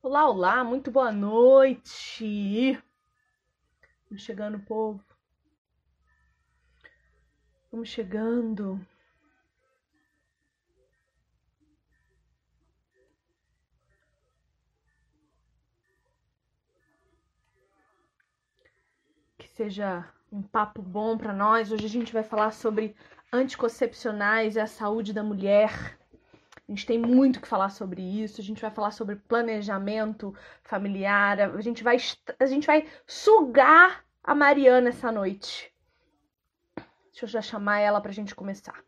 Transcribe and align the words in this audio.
Olá, 0.00 0.28
olá, 0.28 0.62
muito 0.62 0.88
boa 0.88 1.10
noite. 1.10 2.80
Vamos 4.08 4.22
chegando, 4.22 4.60
povo. 4.60 5.04
Vamos 7.72 7.88
chegando. 7.88 8.80
Que 19.36 19.48
seja 19.48 20.08
um 20.30 20.40
papo 20.40 20.80
bom 20.80 21.18
para 21.18 21.32
nós. 21.32 21.72
Hoje 21.72 21.86
a 21.86 21.88
gente 21.88 22.12
vai 22.12 22.22
falar 22.22 22.52
sobre 22.52 22.94
anticoncepcionais 23.32 24.54
e 24.54 24.60
a 24.60 24.68
saúde 24.68 25.12
da 25.12 25.24
mulher. 25.24 25.98
A 26.72 26.74
gente 26.74 26.86
tem 26.86 26.98
muito 26.98 27.38
que 27.38 27.46
falar 27.46 27.68
sobre 27.68 28.00
isso. 28.00 28.40
A 28.40 28.44
gente 28.44 28.62
vai 28.62 28.70
falar 28.70 28.92
sobre 28.92 29.16
planejamento 29.16 30.34
familiar. 30.62 31.38
A 31.38 31.60
gente 31.60 31.84
vai, 31.84 31.98
a 32.40 32.46
gente 32.46 32.66
vai 32.66 32.88
sugar 33.06 34.02
a 34.24 34.34
Mariana 34.34 34.88
essa 34.88 35.12
noite. 35.12 35.70
Deixa 37.10 37.26
eu 37.26 37.28
já 37.28 37.42
chamar 37.42 37.80
ela 37.80 38.00
para 38.00 38.10
a 38.10 38.14
gente 38.14 38.34
começar. 38.34 38.82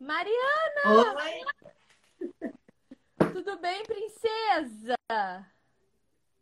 Mariana! 0.00 1.14
Oi! 1.18 1.44
Tudo 3.34 3.58
bem, 3.58 3.82
princesa? 3.82 4.96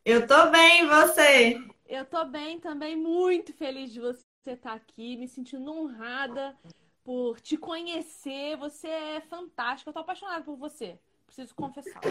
Eu 0.04 0.26
tô 0.26 0.50
bem, 0.50 0.86
você? 0.86 1.58
Eu 1.88 2.04
tô 2.04 2.26
bem 2.26 2.60
também, 2.60 2.94
muito 2.94 3.54
feliz 3.54 3.90
de 3.90 4.00
você 4.00 4.22
estar 4.46 4.74
aqui, 4.74 5.16
me 5.16 5.26
sentindo 5.26 5.72
honrada 5.72 6.54
por 7.02 7.40
te 7.40 7.56
conhecer. 7.56 8.54
Você 8.58 8.86
é 8.86 9.20
fantástica, 9.22 9.88
eu 9.88 9.94
tô 9.94 10.00
apaixonada 10.00 10.44
por 10.44 10.56
você. 10.56 10.98
Preciso 11.24 11.54
confessar. 11.54 12.02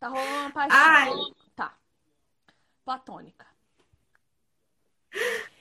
Tá 0.00 0.08
rolando 0.08 0.40
uma 0.40 0.50
paixão. 0.50 0.76
Ai. 0.76 1.10
Tá. 1.54 1.78
Platônica. 2.84 3.46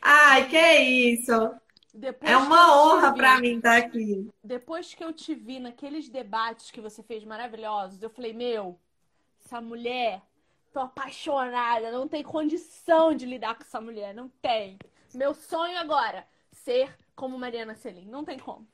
Ai, 0.02 0.50
que 0.50 0.58
isso! 0.58 1.56
Depois 1.94 2.32
É 2.32 2.36
uma 2.36 2.82
honra 2.82 3.14
pra 3.14 3.40
mim 3.40 3.58
estar 3.58 3.78
aqui. 3.78 4.28
Depois 4.44 4.94
que 4.96 5.04
eu 5.04 5.14
te 5.14 5.36
vi 5.36 5.60
naqueles 5.60 6.10
debates 6.10 6.72
que 6.72 6.82
você 6.82 7.04
fez 7.04 7.24
maravilhosos, 7.24 8.02
eu 8.02 8.10
falei, 8.10 8.34
meu, 8.34 8.80
essa 9.44 9.62
mulher, 9.62 10.22
tô 10.72 10.80
apaixonada, 10.80 11.92
não 11.92 12.08
tem 12.08 12.24
condição 12.24 13.14
de 13.14 13.26
lidar 13.26 13.56
com 13.56 13.64
essa 13.64 13.82
mulher, 13.82 14.14
não 14.14 14.30
tem. 14.42 14.78
Meu 15.14 15.34
sonho 15.34 15.78
agora, 15.80 16.28
ser 16.52 16.96
como 17.16 17.38
Mariana 17.38 17.76
Selim, 17.76 18.06
não 18.06 18.24
tem 18.24 18.38
como. 18.38 18.68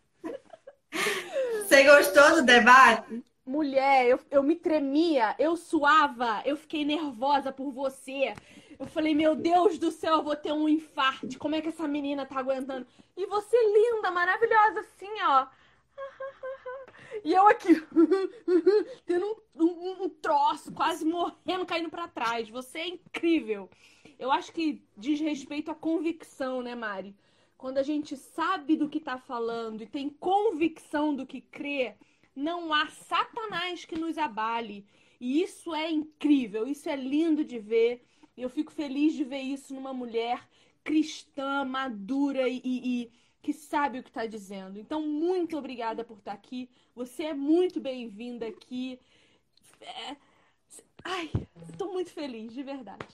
Você 1.61 1.83
gostou 1.83 2.35
do 2.35 2.45
debate? 2.45 3.23
Mulher, 3.45 4.07
eu, 4.07 4.19
eu 4.31 4.43
me 4.43 4.55
tremia, 4.55 5.35
eu 5.37 5.55
suava, 5.57 6.41
eu 6.45 6.55
fiquei 6.55 6.85
nervosa 6.85 7.51
por 7.51 7.71
você. 7.71 8.33
Eu 8.79 8.85
falei, 8.85 9.13
meu 9.13 9.35
Deus 9.35 9.77
do 9.77 9.91
céu, 9.91 10.15
eu 10.15 10.23
vou 10.23 10.35
ter 10.35 10.51
um 10.51 10.67
infarto. 10.67 11.37
Como 11.37 11.55
é 11.55 11.61
que 11.61 11.69
essa 11.69 11.87
menina 11.87 12.25
tá 12.25 12.39
aguentando? 12.39 12.87
E 13.15 13.25
você 13.25 13.57
linda, 13.57 14.11
maravilhosa, 14.11 14.79
assim, 14.81 15.11
ó. 15.21 15.47
E 17.23 17.31
eu 17.33 17.47
aqui, 17.47 17.69
tendo 19.05 19.25
um, 19.55 19.63
um- 19.63 20.03
um 20.05 20.09
troço, 20.09 20.71
quase 20.73 21.05
morrendo, 21.05 21.65
caindo 21.65 21.89
pra 21.89 22.07
trás. 22.07 22.49
Você 22.49 22.79
é 22.79 22.87
incrível. 22.87 23.69
Eu 24.19 24.31
acho 24.31 24.51
que 24.51 24.83
diz 24.97 25.19
respeito 25.19 25.71
à 25.71 25.75
convicção, 25.75 26.61
né, 26.61 26.75
Mari? 26.75 27.15
Quando 27.57 27.77
a 27.77 27.83
gente 27.83 28.17
sabe 28.17 28.75
do 28.75 28.89
que 28.89 28.99
tá 28.99 29.17
falando 29.17 29.81
e 29.83 29.87
tem 29.87 30.09
convicção 30.09 31.15
do 31.15 31.25
que 31.25 31.39
crê, 31.41 31.95
não 32.35 32.73
há 32.73 32.87
satanás 32.89 33.85
que 33.85 33.97
nos 33.97 34.17
abale. 34.17 34.85
E 35.19 35.41
isso 35.41 35.73
é 35.73 35.89
incrível, 35.89 36.67
isso 36.67 36.89
é 36.89 36.95
lindo 36.95 37.43
de 37.45 37.57
ver. 37.59 38.03
Eu 38.35 38.49
fico 38.49 38.71
feliz 38.71 39.13
de 39.13 39.23
ver 39.23 39.39
isso 39.39 39.73
numa 39.73 39.93
mulher 39.93 40.45
cristã, 40.83 41.63
madura 41.63 42.49
e- 42.49 42.61
e 42.63 43.11
que 43.43 43.51
sabe 43.53 43.99
o 43.99 44.03
que 44.03 44.09
está 44.09 44.25
dizendo. 44.25 44.79
Então, 44.79 45.01
muito 45.01 45.57
obrigada 45.57 46.03
por 46.03 46.17
estar 46.17 46.31
aqui. 46.31 46.69
Você 46.95 47.23
é 47.25 47.33
muito 47.33 47.79
bem-vinda 47.81 48.47
aqui. 48.47 48.97
É... 49.81 50.15
Ai, 51.03 51.29
estou 51.69 51.91
muito 51.91 52.09
feliz, 52.11 52.53
de 52.53 52.63
verdade. 52.63 53.05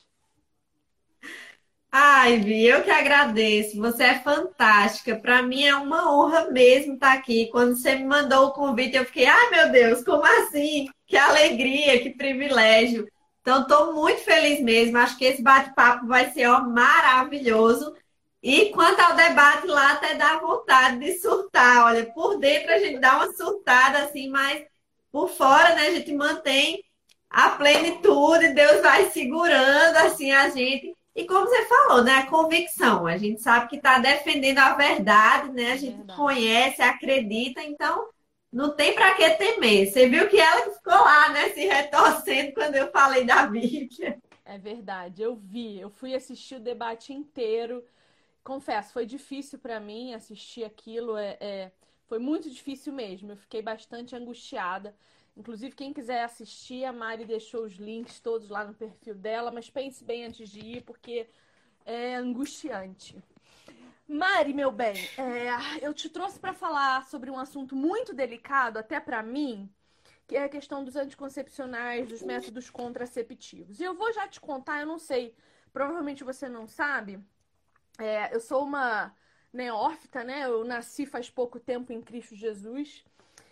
Ai, 1.92 2.38
Vi, 2.38 2.66
eu 2.66 2.84
que 2.84 2.92
agradeço. 2.92 3.78
Você 3.78 4.04
é 4.04 4.20
fantástica. 4.20 5.16
Pra 5.16 5.42
mim 5.42 5.64
é 5.64 5.76
uma 5.76 6.14
honra 6.16 6.52
mesmo 6.52 6.94
estar 6.94 7.14
aqui. 7.14 7.48
Quando 7.48 7.76
você 7.76 7.96
me 7.96 8.06
mandou 8.06 8.48
o 8.48 8.54
convite, 8.54 8.96
eu 8.96 9.06
fiquei, 9.06 9.26
ai 9.26 9.50
meu 9.50 9.72
Deus, 9.72 10.04
como 10.04 10.24
assim? 10.24 10.88
Que 11.08 11.18
alegria, 11.18 12.00
que 12.04 12.12
privilégio. 12.12 13.08
Então, 13.42 13.64
estou 13.64 13.96
muito 13.96 14.22
feliz 14.22 14.62
mesmo. 14.62 15.00
Acho 15.00 15.18
que 15.18 15.26
esse 15.26 15.42
bate-papo 15.42 16.06
vai 16.06 16.32
ser 16.32 16.46
ó, 16.48 16.62
maravilhoso. 16.62 17.96
E 18.42 18.70
quanto 18.72 19.00
ao 19.02 19.16
debate 19.16 19.68
lá, 19.68 19.94
até 19.94 20.16
dá 20.16 20.40
vontade 20.40 21.00
de 21.00 21.20
surtar. 21.20 21.86
Olha, 21.86 22.06
por 22.14 22.38
dentro 22.40 22.72
a 22.72 22.80
gente 22.80 23.00
dá 23.00 23.18
uma 23.18 23.34
surtada 23.34 24.00
assim, 24.00 24.30
mas 24.30 24.66
por 25.12 25.30
fora, 25.30 25.76
né, 25.76 25.88
a 25.88 25.92
gente 25.96 26.14
mantém 26.14 26.84
a 27.30 27.52
plenitude, 27.52 28.54
Deus 28.54 28.82
vai 28.82 29.10
segurando 29.12 29.98
assim 29.98 30.32
a 30.32 30.50
gente. 30.50 30.96
E 31.16 31.26
como 31.26 31.48
você 31.48 31.66
falou, 31.66 32.04
né, 32.04 32.14
a 32.14 32.28
convicção. 32.28 33.06
A 33.06 33.18
gente 33.18 33.42
sabe 33.42 33.68
que 33.68 33.76
está 33.76 34.00
defendendo 34.00 34.60
a 34.60 34.74
verdade, 34.74 35.52
né? 35.52 35.74
A 35.74 35.78
gente 35.78 35.98
Verdade. 35.98 36.18
conhece, 36.18 36.82
acredita, 36.82 37.62
então 37.62 38.08
não 38.52 38.76
tem 38.76 38.94
para 38.94 39.14
que 39.14 39.30
temer. 39.32 39.92
Você 39.92 40.08
viu 40.08 40.28
que 40.30 40.40
ela 40.40 40.72
ficou 40.72 40.94
lá, 40.94 41.30
né, 41.30 41.50
se 41.50 41.66
retorcendo 41.66 42.54
quando 42.54 42.76
eu 42.76 42.90
falei 42.92 43.26
da 43.26 43.46
Bíblia. 43.46 44.18
É 44.46 44.58
verdade, 44.58 45.22
eu 45.22 45.36
vi, 45.36 45.80
eu 45.80 45.90
fui 45.90 46.16
assistir 46.16 46.56
o 46.56 46.60
debate 46.60 47.14
inteiro. 47.14 47.84
Confesso, 48.44 48.94
foi 48.94 49.06
difícil 49.06 49.60
para 49.60 49.80
mim 49.80 50.14
assistir 50.14 50.64
aquilo, 50.64 51.18
é, 51.18 51.38
é- 51.40 51.72
foi 52.08 52.20
muito 52.20 52.50
difícil 52.50 52.92
mesmo. 52.94 53.32
Eu 53.32 53.38
fiquei 53.38 53.62
bastante 53.62 54.16
angustiada. 54.16 54.96
Inclusive, 55.38 55.76
quem 55.76 55.94
quiser 55.94 56.24
assistir, 56.24 56.84
a 56.86 56.92
Mari 56.92 57.26
deixou 57.26 57.64
os 57.64 57.74
links 57.74 58.20
todos 58.20 58.50
lá 58.50 58.66
no 58.66 58.74
perfil 58.74 59.16
dela, 59.16 59.52
mas 59.52 59.70
pense 59.70 60.04
bem 60.04 60.26
antes 60.26 60.50
de 60.50 60.60
ir, 60.60 60.84
porque 60.84 61.28
é 61.86 62.16
angustiante. 62.16 63.16
Mari, 64.08 64.54
meu 64.54 64.72
bem, 64.72 65.12
é, 65.18 65.50
eu 65.86 65.94
te 65.94 66.10
trouxe 66.10 66.40
para 66.40 66.54
falar 66.54 67.06
sobre 67.06 67.30
um 67.30 67.38
assunto 67.38 67.76
muito 67.76 68.14
delicado, 68.14 68.78
até 68.80 69.00
para 69.00 69.22
mim, 69.22 69.70
que 70.28 70.36
é 70.36 70.44
a 70.46 70.50
questão 70.50 70.84
dos 70.84 70.96
anticoncepcionais, 70.96 72.08
dos 72.08 72.24
métodos 72.24 72.70
contraceptivos. 72.70 73.80
E 73.80 73.84
eu 73.84 73.96
vou 73.96 74.12
já 74.14 74.28
te 74.28 74.40
contar, 74.42 74.82
eu 74.82 74.88
não 74.88 75.00
sei, 75.00 75.36
provavelmente 75.72 76.24
você 76.24 76.50
não 76.50 76.68
sabe, 76.68 77.20
é, 78.00 78.34
eu 78.34 78.40
sou 78.40 78.64
uma 78.64 79.14
neófita, 79.52 80.24
né? 80.24 80.46
Eu 80.46 80.64
nasci 80.64 81.06
faz 81.06 81.30
pouco 81.30 81.60
tempo 81.60 81.92
em 81.92 82.02
Cristo 82.02 82.36
Jesus. 82.36 83.04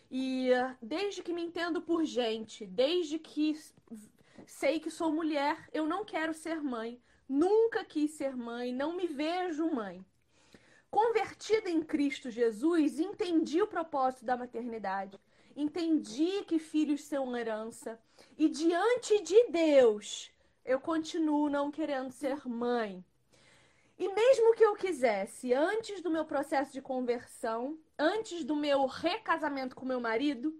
E 0.10 0.52
eh, 0.52 0.76
desde 0.82 1.22
que 1.22 1.34
me 1.34 1.44
entendo 1.44 1.82
por 1.82 2.06
gente, 2.06 2.66
desde 2.66 3.20
que 3.20 3.60
sei 4.46 4.80
que 4.80 4.90
sou 4.90 5.12
mulher, 5.12 5.68
eu 5.74 5.86
não 5.86 6.06
quero 6.06 6.34
ser 6.34 6.62
mãe. 6.62 7.02
Nunca 7.28 7.84
quis 7.84 8.12
ser 8.12 8.36
mãe, 8.36 8.74
não 8.74 8.96
me 8.96 9.06
vejo 9.06 9.70
mãe. 9.70 10.04
Convertida 10.90 11.70
em 11.70 11.82
Cristo 11.82 12.32
Jesus, 12.32 13.00
entendi 13.00 13.62
o 13.62 13.68
propósito 13.68 14.24
da 14.24 14.38
maternidade. 14.38 15.20
Entendi 15.56 16.44
que 16.46 16.60
filhos 16.60 17.04
são 17.04 17.36
herança. 17.36 18.00
E 18.38 18.48
diante 18.48 19.22
de 19.22 19.50
Deus, 19.50 20.32
eu 20.64 20.80
continuo 20.80 21.50
não 21.50 21.70
querendo 21.70 22.12
ser 22.12 22.48
mãe. 22.48 23.04
E 23.98 24.08
mesmo 24.10 24.54
que 24.54 24.64
eu 24.64 24.76
quisesse, 24.76 25.54
antes 25.54 26.02
do 26.02 26.12
meu 26.12 26.24
processo 26.24 26.72
de 26.72 26.82
conversão, 26.82 27.80
antes 27.98 28.44
do 28.44 28.56
meu 28.56 28.86
recasamento 28.86 29.76
com 29.76 29.86
meu 29.86 30.00
marido, 30.00 30.56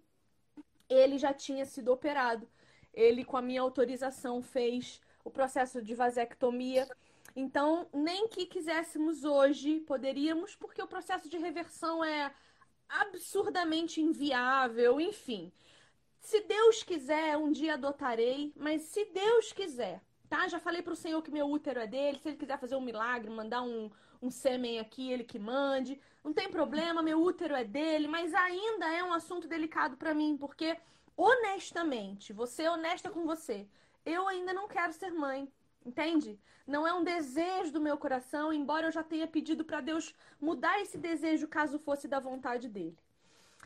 ele 0.90 1.20
já 1.20 1.34
tinha 1.34 1.66
sido 1.66 1.92
operado. 1.92 2.50
Ele, 2.94 3.24
com 3.24 3.38
a 3.38 3.42
minha 3.42 3.62
autorização, 3.62 4.42
fez 4.42 5.00
o 5.24 5.30
processo 5.30 5.84
de 5.84 5.94
vasectomia. 5.94 6.90
Então, 7.36 7.88
nem 7.94 8.28
que 8.28 8.48
quiséssemos 8.48 9.24
hoje, 9.24 9.82
poderíamos, 9.82 10.56
porque 10.56 10.82
o 10.82 10.88
processo 10.88 11.30
de 11.30 11.38
reversão 11.38 12.04
é 12.04 12.34
absurdamente 12.90 14.02
inviável, 14.02 15.00
enfim. 15.00 15.52
Se 16.20 16.42
Deus 16.42 16.82
quiser, 16.82 17.38
um 17.38 17.52
dia 17.52 17.76
adotarei, 17.76 18.52
mas 18.56 18.82
se 18.82 19.06
Deus 19.06 19.54
quiser, 19.54 20.02
tá? 20.30 20.48
Já 20.48 20.60
falei 20.60 20.82
pro 20.82 20.96
Senhor 20.96 21.22
que 21.22 21.32
meu 21.32 21.50
útero 21.50 21.80
é 21.80 21.88
dele, 21.88 22.20
se 22.20 22.30
ele 22.30 22.38
quiser 22.38 22.60
fazer 22.60 22.76
um 22.76 22.82
milagre, 22.82 23.30
mandar 23.30 23.62
um, 23.62 23.90
um 24.22 24.30
sêmen 24.30 24.80
aqui, 24.80 25.12
ele 25.12 25.24
que 25.24 25.40
mande. 25.40 26.00
Não 26.24 26.34
tem 26.34 26.50
problema, 26.50 27.02
meu 27.02 27.22
útero 27.22 27.56
é 27.56 27.64
dele, 27.64 28.08
mas 28.08 28.34
ainda 28.34 28.92
é 28.92 29.04
um 29.04 29.14
assunto 29.14 29.48
delicado 29.48 29.98
pra 29.98 30.14
mim, 30.14 30.38
porque 30.38 30.78
honestamente, 31.16 32.34
vou 32.34 32.46
ser 32.48 32.70
honesta 32.70 33.10
com 33.10 33.26
você, 33.26 33.68
eu 34.06 34.28
ainda 34.28 34.54
não 34.54 34.68
quero 34.68 34.94
ser 34.94 35.12
mãe, 35.12 35.52
entende? 35.86 36.40
Não 36.66 36.86
é 36.86 36.94
um 36.94 37.04
desejo 37.04 37.72
do 37.72 37.82
meu 37.82 37.98
coração, 37.98 38.52
embora 38.54 38.88
eu 38.88 38.92
já 38.92 39.04
tenha 39.04 39.26
pedido 39.26 39.64
para 39.64 39.82
Deus 39.82 40.14
mudar 40.40 40.82
esse 40.82 40.98
desejo 40.98 41.48
caso 41.48 41.80
fosse 41.80 42.08
da 42.08 42.20
vontade 42.20 42.68
dele. 42.68 42.98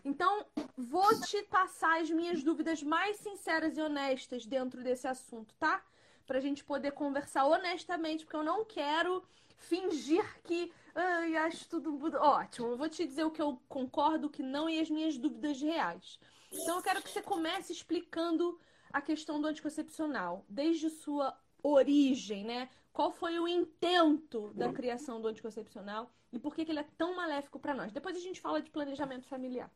Então, 0.03 0.45
vou 0.77 1.19
te 1.21 1.43
passar 1.43 2.01
as 2.01 2.09
minhas 2.09 2.43
dúvidas 2.43 2.81
mais 2.81 3.17
sinceras 3.17 3.77
e 3.77 3.81
honestas 3.81 4.45
dentro 4.45 4.81
desse 4.83 5.07
assunto, 5.07 5.53
tá? 5.59 5.83
Pra 6.31 6.39
gente 6.39 6.63
poder 6.63 6.93
conversar 6.93 7.45
honestamente, 7.45 8.23
porque 8.23 8.37
eu 8.37 8.43
não 8.43 8.63
quero 8.63 9.21
fingir 9.57 10.23
que 10.43 10.71
ai, 10.95 11.35
acho 11.35 11.67
tudo 11.67 11.99
ótimo. 12.15 12.67
Eu 12.67 12.77
vou 12.77 12.87
te 12.87 13.05
dizer 13.05 13.25
o 13.25 13.31
que 13.31 13.41
eu 13.41 13.61
concordo, 13.67 14.27
o 14.27 14.29
que 14.29 14.41
não 14.41 14.69
e 14.69 14.79
as 14.79 14.89
minhas 14.89 15.17
dúvidas 15.17 15.61
reais. 15.61 16.17
Então, 16.49 16.77
eu 16.77 16.81
quero 16.81 17.01
que 17.01 17.09
você 17.09 17.21
comece 17.21 17.73
explicando 17.73 18.57
a 18.93 19.01
questão 19.01 19.41
do 19.41 19.47
anticoncepcional, 19.47 20.45
desde 20.47 20.89
sua 20.89 21.37
origem, 21.61 22.45
né? 22.45 22.69
Qual 22.93 23.11
foi 23.11 23.37
o 23.37 23.45
intento 23.45 24.53
da 24.53 24.71
criação 24.71 25.19
do 25.19 25.27
anticoncepcional 25.27 26.09
e 26.31 26.39
por 26.39 26.55
que, 26.55 26.63
que 26.63 26.71
ele 26.71 26.79
é 26.79 26.87
tão 26.97 27.13
maléfico 27.13 27.59
para 27.59 27.73
nós? 27.73 27.91
Depois 27.91 28.15
a 28.15 28.21
gente 28.21 28.39
fala 28.39 28.61
de 28.61 28.69
planejamento 28.69 29.27
familiar. 29.27 29.69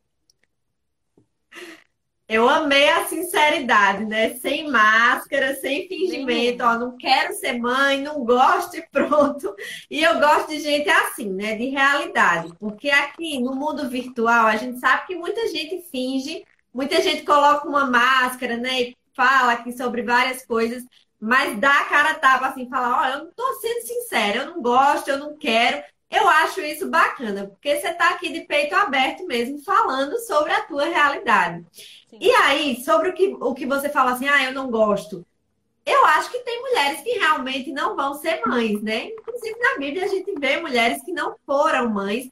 Eu 2.28 2.48
amei 2.48 2.88
a 2.88 3.06
sinceridade, 3.06 4.04
né? 4.04 4.34
Sem 4.34 4.68
máscara, 4.68 5.54
sem 5.56 5.86
fingimento, 5.86 6.64
ó, 6.64 6.76
não 6.76 6.96
quero 6.96 7.32
ser 7.34 7.52
mãe, 7.52 8.02
não 8.02 8.24
gosto 8.24 8.76
e 8.76 8.82
pronto. 8.90 9.54
E 9.88 10.02
eu 10.02 10.18
gosto 10.18 10.48
de 10.48 10.58
gente 10.58 10.88
assim, 10.88 11.32
né? 11.32 11.54
De 11.56 11.66
realidade. 11.66 12.52
Porque 12.58 12.90
aqui 12.90 13.38
no 13.40 13.54
mundo 13.54 13.88
virtual, 13.88 14.46
a 14.46 14.56
gente 14.56 14.80
sabe 14.80 15.06
que 15.06 15.14
muita 15.14 15.46
gente 15.48 15.82
finge, 15.88 16.44
muita 16.74 17.00
gente 17.00 17.22
coloca 17.22 17.68
uma 17.68 17.86
máscara, 17.86 18.56
né? 18.56 18.82
E 18.82 18.96
fala 19.14 19.52
aqui 19.52 19.72
sobre 19.72 20.02
várias 20.02 20.44
coisas, 20.44 20.82
mas 21.20 21.58
dá 21.60 21.80
a 21.80 21.84
cara 21.84 22.14
tapa 22.14 22.48
assim, 22.48 22.68
fala, 22.68 23.02
ó, 23.02 23.06
eu 23.06 23.24
não 23.24 23.32
tô 23.32 23.52
sendo 23.60 23.86
sincera, 23.86 24.38
eu 24.38 24.46
não 24.46 24.60
gosto, 24.62 25.08
eu 25.08 25.18
não 25.18 25.36
quero. 25.38 25.82
Eu 26.10 26.28
acho 26.28 26.60
isso 26.60 26.88
bacana, 26.88 27.48
porque 27.48 27.80
você 27.80 27.88
está 27.88 28.10
aqui 28.10 28.32
de 28.32 28.42
peito 28.42 28.74
aberto 28.74 29.26
mesmo, 29.26 29.58
falando 29.62 30.18
sobre 30.20 30.52
a 30.52 30.62
tua 30.62 30.84
realidade. 30.84 31.66
Sim. 31.72 32.18
E 32.20 32.30
aí, 32.30 32.82
sobre 32.84 33.08
o 33.08 33.12
que, 33.12 33.36
o 33.40 33.54
que 33.54 33.66
você 33.66 33.88
fala 33.88 34.12
assim, 34.12 34.28
ah, 34.28 34.44
eu 34.44 34.52
não 34.52 34.70
gosto. 34.70 35.26
Eu 35.84 36.04
acho 36.06 36.30
que 36.30 36.40
tem 36.40 36.60
mulheres 36.62 37.00
que 37.00 37.10
realmente 37.10 37.72
não 37.72 37.94
vão 37.94 38.14
ser 38.14 38.40
mães, 38.44 38.82
né? 38.82 39.06
Inclusive 39.06 39.58
na 39.58 39.78
Bíblia 39.78 40.04
a 40.04 40.08
gente 40.08 40.32
vê 40.38 40.60
mulheres 40.60 41.02
que 41.04 41.12
não 41.12 41.36
foram 41.46 41.88
mães. 41.88 42.28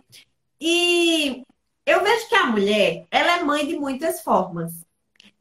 E 0.61 1.45
eu 1.87 2.03
vejo 2.03 2.29
que 2.29 2.35
a 2.35 2.47
mulher, 2.47 3.07
ela 3.11 3.39
é 3.39 3.43
mãe 3.45 3.67
de 3.67 3.77
muitas 3.77 4.21
formas. 4.23 4.84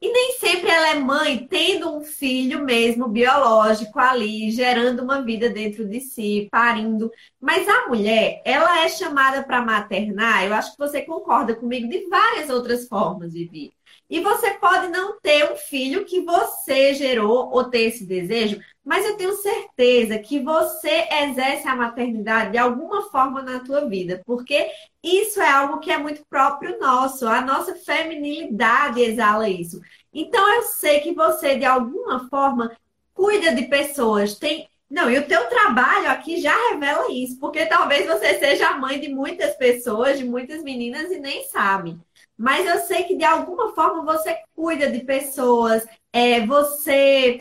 E 0.04 0.12
nem 0.12 0.34
sempre 0.34 0.70
ela 0.70 0.90
é 0.90 0.96
mãe 0.96 1.48
tendo 1.48 1.96
um 1.96 2.02
filho 2.04 2.62
mesmo 2.66 3.08
biológico 3.08 3.98
ali, 3.98 4.52
gerando 4.52 5.02
uma 5.02 5.22
vida 5.24 5.50
dentro 5.50 5.88
de 5.88 6.02
si, 6.02 6.50
parindo. 6.52 7.10
Mas 7.40 7.66
a 7.70 7.88
mulher, 7.88 8.42
ela 8.44 8.84
é 8.84 8.90
chamada 8.90 9.44
para 9.44 9.62
maternar, 9.62 10.44
eu 10.44 10.54
acho 10.54 10.74
que 10.74 10.78
você 10.78 11.04
concorda 11.04 11.56
comigo, 11.56 11.88
de 11.88 12.06
várias 12.10 12.50
outras 12.50 12.86
formas, 12.86 13.32
Vivi. 13.32 13.72
E 14.10 14.20
você 14.20 14.52
pode 14.52 14.90
não 14.90 15.20
ter 15.20 15.52
um 15.52 15.56
filho 15.56 16.06
que 16.06 16.22
você 16.22 16.94
gerou 16.94 17.50
ou 17.52 17.64
ter 17.64 17.82
esse 17.82 18.06
desejo, 18.06 18.60
mas 18.84 19.06
eu 19.06 19.16
tenho 19.16 19.34
certeza 19.34 20.20
que 20.20 20.40
você 20.40 21.08
exerce 21.24 21.68
a 21.68 21.76
maternidade 21.76 22.52
de 22.52 22.58
alguma 22.58 23.10
forma 23.10 23.42
na 23.42 23.60
tua 23.60 23.88
vida, 23.88 24.22
porque 24.26 24.70
isso 25.02 25.42
é 25.42 25.50
algo 25.50 25.80
que 25.80 25.92
é 25.92 25.98
muito 25.98 26.24
próprio 26.30 26.78
nosso, 26.80 27.28
a 27.28 27.42
nossa 27.42 27.76
feminilidade 27.76 29.02
exala 29.02 29.50
isso. 29.50 29.82
Então 30.14 30.54
eu 30.56 30.64
sei 30.64 31.00
que 31.00 31.14
você 31.14 31.56
de 31.58 31.66
alguma 31.66 32.30
forma 32.30 32.76
cuida 33.14 33.54
de 33.56 33.64
pessoas, 33.64 34.36
tem 34.36 34.68
não, 34.94 35.10
e 35.10 35.18
o 35.18 35.26
teu 35.26 35.50
trabalho 35.50 36.08
aqui 36.08 36.40
já 36.40 36.56
revela 36.70 37.12
isso, 37.12 37.40
porque 37.40 37.66
talvez 37.66 38.06
você 38.06 38.38
seja 38.38 38.78
mãe 38.78 39.00
de 39.00 39.10
muitas 39.10 39.56
pessoas, 39.56 40.20
de 40.20 40.24
muitas 40.24 40.62
meninas 40.62 41.10
e 41.12 41.18
nem 41.18 41.44
sabe. 41.48 41.98
Mas 42.38 42.66
eu 42.66 42.80
sei 42.80 43.04
que 43.04 43.16
de 43.16 43.24
alguma 43.24 43.74
forma 43.74 44.04
você 44.04 44.38
cuida 44.56 44.92
de 44.92 45.00
pessoas, 45.00 45.86
é, 46.12 46.46
você 46.46 47.40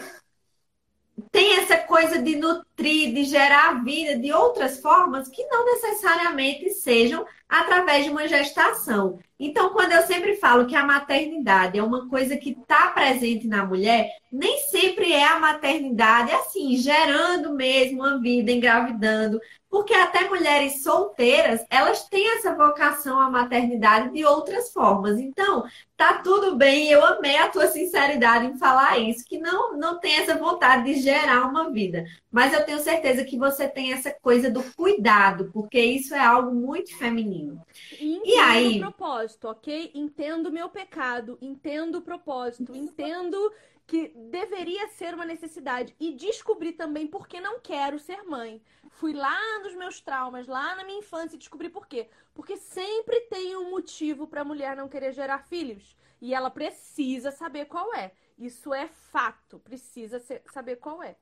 tem 1.31 1.59
essa 1.59 1.79
coisa 1.79 2.21
de 2.21 2.37
nutrir, 2.37 3.13
de 3.15 3.25
gerar 3.25 3.83
vida 3.85 4.19
de 4.19 4.33
outras 4.33 4.81
formas 4.81 5.29
que 5.29 5.45
não 5.47 5.65
necessariamente 5.65 6.71
sejam 6.71 7.25
através 7.49 8.05
de 8.05 8.11
uma 8.11 8.27
gestação. 8.27 9.19
Então, 9.39 9.71
quando 9.71 9.93
eu 9.93 10.03
sempre 10.03 10.37
falo 10.37 10.67
que 10.67 10.77
a 10.77 10.85
maternidade 10.85 11.79
é 11.79 11.83
uma 11.83 12.09
coisa 12.09 12.37
que 12.37 12.51
está 12.51 12.89
presente 12.89 13.47
na 13.47 13.65
mulher, 13.65 14.09
nem 14.31 14.59
sempre 14.69 15.13
é 15.13 15.25
a 15.25 15.39
maternidade 15.39 16.33
assim, 16.33 16.77
gerando 16.77 17.55
mesmo 17.55 18.01
uma 18.01 18.21
vida, 18.21 18.51
engravidando, 18.51 19.41
porque 19.73 19.95
até 19.95 20.29
mulheres 20.29 20.83
solteiras, 20.83 21.65
elas 21.71 22.05
têm 22.05 22.37
essa 22.37 22.55
vocação 22.55 23.19
à 23.19 23.31
maternidade 23.31 24.13
de 24.13 24.23
outras 24.23 24.71
formas. 24.71 25.19
Então, 25.19 25.65
tá 25.97 26.19
tudo 26.19 26.57
bem, 26.57 26.91
eu 26.91 27.03
amei 27.03 27.39
a 27.39 27.49
tua 27.49 27.67
sinceridade 27.69 28.45
em 28.45 28.59
falar 28.59 28.99
isso, 28.99 29.25
que 29.25 29.39
não 29.39 29.75
não 29.79 29.99
tem 29.99 30.17
essa 30.17 30.37
vontade 30.37 30.93
de 30.93 31.01
gerar 31.01 31.49
uma 31.49 31.71
vida, 31.71 32.05
mas 32.31 32.53
eu 32.53 32.63
tenho 32.67 32.81
certeza 32.81 33.25
que 33.25 33.39
você 33.39 33.67
tem 33.67 33.95
essa 33.95 34.11
coisa 34.11 34.51
do 34.51 34.63
cuidado, 34.75 35.49
porque 35.55 35.81
isso 35.81 36.15
é 36.15 36.21
algo 36.21 36.55
muito 36.55 36.95
feminino. 36.99 37.59
Entendo 37.99 38.27
e 38.27 38.35
aí, 38.35 38.77
o 38.77 38.81
propósito, 38.81 39.49
OK? 39.49 39.91
Entendo 39.95 40.53
meu 40.53 40.69
pecado, 40.69 41.39
entendo 41.41 41.97
o 41.97 42.03
propósito, 42.03 42.77
entendo 42.77 43.51
que 43.93 44.09
deveria 44.31 44.89
ser 44.89 45.13
uma 45.13 45.27
necessidade 45.27 45.95
e 46.01 46.15
descobri 46.15 46.73
também 46.73 47.07
porque 47.07 47.39
não 47.41 47.61
quero 47.61 47.99
ser 47.99 48.23
mãe 48.23 48.63
fui 49.03 49.13
lá 49.13 49.37
nos 49.65 49.75
meus 49.75 50.01
traumas, 50.01 50.47
lá 50.47 50.77
na 50.77 50.85
minha 50.85 51.01
infância 51.01 51.35
e 51.35 51.39
descobri 51.39 51.69
por 51.69 51.89
quê. 51.89 52.09
Porque 52.33 52.57
sempre 52.57 53.21
tem 53.23 53.57
um 53.57 53.71
motivo 53.71 54.27
para 54.27 54.43
a 54.43 54.45
mulher 54.45 54.77
não 54.77 54.89
querer 54.89 55.13
gerar 55.13 55.41
filhos. 55.41 55.97
E 56.21 56.33
ela 56.33 56.51
precisa 56.51 57.33
saber 57.33 57.67
qual 57.67 57.93
é. 57.95 58.13
Isso 58.39 58.73
é 58.73 58.89
fato. 59.11 59.59
Precisa 59.59 60.21
ser, 60.21 60.43
saber 60.53 60.77
qual 60.77 61.03
é. 61.03 61.17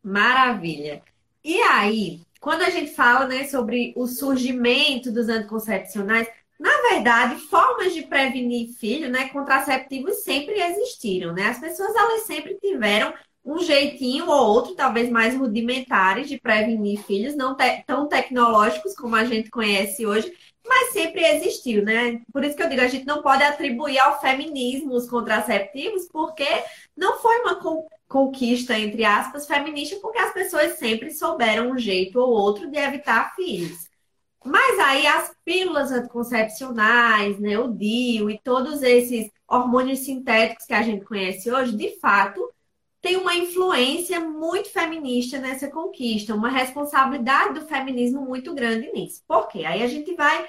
Maravilha. 0.00 1.02
E 1.42 1.60
aí, 1.62 2.20
quando 2.40 2.62
a 2.62 2.70
gente 2.70 2.94
fala 2.94 3.26
né, 3.26 3.44
sobre 3.48 3.92
o 3.96 4.06
surgimento 4.06 5.10
dos 5.10 5.28
anticoncepcionais, 5.28 6.28
na 6.28 6.37
verdade, 6.98 7.40
formas 7.42 7.94
de 7.94 8.02
prevenir 8.02 8.68
filho, 8.74 9.08
né, 9.08 9.28
contraceptivos 9.28 10.22
sempre 10.24 10.60
existiram, 10.60 11.32
né? 11.32 11.46
As 11.48 11.58
pessoas 11.58 11.94
elas 11.94 12.22
sempre 12.22 12.56
tiveram 12.60 13.14
um 13.44 13.58
jeitinho 13.60 14.28
ou 14.28 14.48
outro, 14.48 14.74
talvez 14.74 15.08
mais 15.08 15.34
rudimentares, 15.34 16.28
de 16.28 16.38
prevenir 16.38 17.00
filhos, 17.04 17.34
não 17.34 17.56
te 17.56 17.82
tão 17.86 18.06
tecnológicos 18.06 18.94
como 18.94 19.16
a 19.16 19.24
gente 19.24 19.48
conhece 19.48 20.04
hoje, 20.04 20.30
mas 20.66 20.92
sempre 20.92 21.22
existiu, 21.24 21.82
né? 21.82 22.20
Por 22.30 22.44
isso 22.44 22.54
que 22.54 22.62
eu 22.62 22.68
digo, 22.68 22.82
a 22.82 22.88
gente 22.88 23.06
não 23.06 23.22
pode 23.22 23.42
atribuir 23.42 23.98
ao 23.98 24.20
feminismo 24.20 24.94
os 24.94 25.08
contraceptivos, 25.08 26.08
porque 26.12 26.46
não 26.94 27.18
foi 27.20 27.40
uma 27.40 27.58
conquista, 28.06 28.78
entre 28.78 29.04
aspas, 29.04 29.46
feminista, 29.46 29.96
porque 30.02 30.18
as 30.18 30.32
pessoas 30.34 30.78
sempre 30.78 31.10
souberam 31.10 31.70
um 31.70 31.78
jeito 31.78 32.20
ou 32.20 32.28
outro 32.30 32.70
de 32.70 32.76
evitar 32.76 33.34
filhos. 33.34 33.87
Mas 34.44 34.78
aí 34.78 35.06
as 35.06 35.34
pílulas 35.44 35.90
anticoncepcionais, 35.90 37.38
né, 37.38 37.58
o 37.58 37.68
DIU 37.68 38.30
e 38.30 38.38
todos 38.38 38.82
esses 38.82 39.30
hormônios 39.48 40.00
sintéticos 40.00 40.66
que 40.66 40.74
a 40.74 40.82
gente 40.82 41.04
conhece 41.04 41.50
hoje, 41.50 41.76
de 41.76 41.98
fato, 41.98 42.48
tem 43.00 43.16
uma 43.16 43.34
influência 43.34 44.20
muito 44.20 44.70
feminista 44.70 45.38
nessa 45.38 45.68
conquista, 45.70 46.34
uma 46.34 46.50
responsabilidade 46.50 47.60
do 47.60 47.66
feminismo 47.66 48.22
muito 48.22 48.54
grande 48.54 48.90
nisso. 48.92 49.22
Por 49.26 49.48
quê? 49.48 49.64
Aí 49.64 49.82
a 49.82 49.86
gente 49.86 50.14
vai 50.14 50.48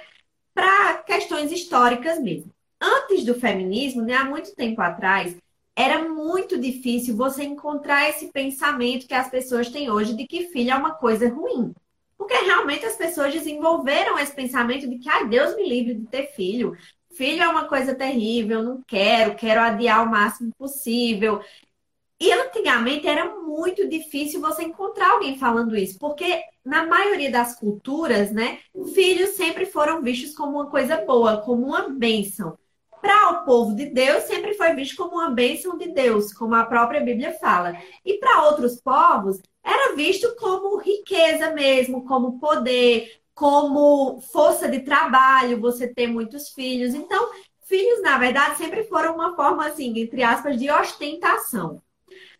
para 0.53 0.97
questões 1.03 1.51
históricas 1.51 2.19
mesmo. 2.19 2.51
Antes 2.81 3.23
do 3.23 3.35
feminismo, 3.35 4.01
né, 4.01 4.15
há 4.15 4.25
muito 4.25 4.55
tempo 4.55 4.81
atrás, 4.81 5.35
era 5.75 6.09
muito 6.09 6.59
difícil 6.59 7.15
você 7.15 7.43
encontrar 7.43 8.09
esse 8.09 8.27
pensamento 8.31 9.07
que 9.07 9.13
as 9.13 9.29
pessoas 9.29 9.69
têm 9.69 9.89
hoje 9.89 10.15
de 10.15 10.27
que 10.27 10.47
filho 10.47 10.71
é 10.71 10.75
uma 10.75 10.95
coisa 10.95 11.29
ruim. 11.29 11.73
Porque 12.19 12.33
realmente 12.33 12.85
as 12.85 12.97
pessoas 12.97 13.31
desenvolveram 13.31 14.19
esse 14.19 14.35
pensamento 14.35 14.89
de 14.89 14.99
que, 14.99 15.09
ai, 15.09 15.25
Deus 15.29 15.55
me 15.55 15.67
livre 15.67 15.93
de 15.93 16.05
ter 16.05 16.27
filho. 16.33 16.77
Filho 17.13 17.41
é 17.41 17.47
uma 17.47 17.65
coisa 17.65 17.95
terrível, 17.95 18.61
não 18.61 18.83
quero, 18.85 19.35
quero 19.35 19.61
adiar 19.61 20.05
o 20.05 20.11
máximo 20.11 20.51
possível. 20.57 21.41
E 22.19 22.29
antigamente 22.33 23.07
era 23.07 23.33
muito 23.33 23.87
difícil 23.87 24.41
você 24.41 24.63
encontrar 24.63 25.11
alguém 25.11 25.37
falando 25.37 25.77
isso, 25.77 25.97
porque 25.97 26.43
na 26.65 26.85
maioria 26.85 27.31
das 27.31 27.57
culturas, 27.57 28.33
né, 28.33 28.59
filhos 28.93 29.37
sempre 29.37 29.65
foram 29.65 30.01
vistos 30.01 30.35
como 30.35 30.57
uma 30.57 30.69
coisa 30.69 30.97
boa, 30.97 31.37
como 31.37 31.67
uma 31.67 31.87
bênção. 31.87 32.57
Para 33.01 33.29
o 33.29 33.45
povo 33.45 33.73
de 33.73 33.85
Deus, 33.85 34.23
sempre 34.23 34.55
foi 34.55 34.73
visto 34.75 34.97
como 34.97 35.15
uma 35.15 35.29
bênção 35.29 35.77
de 35.77 35.87
Deus, 35.93 36.33
como 36.33 36.53
a 36.53 36.65
própria 36.65 36.99
Bíblia 36.99 37.31
fala. 37.39 37.77
E 38.03 38.15
para 38.15 38.43
outros 38.47 38.81
povos, 38.81 39.39
era 39.69 39.95
visto 39.95 40.35
como 40.35 40.77
riqueza 40.77 41.51
mesmo, 41.51 42.05
como 42.05 42.39
poder, 42.39 43.19
como 43.33 44.19
força 44.21 44.67
de 44.67 44.79
trabalho, 44.79 45.59
você 45.59 45.87
ter 45.87 46.07
muitos 46.07 46.49
filhos. 46.49 46.93
Então, 46.93 47.31
filhos, 47.63 48.01
na 48.01 48.17
verdade, 48.17 48.57
sempre 48.57 48.83
foram 48.83 49.15
uma 49.15 49.35
forma, 49.35 49.67
assim, 49.67 49.97
entre 49.99 50.23
aspas, 50.23 50.57
de 50.57 50.69
ostentação. 50.69 51.81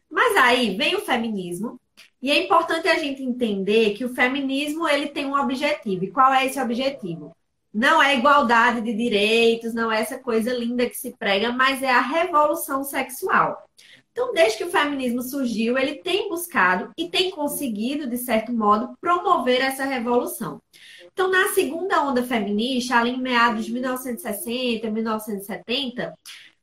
Mas 0.09 0.35
aí 0.37 0.75
vem 0.75 0.95
o 0.95 1.01
feminismo, 1.01 1.79
e 2.21 2.31
é 2.31 2.43
importante 2.43 2.87
a 2.87 2.97
gente 2.97 3.23
entender 3.23 3.93
que 3.93 4.03
o 4.03 4.13
feminismo 4.13 4.87
ele 4.87 5.07
tem 5.07 5.25
um 5.25 5.39
objetivo. 5.39 6.03
E 6.03 6.11
qual 6.11 6.33
é 6.33 6.45
esse 6.45 6.59
objetivo? 6.59 7.35
Não 7.73 8.01
é 8.01 8.17
igualdade 8.17 8.81
de 8.81 8.93
direitos, 8.93 9.73
não 9.73 9.91
é 9.91 10.01
essa 10.01 10.17
coisa 10.17 10.51
linda 10.51 10.89
que 10.89 10.97
se 10.97 11.15
prega, 11.17 11.51
mas 11.51 11.81
é 11.81 11.91
a 11.91 12.01
revolução 12.01 12.83
sexual. 12.83 13.63
Então, 14.19 14.33
desde 14.33 14.57
que 14.57 14.65
o 14.65 14.69
feminismo 14.69 15.21
surgiu, 15.21 15.77
ele 15.77 15.95
tem 15.95 16.27
buscado 16.27 16.91
e 16.97 17.07
tem 17.07 17.31
conseguido, 17.31 18.05
de 18.05 18.17
certo 18.17 18.51
modo, 18.51 18.93
promover 18.99 19.61
essa 19.61 19.85
revolução. 19.85 20.61
Então, 21.05 21.31
na 21.31 21.53
segunda 21.53 22.03
onda 22.03 22.21
feminista, 22.21 22.97
ali 22.97 23.11
em 23.11 23.21
meados 23.21 23.65
de 23.65 23.71
1960, 23.71 24.91
1970, 24.91 26.13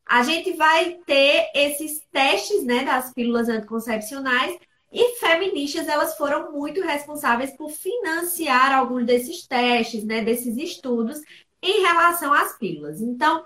a 0.05 0.23
gente 0.23 0.53
vai 0.53 0.99
ter 1.07 1.51
esses 1.55 2.03
testes 2.13 2.63
né, 2.63 2.85
das 2.85 3.11
pílulas 3.15 3.49
anticoncepcionais 3.49 4.55
e 4.93 5.17
feministas 5.19 5.89
elas 5.89 6.15
foram 6.15 6.53
muito 6.53 6.83
responsáveis 6.83 7.57
por 7.57 7.71
financiar 7.71 8.71
alguns 8.71 9.07
desses 9.07 9.47
testes, 9.47 10.05
né, 10.05 10.21
desses 10.21 10.59
estudos 10.59 11.23
em 11.63 11.81
relação 11.81 12.35
às 12.35 12.59
pílulas. 12.59 13.01
Então, 13.01 13.43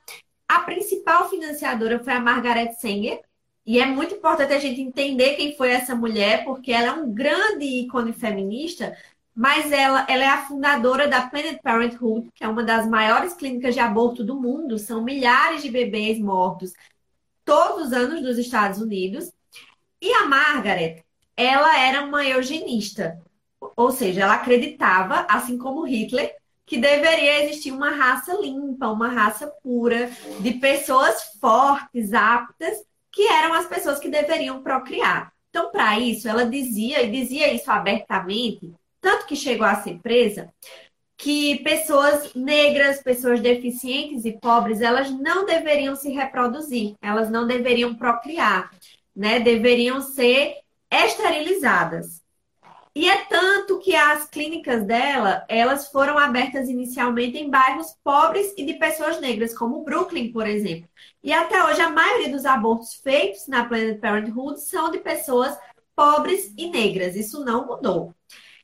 a 0.48 0.62
principal 0.62 1.30
financiadora 1.30 2.02
foi 2.02 2.12
a 2.12 2.18
Margaret 2.18 2.72
Sanger, 2.72 3.20
e 3.70 3.78
é 3.78 3.86
muito 3.86 4.16
importante 4.16 4.52
a 4.52 4.58
gente 4.58 4.80
entender 4.80 5.36
quem 5.36 5.56
foi 5.56 5.70
essa 5.70 5.94
mulher, 5.94 6.42
porque 6.44 6.72
ela 6.72 6.88
é 6.88 6.92
um 6.92 7.14
grande 7.14 7.64
ícone 7.64 8.12
feminista, 8.12 8.98
mas 9.32 9.70
ela, 9.70 10.04
ela 10.08 10.24
é 10.24 10.26
a 10.26 10.44
fundadora 10.44 11.06
da 11.06 11.28
Planned 11.28 11.60
Parenthood, 11.62 12.30
que 12.34 12.42
é 12.42 12.48
uma 12.48 12.64
das 12.64 12.88
maiores 12.88 13.32
clínicas 13.32 13.72
de 13.74 13.78
aborto 13.78 14.24
do 14.24 14.34
mundo. 14.34 14.76
São 14.76 15.04
milhares 15.04 15.62
de 15.62 15.70
bebês 15.70 16.18
mortos 16.18 16.72
todos 17.44 17.86
os 17.86 17.92
anos 17.92 18.20
nos 18.20 18.38
Estados 18.38 18.80
Unidos. 18.80 19.30
E 20.02 20.12
a 20.14 20.26
Margaret, 20.26 21.04
ela 21.36 21.78
era 21.78 22.02
uma 22.04 22.24
eugenista, 22.26 23.22
ou 23.76 23.92
seja, 23.92 24.22
ela 24.22 24.34
acreditava, 24.34 25.24
assim 25.30 25.56
como 25.56 25.86
Hitler, 25.86 26.34
que 26.66 26.76
deveria 26.76 27.44
existir 27.44 27.70
uma 27.70 27.90
raça 27.90 28.34
limpa, 28.34 28.88
uma 28.88 29.06
raça 29.06 29.46
pura, 29.62 30.10
de 30.40 30.54
pessoas 30.54 31.22
fortes, 31.40 32.12
aptas, 32.12 32.89
que 33.12 33.26
eram 33.28 33.54
as 33.54 33.66
pessoas 33.66 33.98
que 33.98 34.08
deveriam 34.08 34.62
procriar. 34.62 35.32
Então, 35.48 35.70
para 35.70 35.98
isso, 35.98 36.28
ela 36.28 36.44
dizia, 36.44 37.02
e 37.02 37.10
dizia 37.10 37.52
isso 37.52 37.70
abertamente, 37.70 38.72
tanto 39.00 39.26
que 39.26 39.34
chegou 39.34 39.66
a 39.66 39.76
ser 39.76 39.98
presa, 39.98 40.52
que 41.16 41.58
pessoas 41.62 42.32
negras, 42.34 43.02
pessoas 43.02 43.40
deficientes 43.40 44.24
e 44.24 44.32
pobres, 44.32 44.80
elas 44.80 45.10
não 45.10 45.44
deveriam 45.44 45.94
se 45.94 46.10
reproduzir, 46.10 46.94
elas 47.02 47.30
não 47.30 47.46
deveriam 47.46 47.94
procriar, 47.94 48.70
né? 49.14 49.38
Deveriam 49.40 50.00
ser 50.00 50.56
esterilizadas. 50.90 52.22
E 52.94 53.08
é 53.08 53.24
tanto 53.26 53.78
que 53.78 53.94
as 53.94 54.28
clínicas 54.28 54.84
dela, 54.84 55.44
elas 55.48 55.88
foram 55.92 56.18
abertas 56.18 56.68
inicialmente 56.68 57.38
em 57.38 57.48
bairros 57.48 57.94
pobres 58.02 58.52
e 58.56 58.64
de 58.64 58.74
pessoas 58.74 59.20
negras, 59.20 59.56
como 59.56 59.84
Brooklyn, 59.84 60.32
por 60.32 60.46
exemplo. 60.46 60.89
E 61.22 61.32
até 61.32 61.62
hoje 61.64 61.80
a 61.80 61.90
maioria 61.90 62.30
dos 62.30 62.44
abortos 62.44 62.94
feitos 62.94 63.46
na 63.46 63.64
Planned 63.64 64.00
Parenthood 64.00 64.60
são 64.60 64.90
de 64.90 64.98
pessoas 64.98 65.56
pobres 65.94 66.52
e 66.56 66.68
negras. 66.68 67.14
Isso 67.14 67.44
não 67.44 67.66
mudou. 67.66 68.14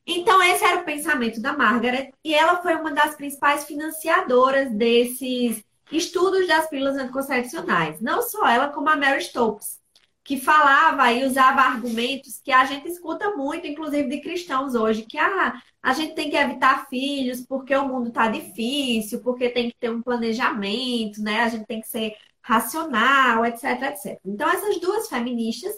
Então, 0.07 0.43
esse 0.43 0.65
era 0.65 0.81
o 0.81 0.85
pensamento 0.85 1.41
da 1.41 1.53
Margaret, 1.53 2.13
e 2.25 2.33
ela 2.33 2.63
foi 2.63 2.77
uma 2.77 2.93
das 2.93 3.17
principais 3.17 3.65
financiadoras 3.65 4.71
desses 4.73 5.63
estudos 5.91 6.47
das 6.47 6.69
pílulas 6.69 6.97
anticoncepcionais. 6.97 8.01
Não 8.01 8.23
só 8.23 8.47
ela, 8.47 8.69
como 8.69 8.89
a 8.89 8.97
Mary 8.97 9.23
Stopes 9.23 9.81
que 10.27 10.37
falava 10.37 11.13
e 11.13 11.25
usava 11.25 11.61
argumentos 11.61 12.41
que 12.45 12.51
a 12.51 12.65
gente 12.65 12.89
escuta 12.89 13.31
muito, 13.37 13.65
inclusive 13.65 14.09
de 14.09 14.21
cristãos 14.21 14.75
hoje, 14.75 15.03
que 15.03 15.17
ah, 15.17 15.55
a 15.81 15.93
gente 15.95 16.17
tem 16.17 16.29
que 16.29 16.37
evitar 16.37 16.89
filhos 16.89 17.43
porque 17.43 17.75
o 17.77 17.87
mundo 17.87 18.09
está 18.09 18.27
difícil, 18.27 19.23
porque 19.23 19.49
tem 19.49 19.71
que 19.71 19.77
ter 19.79 19.89
um 19.89 20.03
planejamento, 20.03 21.23
né? 21.23 21.43
A 21.43 21.49
gente 21.49 21.65
tem 21.65 21.81
que 21.81 21.87
ser 21.87 22.17
racional, 22.47 23.45
etc, 23.45 23.65
etc. 23.83 24.21
Então, 24.25 24.49
essas 24.49 24.79
duas 24.79 25.09
feministas, 25.09 25.77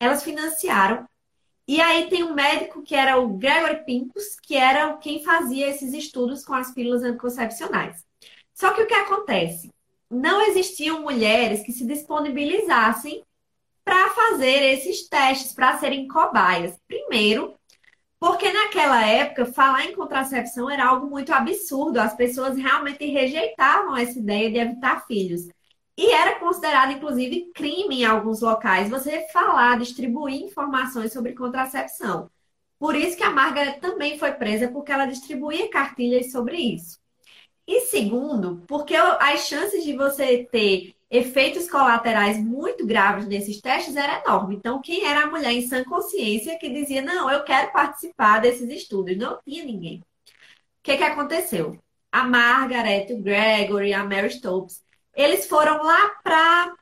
elas 0.00 0.24
financiaram. 0.24 1.08
E 1.66 1.80
aí 1.80 2.08
tem 2.08 2.24
um 2.24 2.34
médico 2.34 2.82
que 2.82 2.96
era 2.96 3.20
o 3.20 3.28
Gregory 3.38 3.84
Pincus, 3.84 4.36
que 4.42 4.56
era 4.56 4.96
quem 4.96 5.22
fazia 5.22 5.68
esses 5.68 5.94
estudos 5.94 6.44
com 6.44 6.54
as 6.54 6.72
pílulas 6.72 7.04
anticoncepcionais. 7.04 8.04
Só 8.52 8.72
que 8.72 8.82
o 8.82 8.86
que 8.86 8.94
acontece? 8.94 9.70
Não 10.10 10.42
existiam 10.42 11.02
mulheres 11.02 11.62
que 11.62 11.70
se 11.70 11.86
disponibilizassem 11.86 13.22
para 13.84 14.10
fazer 14.10 14.60
esses 14.72 15.08
testes, 15.08 15.52
para 15.52 15.78
serem 15.78 16.08
cobaias. 16.08 16.76
Primeiro, 16.88 17.54
porque 18.18 18.52
naquela 18.52 19.06
época 19.06 19.46
falar 19.46 19.86
em 19.86 19.94
contracepção 19.94 20.68
era 20.68 20.84
algo 20.84 21.08
muito 21.08 21.32
absurdo, 21.32 22.00
as 22.00 22.14
pessoas 22.14 22.56
realmente 22.56 23.06
rejeitavam 23.06 23.96
essa 23.96 24.18
ideia 24.18 24.50
de 24.50 24.58
evitar 24.58 25.06
filhos. 25.06 25.42
E 25.96 26.10
era 26.10 26.38
considerado, 26.38 26.92
inclusive, 26.92 27.50
crime 27.54 28.02
em 28.02 28.04
alguns 28.04 28.40
locais 28.40 28.88
você 28.88 29.26
falar, 29.32 29.78
distribuir 29.78 30.42
informações 30.42 31.12
sobre 31.12 31.34
contracepção. 31.34 32.30
Por 32.78 32.96
isso 32.96 33.16
que 33.16 33.22
a 33.22 33.30
Margaret 33.30 33.78
também 33.78 34.18
foi 34.18 34.32
presa, 34.32 34.68
porque 34.68 34.90
ela 34.90 35.06
distribuía 35.06 35.70
cartilhas 35.70 36.32
sobre 36.32 36.56
isso. 36.56 36.98
E 37.66 37.82
segundo, 37.82 38.62
porque 38.66 38.96
as 38.96 39.46
chances 39.46 39.84
de 39.84 39.94
você 39.96 40.44
ter 40.50 40.94
efeitos 41.10 41.70
colaterais 41.70 42.38
muito 42.38 42.86
graves 42.86 43.26
nesses 43.26 43.60
testes 43.60 43.94
era 43.96 44.20
enorme. 44.24 44.56
Então, 44.56 44.80
quem 44.80 45.04
era 45.06 45.24
a 45.24 45.30
mulher 45.30 45.52
em 45.52 45.68
sã 45.68 45.84
consciência 45.84 46.58
que 46.58 46.70
dizia, 46.70 47.02
não, 47.02 47.30
eu 47.30 47.44
quero 47.44 47.70
participar 47.70 48.40
desses 48.40 48.68
estudos? 48.70 49.16
Não 49.16 49.38
tinha 49.46 49.64
ninguém. 49.64 49.98
O 49.98 50.82
que, 50.82 50.96
que 50.96 51.04
aconteceu? 51.04 51.78
A 52.10 52.24
Margaret, 52.24 53.12
o 53.12 53.22
Gregory, 53.22 53.92
a 53.92 54.04
Mary 54.04 54.28
Stopes, 54.28 54.82
eles 55.14 55.46
foram 55.46 55.82
lá 55.82 56.08
para 56.22 56.74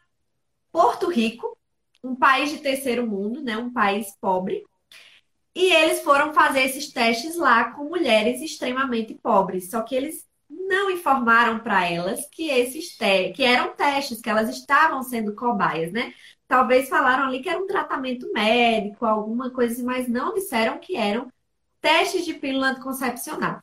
Porto 0.73 1.09
Rico, 1.09 1.57
um 2.03 2.15
país 2.15 2.51
de 2.51 2.59
terceiro 2.59 3.07
mundo, 3.07 3.43
né, 3.43 3.57
um 3.57 3.73
país 3.73 4.17
pobre, 4.21 4.65
e 5.55 5.73
eles 5.73 6.01
foram 6.03 6.33
fazer 6.33 6.63
esses 6.63 6.93
testes 6.93 7.37
lá 7.37 7.73
com 7.73 7.85
mulheres 7.85 8.41
extremamente 8.41 9.15
pobres. 9.15 9.69
Só 9.69 9.83
que 9.83 9.95
eles 9.95 10.27
não 10.49 10.91
informaram 10.91 11.59
para 11.59 11.85
elas 11.91 12.27
que 12.31 12.49
esses 12.49 12.97
te 12.97 13.33
que 13.33 13.43
eram 13.43 13.75
testes, 13.75 14.21
que 14.21 14.31
elas 14.31 14.49
estavam 14.49 15.03
sendo 15.03 15.35
cobaias, 15.35 15.93
né? 15.93 16.15
Talvez 16.47 16.89
falaram 16.89 17.25
ali 17.25 17.41
que 17.41 17.49
era 17.49 17.59
um 17.59 17.67
tratamento 17.67 18.31
médico, 18.33 19.07
alguma 19.07 19.51
coisa, 19.51 19.83
mas 19.85 20.09
não 20.09 20.35
disseram 20.35 20.79
que 20.79 20.97
eram 20.97 21.31
testes 21.81 22.25
de 22.25 22.35
pílula 22.35 22.69
anticoncepcional. 22.69 23.63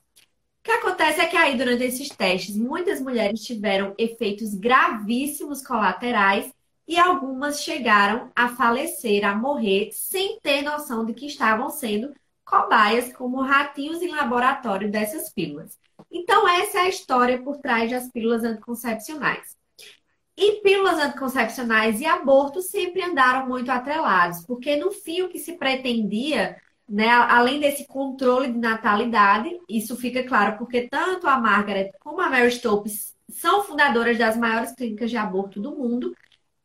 O 0.68 0.70
que 0.70 0.86
acontece 0.86 1.22
é 1.22 1.26
que 1.26 1.38
aí, 1.38 1.58
durante 1.58 1.86
esses 1.86 2.10
testes, 2.10 2.58
muitas 2.58 3.00
mulheres 3.00 3.42
tiveram 3.42 3.96
efeitos 3.98 4.54
gravíssimos 4.54 5.66
colaterais 5.66 6.52
e 6.86 7.00
algumas 7.00 7.64
chegaram 7.64 8.30
a 8.36 8.50
falecer, 8.50 9.24
a 9.24 9.34
morrer, 9.34 9.92
sem 9.94 10.38
ter 10.42 10.64
noção 10.64 11.06
de 11.06 11.14
que 11.14 11.26
estavam 11.26 11.70
sendo 11.70 12.14
cobaias 12.44 13.14
como 13.14 13.42
ratinhos 13.42 14.02
em 14.02 14.12
laboratório 14.12 14.92
dessas 14.92 15.32
pílulas. 15.32 15.80
Então, 16.12 16.46
essa 16.46 16.80
é 16.80 16.82
a 16.82 16.90
história 16.90 17.42
por 17.42 17.60
trás 17.60 17.90
das 17.90 18.12
pílulas 18.12 18.44
anticoncepcionais. 18.44 19.56
E 20.36 20.60
pílulas 20.60 21.00
anticoncepcionais 21.00 22.02
e 22.02 22.06
aborto 22.06 22.62
sempre 22.62 23.02
andaram 23.02 23.48
muito 23.48 23.72
atrelados, 23.72 24.46
porque 24.46 24.76
no 24.76 24.92
fim 24.92 25.22
o 25.22 25.30
que 25.30 25.40
se 25.40 25.54
pretendia, 25.54 26.58
né, 26.88 27.10
além 27.10 27.60
desse 27.60 27.86
controle 27.86 28.52
de 28.52 28.58
natalidade, 28.58 29.50
isso 29.68 29.96
fica 29.96 30.24
claro 30.24 30.58
porque 30.58 30.88
tanto 30.88 31.28
a 31.28 31.38
Margaret 31.40 31.92
como 32.00 32.22
a 32.22 32.30
Mary 32.30 32.52
Stopes 32.52 33.14
são 33.30 33.64
fundadoras 33.64 34.18
das 34.18 34.38
maiores 34.38 34.72
clínicas 34.72 35.10
de 35.10 35.18
aborto 35.18 35.60
do 35.60 35.76
mundo, 35.76 36.16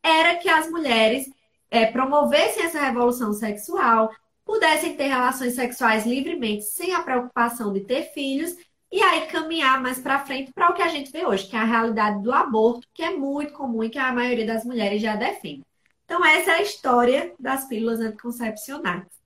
era 0.01 0.35
que 0.35 0.47
as 0.47 0.69
mulheres 0.69 1.29
é, 1.69 1.85
promovessem 1.85 2.63
essa 2.63 2.81
revolução 2.81 3.33
sexual, 3.33 4.09
pudessem 4.45 4.95
ter 4.95 5.07
relações 5.07 5.55
sexuais 5.55 6.05
livremente, 6.05 6.63
sem 6.63 6.93
a 6.93 7.01
preocupação 7.01 7.73
de 7.73 7.81
ter 7.81 8.13
filhos 8.13 8.55
e 8.91 9.01
aí 9.01 9.27
caminhar 9.27 9.81
mais 9.81 9.99
para 9.99 10.23
frente 10.23 10.53
para 10.53 10.69
o 10.69 10.73
que 10.73 10.81
a 10.81 10.87
gente 10.87 11.11
vê 11.11 11.25
hoje, 11.25 11.47
que 11.47 11.55
é 11.55 11.59
a 11.59 11.63
realidade 11.63 12.21
do 12.21 12.31
aborto, 12.31 12.87
que 12.93 13.01
é 13.01 13.09
muito 13.09 13.53
comum 13.53 13.83
e 13.83 13.89
que 13.89 13.97
a 13.97 14.13
maioria 14.13 14.45
das 14.45 14.63
mulheres 14.63 15.01
já 15.01 15.15
defende. 15.15 15.65
Então, 16.05 16.23
essa 16.23 16.51
é 16.51 16.55
a 16.55 16.61
história 16.61 17.33
das 17.39 17.65
pílulas 17.65 17.99
anticoncepcionais. 17.99 19.22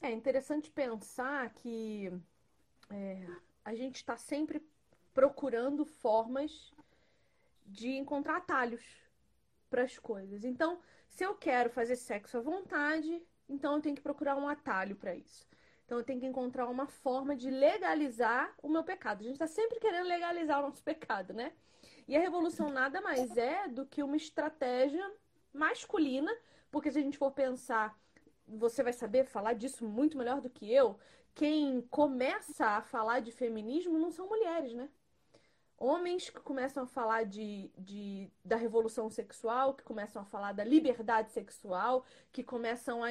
É 0.00 0.10
interessante 0.10 0.70
pensar 0.70 1.52
que 1.54 2.12
é, 2.90 3.26
a 3.64 3.74
gente 3.74 3.96
está 3.96 4.16
sempre 4.16 4.62
procurando 5.12 5.84
formas 5.84 6.72
de 7.64 7.96
encontrar 7.96 8.36
atalhos 8.36 8.84
para 9.68 9.82
as 9.82 9.98
coisas. 9.98 10.44
Então, 10.44 10.78
se 11.08 11.24
eu 11.24 11.34
quero 11.34 11.70
fazer 11.70 11.96
sexo 11.96 12.38
à 12.38 12.40
vontade, 12.40 13.22
então 13.48 13.74
eu 13.74 13.80
tenho 13.80 13.96
que 13.96 14.02
procurar 14.02 14.36
um 14.36 14.48
atalho 14.48 14.96
para 14.96 15.14
isso. 15.14 15.46
Então 15.84 15.98
eu 15.98 16.04
tenho 16.04 16.20
que 16.20 16.26
encontrar 16.26 16.68
uma 16.68 16.86
forma 16.86 17.36
de 17.36 17.48
legalizar 17.48 18.52
o 18.60 18.68
meu 18.68 18.82
pecado. 18.82 19.20
A 19.20 19.24
gente 19.24 19.34
está 19.34 19.46
sempre 19.46 19.78
querendo 19.78 20.06
legalizar 20.08 20.58
o 20.58 20.68
nosso 20.68 20.82
pecado, 20.82 21.32
né? 21.32 21.52
E 22.08 22.16
a 22.16 22.20
revolução 22.20 22.70
nada 22.70 23.00
mais 23.00 23.36
é 23.36 23.68
do 23.68 23.86
que 23.86 24.02
uma 24.02 24.16
estratégia 24.16 25.08
masculina, 25.52 26.30
Porque 26.70 26.90
se 26.90 26.98
a 26.98 27.02
gente 27.02 27.16
for 27.16 27.30
pensar, 27.30 27.98
você 28.46 28.82
vai 28.82 28.92
saber 28.92 29.24
falar 29.24 29.54
disso 29.54 29.84
muito 29.84 30.16
melhor 30.16 30.40
do 30.40 30.50
que 30.50 30.72
eu. 30.72 30.98
Quem 31.34 31.82
começa 31.90 32.66
a 32.66 32.82
falar 32.82 33.20
de 33.20 33.30
feminismo 33.30 33.98
não 33.98 34.10
são 34.10 34.28
mulheres, 34.28 34.72
né? 34.74 34.88
Homens 35.78 36.30
que 36.30 36.40
começam 36.40 36.84
a 36.84 36.86
falar 36.86 37.24
de, 37.24 37.70
de, 37.76 38.30
da 38.42 38.56
revolução 38.56 39.10
sexual, 39.10 39.74
que 39.74 39.84
começam 39.84 40.22
a 40.22 40.24
falar 40.24 40.52
da 40.52 40.64
liberdade 40.64 41.30
sexual, 41.32 42.04
que 42.32 42.42
começam 42.42 43.04
a 43.04 43.10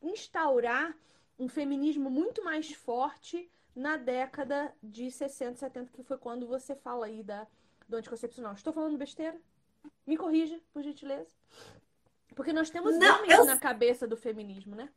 instaurar 0.00 0.96
um 1.38 1.48
feminismo 1.48 2.08
muito 2.08 2.42
mais 2.42 2.72
forte 2.72 3.50
na 3.74 3.98
década 3.98 4.74
de 4.82 5.10
60, 5.10 5.56
70, 5.56 5.92
que 5.92 6.02
foi 6.02 6.16
quando 6.16 6.46
você 6.46 6.74
fala 6.74 7.04
aí 7.04 7.22
da, 7.22 7.46
do 7.86 7.96
anticoncepcional. 7.98 8.54
Estou 8.54 8.72
falando 8.72 8.96
besteira? 8.96 9.38
Me 10.06 10.16
corrija, 10.16 10.58
por 10.72 10.82
gentileza. 10.82 11.30
Porque 12.36 12.52
nós 12.52 12.68
temos 12.68 12.96
Não, 12.98 13.24
eu... 13.24 13.46
na 13.46 13.58
cabeça 13.58 14.06
do 14.06 14.16
feminismo, 14.16 14.76
né? 14.76 14.90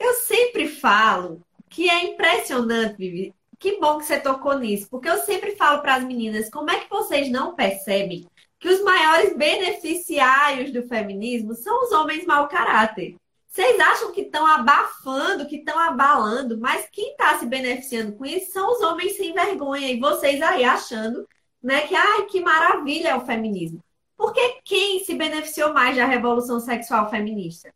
Eu 0.00 0.14
sempre 0.14 0.66
falo 0.66 1.42
que 1.68 1.90
é 1.90 2.04
impressionante, 2.04 2.96
Vivi. 2.96 3.34
Que 3.58 3.78
bom 3.78 3.98
que 3.98 4.06
você 4.06 4.18
tocou 4.18 4.58
nisso, 4.58 4.88
porque 4.90 5.08
eu 5.08 5.18
sempre 5.18 5.56
falo 5.56 5.80
para 5.82 5.96
as 5.96 6.04
meninas, 6.04 6.50
como 6.50 6.70
é 6.70 6.80
que 6.80 6.90
vocês 6.90 7.30
não 7.30 7.54
percebem 7.54 8.26
que 8.58 8.68
os 8.68 8.82
maiores 8.82 9.36
beneficiários 9.36 10.72
do 10.72 10.86
feminismo 10.88 11.54
são 11.54 11.84
os 11.84 11.92
homens 11.92 12.24
mau 12.24 12.48
caráter? 12.48 13.16
Vocês 13.46 13.78
acham 13.78 14.12
que 14.12 14.22
estão 14.22 14.46
abafando, 14.46 15.46
que 15.46 15.56
estão 15.56 15.78
abalando, 15.78 16.58
mas 16.58 16.88
quem 16.90 17.12
está 17.12 17.38
se 17.38 17.46
beneficiando 17.46 18.12
com 18.16 18.24
isso 18.24 18.52
são 18.52 18.72
os 18.72 18.80
homens 18.80 19.16
sem 19.16 19.32
vergonha. 19.32 19.90
E 19.90 20.00
vocês 20.00 20.40
aí 20.42 20.64
achando 20.64 21.26
né, 21.62 21.86
que, 21.86 21.94
ai, 21.94 22.26
que 22.26 22.40
maravilha 22.40 23.08
é 23.08 23.16
o 23.16 23.24
feminismo. 23.24 23.82
Porque 24.16 24.60
quem 24.64 25.04
se 25.04 25.14
beneficiou 25.14 25.72
mais 25.72 25.96
da 25.96 26.06
revolução 26.06 26.58
sexual 26.58 27.10
feminista? 27.10 27.72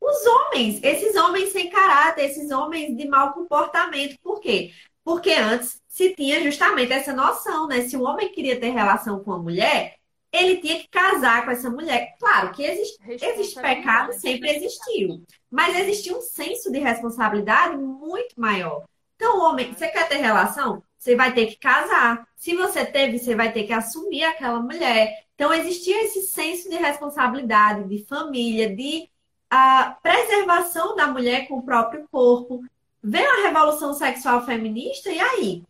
Os 0.00 0.26
homens, 0.26 0.80
esses 0.82 1.16
homens 1.16 1.50
sem 1.50 1.70
caráter, 1.70 2.26
esses 2.26 2.50
homens 2.50 2.96
de 2.96 3.08
mau 3.08 3.32
comportamento. 3.32 4.18
Por 4.22 4.40
quê? 4.40 4.72
Porque 5.02 5.32
antes 5.32 5.80
se 5.88 6.14
tinha 6.14 6.42
justamente 6.42 6.92
essa 6.92 7.12
noção, 7.12 7.66
né? 7.66 7.82
Se 7.82 7.96
o 7.96 8.02
homem 8.02 8.30
queria 8.30 8.60
ter 8.60 8.70
relação 8.70 9.22
com 9.24 9.32
a 9.32 9.38
mulher, 9.38 9.96
ele 10.32 10.56
tinha 10.58 10.78
que 10.78 10.88
casar 10.88 11.44
com 11.44 11.50
essa 11.50 11.70
mulher. 11.70 12.14
Claro 12.18 12.52
que 12.52 12.62
existe, 12.62 12.98
existe 13.08 13.60
pecado, 13.60 14.12
sempre 14.12 14.50
existiu. 14.50 15.24
Mas 15.50 15.76
existia 15.76 16.16
um 16.16 16.20
senso 16.20 16.70
de 16.70 16.78
responsabilidade 16.78 17.76
muito 17.76 18.38
maior. 18.38 18.84
Então, 19.16 19.40
homem, 19.40 19.72
você 19.72 19.88
quer 19.88 20.08
ter 20.08 20.18
relação? 20.18 20.82
Você 20.98 21.16
vai 21.16 21.32
ter 21.32 21.46
que 21.46 21.56
casar. 21.56 22.26
Se 22.36 22.54
você 22.54 22.84
teve, 22.84 23.18
você 23.18 23.34
vai 23.34 23.52
ter 23.52 23.64
que 23.64 23.72
assumir 23.72 24.24
aquela 24.24 24.60
mulher. 24.60 25.24
Então, 25.34 25.52
existia 25.52 26.04
esse 26.04 26.22
senso 26.22 26.68
de 26.68 26.76
responsabilidade, 26.76 27.88
de 27.88 28.04
família, 28.04 28.74
de 28.74 29.08
a 29.50 29.96
preservação 30.02 30.96
da 30.96 31.06
mulher 31.06 31.48
com 31.48 31.58
o 31.58 31.62
próprio 31.62 32.06
corpo. 32.10 32.62
Veio 33.02 33.30
a 33.30 33.46
revolução 33.46 33.94
sexual 33.94 34.44
feminista, 34.44 35.10
e 35.10 35.20
aí? 35.20 35.64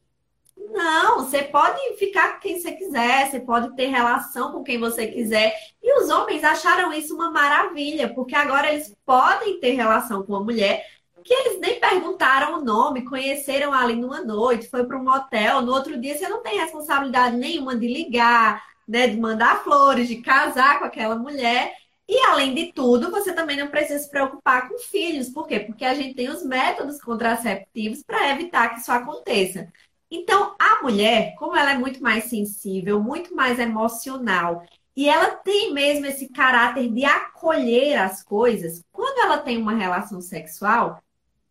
Não, 0.57 1.19
você 1.19 1.43
pode 1.43 1.79
ficar 1.99 2.35
com 2.35 2.41
quem 2.41 2.59
você 2.59 2.73
quiser, 2.73 3.31
você 3.31 3.41
pode 3.41 3.77
ter 3.77 3.87
relação 3.87 4.53
com 4.53 4.65
quem 4.65 4.79
você 4.79 5.07
quiser. 5.07 5.55
E 5.83 6.01
os 6.01 6.09
homens 6.09 6.43
acharam 6.43 6.93
isso 6.93 7.15
uma 7.15 7.31
maravilha, 7.31 8.13
porque 8.13 8.35
agora 8.35 8.73
eles 8.73 8.95
podem 9.05 9.61
ter 9.61 9.73
relação 9.73 10.23
com 10.23 10.33
uma 10.33 10.43
mulher 10.43 10.85
que 11.27 11.35
eles 11.35 11.61
nem 11.61 11.81
perguntaram 11.81 12.59
o 12.59 12.65
nome, 12.65 13.05
conheceram 13.05 13.73
ali 13.73 13.97
numa 13.97 14.23
noite, 14.23 14.71
foi 14.71 14.87
para 14.87 14.97
um 14.97 15.03
motel, 15.03 15.61
no 15.61 15.73
outro 15.73 16.01
dia 16.01 16.17
você 16.17 16.29
não 16.29 16.41
tem 16.41 16.59
responsabilidade 16.61 17.37
nenhuma 17.37 17.75
de 17.77 17.89
ligar, 17.89 18.65
né, 18.87 19.09
de 19.09 19.19
mandar 19.19 19.65
flores, 19.65 20.07
de 20.07 20.23
casar 20.23 20.79
com 20.79 20.85
aquela 20.85 21.17
mulher. 21.17 21.75
E 22.09 22.17
além 22.27 22.55
de 22.55 22.73
tudo, 22.73 23.11
você 23.11 23.33
também 23.33 23.57
não 23.57 23.67
precisa 23.67 23.99
se 23.99 24.09
preocupar 24.09 24.69
com 24.69 24.79
filhos. 24.79 25.29
Por 25.29 25.49
quê? 25.49 25.59
Porque 25.59 25.85
a 25.85 25.95
gente 25.95 26.15
tem 26.15 26.29
os 26.29 26.45
métodos 26.45 27.01
contraceptivos 27.01 28.05
para 28.05 28.31
evitar 28.31 28.69
que 28.69 28.81
isso 28.81 28.93
aconteça. 28.93 29.69
Então, 30.09 30.55
a 30.57 30.81
mulher, 30.83 31.35
como 31.37 31.57
ela 31.57 31.73
é 31.73 31.79
muito 31.79 32.01
mais 32.01 32.25
sensível, 32.27 33.03
muito 33.03 33.35
mais 33.35 33.59
emocional, 33.59 34.63
e 34.97 35.09
ela 35.09 35.31
tem 35.35 35.75
mesmo 35.75 36.07
esse 36.07 36.29
caráter 36.29 36.89
de 36.89 37.05
acolher 37.05 37.97
as 37.97 38.23
coisas, 38.23 38.85
quando 38.93 39.19
ela 39.25 39.39
tem 39.39 39.61
uma 39.61 39.75
relação 39.75 40.21
sexual, 40.21 41.03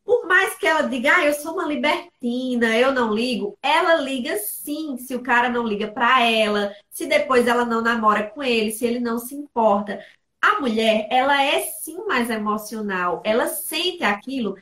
por 0.06 0.28
mais 0.28 0.56
que 0.56 0.68
ela 0.68 0.84
diga, 0.84 1.16
ah, 1.16 1.26
eu 1.26 1.34
sou 1.34 1.54
uma 1.54 1.66
libertina, 1.66 2.78
eu 2.78 2.94
não 2.94 3.12
ligo, 3.14 3.58
ela 3.62 3.96
liga 3.96 4.38
sim 4.38 4.98
se 4.98 5.16
o 5.16 5.24
cara 5.24 5.50
não 5.50 5.68
liga 5.68 5.88
para 5.92 6.22
ela, 6.22 6.74
se 6.92 7.08
depois 7.08 7.48
ela 7.48 7.66
não 7.66 7.82
namora 7.82 8.30
com 8.30 8.44
ele, 8.44 8.72
se 8.72 8.86
ele 8.86 9.00
não 9.00 9.18
se 9.18 9.34
importa. 9.36 10.00
A 10.40 10.60
mulher, 10.62 11.08
ela 11.10 11.44
é 11.44 11.62
sim 11.62 12.06
mais 12.06 12.30
emocional, 12.30 13.22
ela 13.26 13.48
sente 13.48 14.04
aquilo 14.04 14.56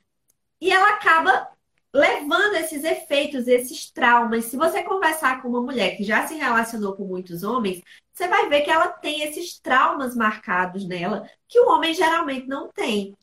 e 0.62 0.72
ela 0.72 0.92
acaba 0.92 1.50
levando 1.94 2.56
esses 2.56 2.84
efeitos, 2.86 3.46
esses 3.48 3.92
traumas. 3.92 4.46
Se 4.46 4.56
você 4.58 4.82
conversar 4.82 5.42
com 5.42 5.50
uma 5.50 5.62
mulher 5.62 5.98
que 5.98 6.04
já 6.04 6.26
se 6.26 6.36
relacionou 6.36 6.96
com 6.96 7.04
muitos 7.06 7.44
homens, 7.44 7.82
você 8.14 8.28
vai 8.30 8.48
ver 8.48 8.62
que 8.62 8.72
ela 8.72 8.88
tem 8.88 9.24
esses 9.24 9.60
traumas 9.60 10.16
marcados 10.16 10.88
nela 10.88 11.30
que 11.50 11.60
o 11.60 11.70
homem 11.70 11.94
geralmente 11.94 12.48
não 12.48 12.70
tem. 12.70 13.14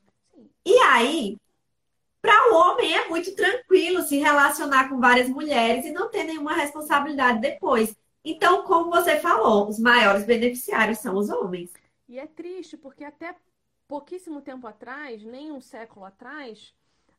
E 0.65 0.77
aí, 0.81 1.37
para 2.21 2.53
o 2.53 2.57
homem 2.57 2.95
é 2.95 3.09
muito 3.09 3.35
tranquilo 3.35 4.03
se 4.03 4.19
relacionar 4.19 4.89
com 4.89 5.01
várias 5.01 5.29
mulheres 5.29 5.85
e 5.87 5.93
não 5.93 6.11
ter 6.11 6.25
nenhuma 6.25 6.55
responsabilidade 6.55 7.41
depois. 7.41 7.97
Então, 8.25 8.65
como 8.65 8.91
você 8.91 9.19
falou, 9.19 9.69
os 9.69 9.79
maiores 9.79 10.25
beneficiários 10.25 10.99
são 10.99 11.17
os 11.17 11.31
homens. 11.31 11.73
E 12.09 12.19
é 12.19 12.27
triste, 12.27 12.77
porque 12.77 13.05
até 13.05 13.35
pouquíssimo 13.89 14.43
tempo 14.43 14.67
atrás, 14.67 15.23
nem 15.23 15.51
um 15.51 15.61
século 15.61 16.05
atrás, 16.05 16.75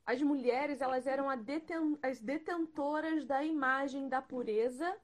as 0.06 0.22
mulheres 0.22 0.82
elas 0.82 1.08
eram 1.08 1.36
deten 1.38 1.98
as 2.02 2.20
detentoras 2.20 3.26
da 3.26 3.44
imagem 3.44 4.08
da 4.08 4.22
pureza 4.22 4.96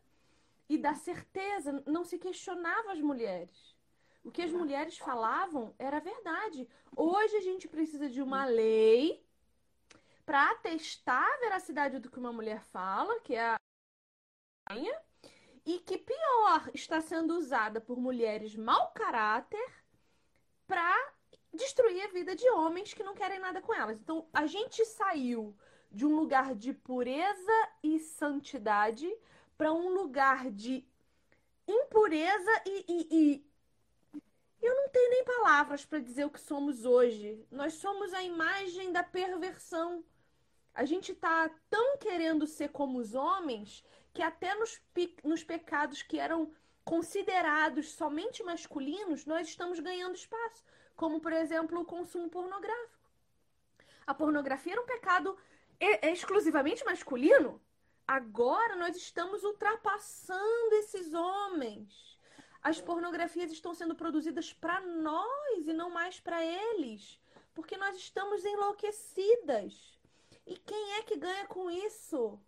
e 0.69 0.77
da 0.77 0.93
certeza. 0.93 1.83
Não 1.85 2.03
se 2.03 2.17
questionava 2.17 2.91
as 2.91 3.01
mulheres. 3.01 3.75
O 4.23 4.31
que 4.31 4.41
as 4.41 4.51
mulheres 4.51 4.97
falavam 4.97 5.73
era 5.79 5.99
verdade. 5.99 6.67
Hoje 6.95 7.37
a 7.37 7.41
gente 7.41 7.67
precisa 7.67 8.09
de 8.09 8.21
uma 8.21 8.45
lei 8.45 9.23
para 10.27 10.51
atestar 10.51 11.25
a 11.25 11.39
veracidade 11.39 11.99
do 11.99 12.11
que 12.11 12.19
uma 12.19 12.33
mulher 12.33 12.61
fala, 12.65 13.17
que 13.21 13.33
é 13.33 13.55
a 14.69 14.75
e 15.65 15.79
que 15.79 15.97
pior 15.97 16.69
está 16.73 16.99
sendo 16.99 17.37
usada 17.37 17.79
por 17.79 17.97
mulheres 17.97 18.53
mau 18.53 18.91
caráter 18.91 19.73
para 20.67 21.13
destruir 21.53 22.03
a 22.03 22.11
vida 22.11 22.35
de 22.35 22.49
homens 22.49 22.93
que 22.93 23.03
não 23.03 23.15
querem 23.15 23.39
nada 23.39 23.61
com 23.61 23.73
elas. 23.73 23.97
Então, 24.01 24.27
a 24.33 24.45
gente 24.45 24.83
saiu 24.85 25.55
de 25.89 26.05
um 26.05 26.13
lugar 26.13 26.53
de 26.53 26.73
pureza 26.73 27.69
e 27.81 27.97
santidade 27.97 29.09
para 29.57 29.71
um 29.71 29.93
lugar 29.93 30.51
de 30.51 30.85
impureza 31.65 32.63
e, 32.65 32.85
e, 32.85 33.07
e, 33.11 33.47
eu 34.61 34.75
não 34.75 34.89
tenho 34.89 35.09
nem 35.09 35.23
palavras 35.23 35.85
para 35.85 35.99
dizer 35.99 36.25
o 36.25 36.29
que 36.29 36.41
somos 36.41 36.83
hoje. 36.83 37.47
Nós 37.49 37.75
somos 37.75 38.13
a 38.13 38.21
imagem 38.21 38.91
da 38.91 39.03
perversão. 39.03 40.03
A 40.77 40.85
gente 40.85 41.11
está 41.11 41.49
tão 41.71 41.97
querendo 41.97 42.45
ser 42.45 42.69
como 42.69 42.99
os 42.99 43.15
homens 43.15 43.83
que 44.13 44.21
até 44.21 44.53
nos, 44.53 44.79
nos 45.23 45.43
pecados 45.43 46.03
que 46.03 46.19
eram 46.19 46.53
considerados 46.85 47.93
somente 47.93 48.43
masculinos, 48.43 49.25
nós 49.25 49.47
estamos 49.47 49.79
ganhando 49.79 50.13
espaço 50.13 50.63
como 50.95 51.19
por 51.19 51.33
exemplo 51.33 51.81
o 51.81 51.85
consumo 51.85 52.29
pornográfico. 52.29 53.09
A 54.05 54.13
pornografia 54.13 54.73
era 54.73 54.81
um 54.83 54.85
pecado 54.85 55.35
exclusivamente 55.79 56.85
masculino. 56.85 57.59
Agora 58.07 58.75
nós 58.75 58.95
estamos 58.95 59.43
ultrapassando 59.43 60.75
esses 60.75 61.11
homens. 61.11 62.19
As 62.61 62.79
pornografias 62.79 63.51
estão 63.51 63.73
sendo 63.73 63.95
produzidas 63.95 64.53
para 64.53 64.79
nós 64.81 65.67
e 65.67 65.73
não 65.73 65.89
mais 65.89 66.19
para 66.19 66.45
eles, 66.45 67.19
porque 67.55 67.77
nós 67.77 67.95
estamos 67.95 68.45
enlouquecidas. 68.45 69.96
E 70.47 70.55
quem 70.55 70.93
é 70.93 71.03
que 71.03 71.17
ganha 71.17 71.45
com 71.45 71.69
isso? 71.69 72.39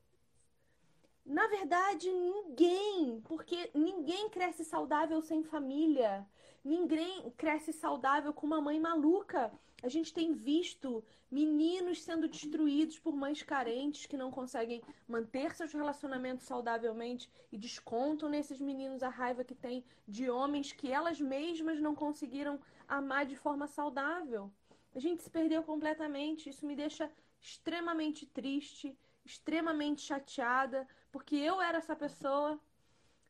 Na 1.25 1.47
verdade, 1.47 2.09
ninguém, 2.09 3.19
porque 3.25 3.69
ninguém 3.73 4.29
cresce 4.29 4.63
saudável 4.63 5.21
sem 5.21 5.43
família. 5.43 6.25
Ninguém 6.63 7.29
cresce 7.31 7.73
saudável 7.73 8.33
com 8.33 8.47
uma 8.47 8.61
mãe 8.61 8.79
maluca. 8.79 9.51
A 9.83 9.89
gente 9.89 10.13
tem 10.13 10.33
visto 10.33 11.03
meninos 11.29 12.01
sendo 12.01 12.29
destruídos 12.29 12.97
por 12.97 13.13
mães 13.13 13.43
carentes 13.43 14.05
que 14.05 14.15
não 14.15 14.31
conseguem 14.31 14.81
manter 15.05 15.53
seus 15.53 15.73
relacionamentos 15.73 16.45
saudavelmente 16.45 17.29
e 17.51 17.57
descontam 17.57 18.29
nesses 18.29 18.61
meninos 18.61 19.03
a 19.03 19.09
raiva 19.09 19.43
que 19.43 19.53
tem 19.53 19.83
de 20.07 20.29
homens 20.29 20.71
que 20.71 20.89
elas 20.89 21.19
mesmas 21.19 21.81
não 21.81 21.93
conseguiram 21.93 22.59
amar 22.87 23.25
de 23.25 23.35
forma 23.35 23.67
saudável. 23.67 24.49
A 24.95 24.99
gente 24.99 25.21
se 25.21 25.29
perdeu 25.29 25.63
completamente. 25.63 26.49
Isso 26.49 26.65
me 26.65 26.75
deixa 26.75 27.11
extremamente 27.41 28.25
triste, 28.25 28.97
extremamente 29.25 30.01
chateada, 30.01 30.87
porque 31.11 31.35
eu 31.35 31.61
era 31.61 31.77
essa 31.77 31.95
pessoa 31.95 32.59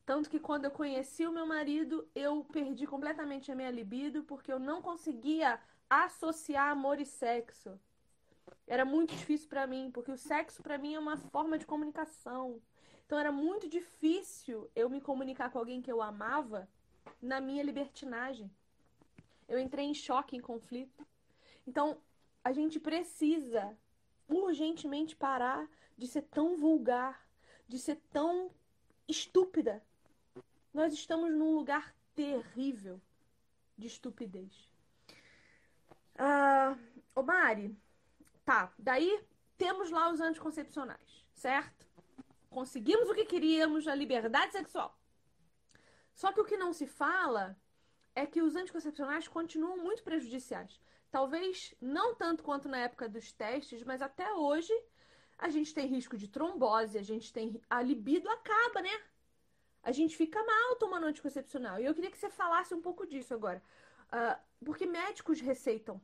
Tanto 0.10 0.28
que 0.28 0.40
quando 0.40 0.66
eu 0.66 0.72
conheci 0.72 1.28
o 1.28 1.32
meu 1.32 1.46
marido, 1.46 2.10
eu 2.16 2.44
perdi 2.46 2.88
completamente 2.88 3.52
a 3.52 3.56
minha 3.56 3.70
libido 3.70 4.24
porque 4.24 4.52
eu 4.52 4.58
não 4.58 4.82
conseguia 4.82 5.60
associar 5.88 6.72
amor 6.72 7.00
e 7.00 7.06
sexo. 7.06 7.80
Era 8.66 8.84
muito 8.84 9.14
difícil 9.16 9.48
para 9.48 9.68
mim, 9.68 9.92
porque 9.94 10.12
o 10.12 10.18
sexo 10.18 10.64
para 10.64 10.80
mim 10.80 10.96
é 10.96 11.00
uma 11.00 11.16
forma 11.16 11.60
de 11.60 11.68
comunicação. 11.68 12.60
Então 13.06 13.20
era 13.20 13.32
muito 13.32 13.70
difícil 13.70 14.68
eu 14.76 14.90
me 14.90 15.00
comunicar 15.00 15.52
com 15.52 15.60
alguém 15.60 15.80
que 15.80 15.92
eu 15.92 16.02
amava 16.02 16.68
na 17.22 17.40
minha 17.40 17.62
libertinagem. 17.62 18.50
Eu 19.48 19.60
entrei 19.60 19.86
em 19.86 19.94
choque, 19.94 20.36
em 20.36 20.42
conflito. 20.42 21.06
Então, 21.68 22.02
a 22.44 22.52
gente 22.52 22.80
precisa 22.80 23.78
urgentemente 24.30 25.16
parar 25.16 25.68
de 25.98 26.08
ser 26.08 26.22
tão 26.24 26.56
vulgar, 26.56 27.28
de 27.68 27.78
ser 27.80 27.98
tão 28.12 28.52
estúpida. 29.08 29.84
Nós 30.74 30.94
estamos 30.94 31.32
num 31.32 31.56
lugar 31.56 31.94
terrível 32.16 33.02
de 33.78 33.88
estupidez. 33.88 34.70
Ah, 36.18 36.78
ô 37.16 37.24
tá, 38.46 38.74
daí 38.78 39.24
temos 39.58 39.90
lá 39.90 40.12
os 40.12 40.20
anticoncepcionais, 40.20 41.26
certo? 41.34 41.88
Conseguimos 42.50 43.10
o 43.10 43.14
que 43.14 43.26
queríamos, 43.26 43.88
a 43.88 43.96
liberdade 43.96 44.52
sexual. 44.52 44.98
Só 46.14 46.32
que 46.34 46.42
o 46.42 46.46
que 46.46 46.58
não 46.58 46.74
se 46.74 46.86
fala 46.86 47.56
é 48.16 48.26
que 48.26 48.42
os 48.42 48.56
anticoncepcionais 48.56 49.28
continuam 49.28 49.78
muito 49.78 50.04
prejudiciais. 50.04 50.80
Talvez 51.12 51.74
não 51.82 52.16
tanto 52.16 52.44
quanto 52.44 52.70
na 52.70 52.78
época 52.78 53.10
dos 53.10 53.32
testes, 53.32 53.84
mas 53.84 54.02
até 54.02 54.32
hoje 54.34 54.74
a 55.38 55.50
gente 55.50 55.74
tem 55.74 55.88
risco 55.88 56.18
de 56.18 56.28
trombose, 56.28 56.98
a 56.98 57.04
gente 57.04 57.32
tem. 57.34 57.60
A 57.70 57.82
libido 57.82 58.30
acaba, 58.30 58.82
né? 58.82 59.02
A 59.82 59.92
gente 59.92 60.16
fica 60.16 60.44
mal 60.44 60.76
tomando 60.76 61.08
anticoncepcional. 61.08 61.80
E 61.80 61.86
eu 61.86 61.96
queria 61.96 62.12
que 62.12 62.18
você 62.18 62.30
falasse 62.30 62.76
um 62.76 62.82
pouco 62.82 63.08
disso 63.08 63.34
agora. 63.34 63.64
Uh, 64.08 64.66
porque 64.66 64.86
médicos 64.86 65.40
receitam 65.40 66.02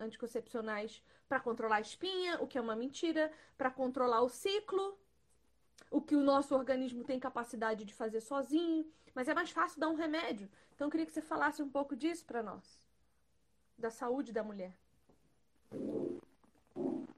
anticoncepcionais 0.00 1.02
para 1.28 1.40
controlar 1.40 1.76
a 1.76 1.80
espinha, 1.80 2.40
o 2.42 2.46
que 2.46 2.58
é 2.58 2.60
uma 2.60 2.74
mentira, 2.74 3.30
para 3.56 3.70
controlar 3.70 4.22
o 4.22 4.28
ciclo, 4.28 4.98
o 5.90 6.00
que 6.00 6.16
o 6.16 6.22
nosso 6.22 6.54
organismo 6.54 7.04
tem 7.04 7.20
capacidade 7.20 7.84
de 7.84 7.94
fazer 7.94 8.20
sozinho, 8.20 8.90
mas 9.14 9.28
é 9.28 9.34
mais 9.34 9.50
fácil 9.50 9.78
dar 9.78 9.88
um 9.88 9.94
remédio. 9.94 10.50
Então 10.74 10.86
eu 10.86 10.90
queria 10.90 11.06
que 11.06 11.12
você 11.12 11.22
falasse 11.22 11.62
um 11.62 11.68
pouco 11.68 11.94
disso 11.94 12.24
para 12.24 12.42
nós, 12.42 12.81
da 13.78 13.90
saúde 13.90 14.32
da 14.32 14.42
mulher. 14.42 14.72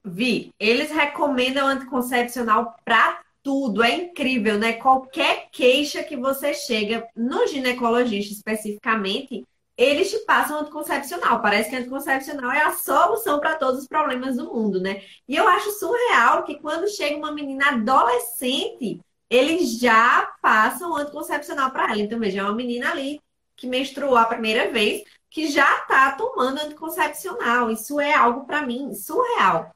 Vi, 0.05 0.53
eles 0.59 0.91
recomendam 0.91 1.67
anticoncepcional 1.67 2.77
para 2.85 3.23
tudo, 3.43 3.83
é 3.83 3.95
incrível, 3.95 4.59
né? 4.59 4.75
Qualquer 4.75 5.49
queixa 5.51 6.03
que 6.03 6.17
você 6.17 6.55
chega 6.55 7.07
no 7.15 7.47
ginecologista 7.47 8.33
especificamente, 8.33 9.47
eles 9.77 10.11
te 10.11 10.19
passam 10.21 10.61
anticoncepcional. 10.61 11.43
Parece 11.43 11.69
que 11.69 11.77
anticoncepcional 11.77 12.53
é 12.53 12.63
a 12.63 12.73
solução 12.73 13.41
para 13.41 13.57
todos 13.57 13.81
os 13.81 13.89
problemas 13.89 14.37
do 14.37 14.53
mundo, 14.53 14.81
né? 14.81 15.03
E 15.29 15.37
eu 15.37 15.47
acho 15.47 15.71
surreal 15.73 16.45
que 16.45 16.59
quando 16.59 16.89
chega 16.89 17.17
uma 17.17 17.33
menina 17.33 17.71
adolescente, 17.71 19.01
eles 19.29 19.79
já 19.79 20.33
passam 20.41 20.97
anticoncepcional 20.97 21.71
para 21.71 21.93
ela. 21.93 22.01
Então, 22.01 22.19
veja, 22.19 22.41
é 22.41 22.43
uma 22.43 22.55
menina 22.55 22.91
ali 22.91 23.21
que 23.57 23.67
menstruou 23.67 24.17
a 24.17 24.25
primeira 24.25 24.71
vez, 24.71 25.03
que 25.35 25.49
já 25.51 25.79
está 25.79 26.13
tomando 26.13 26.61
anticoncepcional. 26.61 27.69
Isso 27.69 28.01
é 28.01 28.15
algo 28.15 28.47
para 28.47 28.65
mim 28.65 28.95
surreal. 28.95 29.75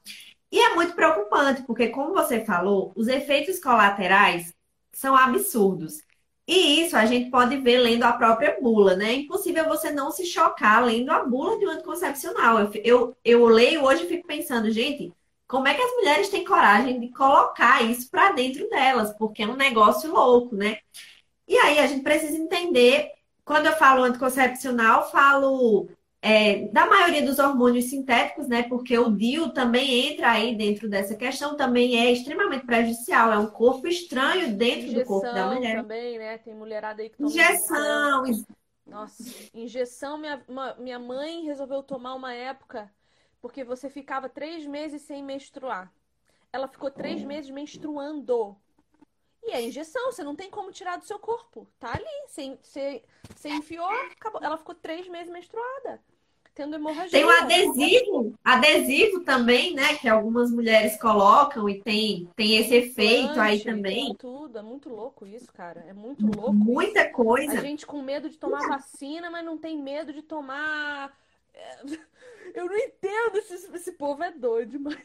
E 0.53 0.61
é 0.61 0.73
muito 0.77 0.95
preocupante, 0.95 1.63
porque, 1.65 1.89
como 1.89 2.15
você 2.15 2.45
falou, 2.45 2.93
os 2.95 3.09
efeitos 3.09 3.59
colaterais 3.59 4.55
são 4.93 5.17
absurdos. 5.17 5.99
E 6.47 6.81
isso 6.81 6.97
a 6.97 7.05
gente 7.07 7.29
pode 7.29 7.57
ver 7.57 7.79
lendo 7.79 8.05
a 8.05 8.13
própria 8.13 8.57
bula, 8.61 8.95
né? 8.95 9.11
É 9.11 9.15
impossível 9.15 9.65
você 9.67 9.91
não 9.91 10.13
se 10.13 10.25
chocar 10.27 10.85
lendo 10.85 11.11
a 11.11 11.25
bula 11.25 11.59
de 11.59 11.67
um 11.67 11.71
anticoncepcional. 11.71 12.61
Eu, 12.61 12.71
eu, 12.85 13.17
eu 13.25 13.45
leio 13.47 13.85
hoje 13.85 14.05
e 14.05 14.09
fico 14.09 14.29
pensando, 14.29 14.71
gente, 14.71 15.13
como 15.49 15.67
é 15.67 15.75
que 15.75 15.83
as 15.83 15.93
mulheres 15.93 16.29
têm 16.29 16.45
coragem 16.45 17.01
de 17.01 17.09
colocar 17.09 17.83
isso 17.83 18.09
para 18.09 18.31
dentro 18.31 18.69
delas? 18.71 19.13
Porque 19.19 19.43
é 19.43 19.49
um 19.49 19.57
negócio 19.57 20.13
louco, 20.13 20.55
né? 20.55 20.79
E 21.49 21.59
aí 21.59 21.81
a 21.81 21.87
gente 21.89 22.05
precisa 22.05 22.37
entender, 22.37 23.11
quando 23.49 23.65
eu 23.65 23.73
falo 23.73 24.05
anticoncepcional, 24.05 25.11
falo 25.11 25.89
é, 26.21 26.69
da 26.69 26.85
maioria 26.85 27.25
dos 27.25 27.39
hormônios 27.39 27.87
sintéticos, 27.87 28.47
né? 28.47 28.63
Porque 28.65 28.97
o 28.99 29.11
DIU 29.11 29.55
também 29.55 30.13
entra 30.13 30.33
aí 30.33 30.55
dentro 30.55 30.87
dessa 30.87 31.17
questão, 31.17 31.57
também 31.57 31.99
é 31.99 32.13
extremamente 32.13 32.67
prejudicial. 32.67 33.33
É 33.33 33.39
um 33.39 33.47
corpo 33.47 33.89
estranho 33.89 34.55
dentro 34.55 34.89
injeção 34.89 35.01
do 35.01 35.07
corpo 35.07 35.33
da 35.33 35.47
mulher. 35.47 35.77
também, 35.81 36.19
né? 36.19 36.37
Tem 36.37 36.55
mulherada 36.55 37.01
aí 37.01 37.09
que 37.09 37.17
toma 37.17 37.31
injeção. 37.31 38.25
Nossa, 38.87 39.25
injeção. 39.55 40.19
Minha, 40.19 40.45
uma, 40.47 40.75
minha 40.75 40.99
mãe 40.99 41.45
resolveu 41.45 41.83
tomar 41.83 42.15
uma 42.15 42.35
época 42.35 42.93
porque 43.41 43.65
você 43.65 43.89
ficava 43.89 44.29
três 44.29 44.67
meses 44.67 45.01
sem 45.03 45.25
menstruar. 45.25 45.91
Ela 46.53 46.69
ficou 46.69 46.91
três 46.91 47.25
meses 47.25 47.51
menstruando. 47.51 48.55
E 49.49 49.51
é 49.51 49.63
injeção, 49.63 50.13
você 50.13 50.23
não 50.23 50.37
tem 50.37 50.51
como 50.51 50.71
tirar 50.71 50.99
do 50.99 51.07
seu 51.07 51.19
corpo. 51.19 51.67
Tá 51.79 51.93
ali. 51.95 52.05
Você, 52.27 52.59
você, 52.63 53.03
você 53.35 53.49
enfiou, 53.49 53.89
acabou. 53.89 54.43
Ela 54.45 54.59
ficou 54.59 54.75
três 54.75 55.09
meses 55.09 55.33
menstruada. 55.33 56.03
Tendo 56.55 56.75
hemorragia. 56.75 57.13
Tem 57.13 57.25
o 57.25 57.31
adesivo, 57.31 58.35
adesivo 58.45 59.21
também, 59.21 59.75
né? 59.75 59.97
Que 59.97 60.07
algumas 60.07 60.51
mulheres 60.51 61.01
colocam 61.01 61.67
e 61.69 61.81
tem, 61.81 62.29
tem 62.37 62.57
esse 62.57 62.75
efeito 62.75 63.41
aí 63.41 63.63
também. 63.63 64.15
Tudo, 64.17 64.59
é 64.59 64.63
muito 64.63 64.91
louco 64.91 65.25
isso, 65.25 65.51
cara. 65.53 65.83
É 65.89 65.95
muito 65.95 66.27
louco. 66.27 66.53
Muita 66.53 67.05
isso. 67.05 67.13
coisa. 67.13 67.53
A 67.53 67.63
gente 67.63 67.87
com 67.87 68.03
medo 68.03 68.29
de 68.29 68.37
tomar 68.37 68.69
vacina, 68.69 69.31
mas 69.31 69.45
não 69.45 69.57
tem 69.57 69.81
medo 69.81 70.13
de 70.13 70.21
tomar. 70.21 71.17
É, 71.55 71.79
eu 72.55 72.67
não 72.67 72.77
entendo 72.77 73.37
esse, 73.37 73.55
esse 73.75 73.93
povo 73.93 74.23
é 74.23 74.31
doido, 74.31 74.79
mas. 74.79 74.99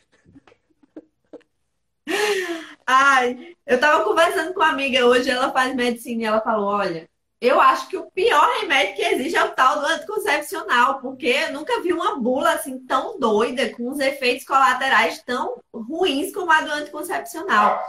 Ai, 2.86 3.56
eu 3.66 3.80
tava 3.80 4.04
conversando 4.04 4.54
com 4.54 4.60
uma 4.60 4.70
amiga 4.70 5.06
hoje, 5.06 5.30
ela 5.30 5.52
faz 5.52 5.74
medicina 5.76 6.22
e 6.22 6.26
ela 6.26 6.42
falou: 6.42 6.68
olha, 6.68 7.10
eu 7.44 7.60
acho 7.60 7.90
que 7.90 7.98
o 7.98 8.10
pior 8.12 8.50
remédio 8.62 8.96
que 8.96 9.02
existe 9.02 9.36
é 9.36 9.44
o 9.44 9.52
tal 9.52 9.82
do 9.82 9.86
anticoncepcional, 9.86 11.00
porque 11.02 11.28
eu 11.28 11.54
nunca 11.54 11.82
vi 11.82 11.92
uma 11.92 12.16
bula 12.18 12.54
assim 12.54 12.80
tão 12.86 13.20
doida, 13.20 13.70
com 13.72 13.90
os 13.90 14.00
efeitos 14.00 14.46
colaterais 14.46 15.22
tão 15.24 15.56
ruins 15.74 16.34
como 16.34 16.52
a 16.52 16.62
do 16.62 16.72
anticoncepcional. 16.72 17.82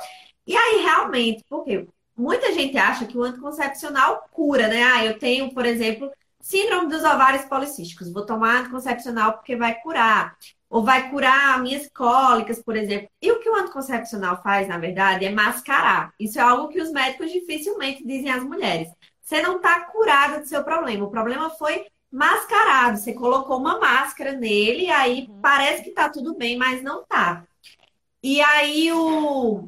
E 0.46 0.56
aí, 0.56 0.82
realmente, 0.82 1.44
porque 1.48 1.86
muita 2.16 2.52
gente 2.52 2.76
acha 2.76 3.06
que 3.06 3.16
o 3.16 3.22
anticoncepcional 3.22 4.28
cura, 4.32 4.68
né? 4.68 4.82
Ah, 4.82 5.04
eu 5.04 5.18
tenho, 5.18 5.52
por 5.54 5.64
exemplo, 5.64 6.10
síndrome 6.44 6.90
dos 6.90 7.02
ovários 7.02 7.46
policísticos, 7.46 8.12
vou 8.12 8.26
tomar 8.26 8.60
anticoncepcional 8.60 9.32
porque 9.32 9.56
vai 9.56 9.80
curar 9.80 10.36
ou 10.68 10.84
vai 10.84 11.08
curar 11.08 11.62
minhas 11.62 11.88
cólicas, 11.88 12.62
por 12.62 12.76
exemplo. 12.76 13.08
E 13.22 13.32
o 13.32 13.40
que 13.40 13.48
o 13.48 13.56
anticoncepcional 13.56 14.42
faz, 14.42 14.68
na 14.68 14.76
verdade, 14.76 15.24
é 15.24 15.30
mascarar. 15.30 16.12
Isso 16.20 16.38
é 16.38 16.42
algo 16.42 16.68
que 16.68 16.82
os 16.82 16.92
médicos 16.92 17.32
dificilmente 17.32 18.06
dizem 18.06 18.30
às 18.30 18.44
mulheres. 18.44 18.88
Você 19.22 19.40
não 19.40 19.56
está 19.56 19.86
curada 19.86 20.40
do 20.40 20.46
seu 20.46 20.62
problema. 20.62 21.06
O 21.06 21.10
problema 21.10 21.48
foi 21.48 21.86
mascarado. 22.12 22.98
Você 22.98 23.14
colocou 23.14 23.56
uma 23.56 23.80
máscara 23.80 24.32
nele, 24.32 24.84
e 24.84 24.90
aí 24.90 25.26
uhum. 25.26 25.40
parece 25.40 25.82
que 25.82 25.88
está 25.88 26.10
tudo 26.10 26.36
bem, 26.36 26.58
mas 26.58 26.82
não 26.82 27.02
está. 27.02 27.42
E 28.22 28.42
aí 28.42 28.92
o. 28.92 29.66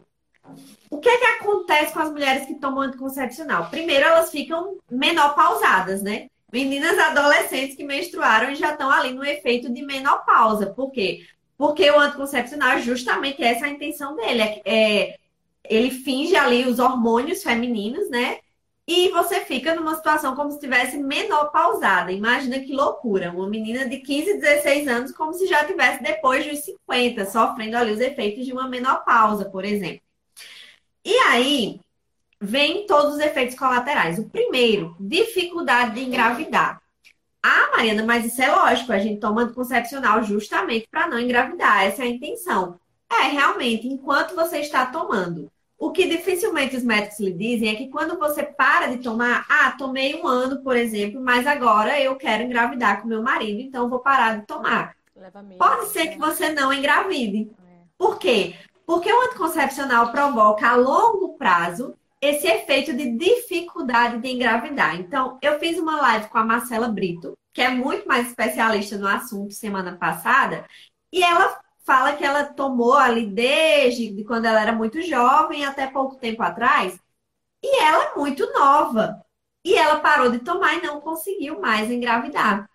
O 0.91 0.99
que 1.01 1.09
é 1.09 1.19
que 1.19 1.25
acontece 1.25 1.93
com 1.95 2.01
as 2.01 2.11
mulheres 2.11 2.47
que 2.47 2.55
tomam 2.57 2.83
anticoncepcional? 2.83 3.71
Primeiro, 3.71 4.05
elas 4.05 4.31
ficam 4.31 4.77
menopausadas, 4.91 6.03
né? 6.03 6.29
Meninas 6.53 6.99
adolescentes 6.99 7.77
que 7.77 7.85
menstruaram 7.85 8.51
e 8.51 8.57
já 8.57 8.73
estão 8.73 8.91
ali 8.91 9.13
no 9.13 9.25
efeito 9.25 9.73
de 9.73 9.83
menopausa. 9.83 10.67
Por 10.67 10.91
quê? 10.91 11.27
Porque 11.57 11.91
o 11.91 11.99
anticoncepcional 11.99 12.73
é 12.73 12.83
justamente 12.83 13.43
essa 13.43 13.67
a 13.67 13.71
intenção 13.71 14.15
dele. 14.15 14.43
É, 14.43 14.63
é, 14.65 15.19
ele 15.65 15.91
finge 15.91 16.37
ali 16.37 16.67
os 16.67 16.79
hormônios 16.79 17.43
femininos, 17.43 18.09
né? 18.11 18.39
E 18.89 19.09
você 19.11 19.41
fica 19.41 19.75
numa 19.75 19.97
situação 19.97 20.37
como 20.37 20.51
se 20.51 20.57
estivesse 20.57 20.97
menopausada. 20.97 22.13
Imagina 22.13 22.61
que 22.61 22.73
loucura. 22.73 23.33
Uma 23.33 23.49
menina 23.49 23.89
de 23.89 23.99
15, 23.99 24.35
16 24.39 24.87
anos, 24.87 25.13
como 25.13 25.33
se 25.33 25.47
já 25.49 25.65
tivesse 25.65 26.03
depois 26.03 26.47
dos 26.47 26.61
50, 26.61 27.27
sofrendo 27.27 27.77
ali 27.77 27.93
os 27.93 28.01
efeitos 28.01 28.47
de 28.47 28.53
uma 28.53 28.69
menopausa, 28.69 29.47
por 29.47 29.65
exemplo. 29.65 30.03
E 31.05 31.15
aí, 31.19 31.81
vem 32.41 32.87
todos 32.87 33.15
os 33.15 33.21
efeitos 33.21 33.57
colaterais. 33.57 34.19
O 34.19 34.29
primeiro, 34.29 34.97
dificuldade 34.99 35.95
de 35.95 36.05
engravidar. 36.05 36.81
Ah, 37.43 37.71
Mariana, 37.77 38.05
mas 38.05 38.25
isso 38.25 38.43
é 38.43 38.51
lógico, 38.51 38.93
a 38.93 38.99
gente 38.99 39.21
toma 39.21 39.43
anticoncepcional 39.43 40.23
justamente 40.23 40.89
para 40.91 41.07
não 41.07 41.19
engravidar, 41.19 41.85
essa 41.85 42.03
é 42.03 42.07
a 42.07 42.11
intenção. 42.11 42.79
É, 43.09 43.29
realmente, 43.29 43.87
enquanto 43.87 44.35
você 44.35 44.59
está 44.59 44.87
tomando. 44.87 45.51
O 45.79 45.93
que 45.93 46.09
dificilmente 46.09 46.75
os 46.75 46.83
médicos 46.83 47.21
lhe 47.21 47.33
dizem 47.33 47.69
é 47.69 47.75
que 47.75 47.89
quando 47.89 48.19
você 48.19 48.43
para 48.43 48.87
de 48.87 48.99
tomar, 48.99 49.45
ah, 49.49 49.73
tomei 49.73 50.15
um 50.21 50.27
ano, 50.27 50.63
por 50.63 50.75
exemplo, 50.75 51.21
mas 51.21 51.47
agora 51.47 52.01
eu 52.01 52.17
quero 52.17 52.43
engravidar 52.43 53.01
com 53.01 53.09
meu 53.09 53.23
marido, 53.23 53.61
então 53.61 53.89
vou 53.89 54.01
parar 54.01 54.39
de 54.39 54.47
tomar. 54.47 54.97
Pode 55.59 55.89
ser 55.91 56.09
que 56.09 56.19
você 56.19 56.51
não 56.51 56.73
engravide. 56.73 57.51
É. 57.65 57.85
Por 57.99 58.19
quê? 58.19 58.55
Porque 58.87 59.13
o 59.13 59.23
anticoncepcional 59.23 60.11
provoca 60.11 60.67
a 60.67 60.77
longo 60.77 61.37
prazo 61.37 61.95
esse 62.27 62.47
efeito 62.47 62.93
de 62.93 63.17
dificuldade 63.17 64.21
de 64.21 64.29
engravidar. 64.29 64.97
Então, 64.97 65.39
eu 65.41 65.59
fiz 65.59 65.79
uma 65.79 66.01
live 66.01 66.29
com 66.29 66.39
a 66.39 66.45
Marcela 66.45 66.89
Brito, 66.89 67.35
que 67.53 67.63
é 67.63 67.71
muito 67.71 68.07
mais 68.07 68.29
especialista 68.29 68.99
no 68.99 69.07
assunto 69.07 69.55
semana 69.55 69.97
passada, 69.97 70.67
e 71.13 71.23
ela 71.23 71.59
fala 71.85 72.15
que 72.15 72.25
ela 72.25 72.45
tomou 72.45 72.95
ali 72.95 73.27
desde 73.27 74.25
quando 74.25 74.47
ela 74.47 74.61
era 74.61 74.73
muito 74.73 75.01
jovem 75.03 75.65
até 75.65 75.87
pouco 75.87 76.17
tempo 76.17 76.43
atrás, 76.43 76.99
e 77.63 77.83
ela 77.83 78.05
é 78.05 78.15
muito 78.17 78.53
nova. 78.53 79.23
E 79.65 79.75
ela 79.75 80.01
parou 80.01 80.31
de 80.31 80.39
tomar 80.41 80.75
e 80.75 80.83
não 80.83 81.01
conseguiu 81.01 81.61
mais 81.61 81.91
engravidar. 81.91 82.69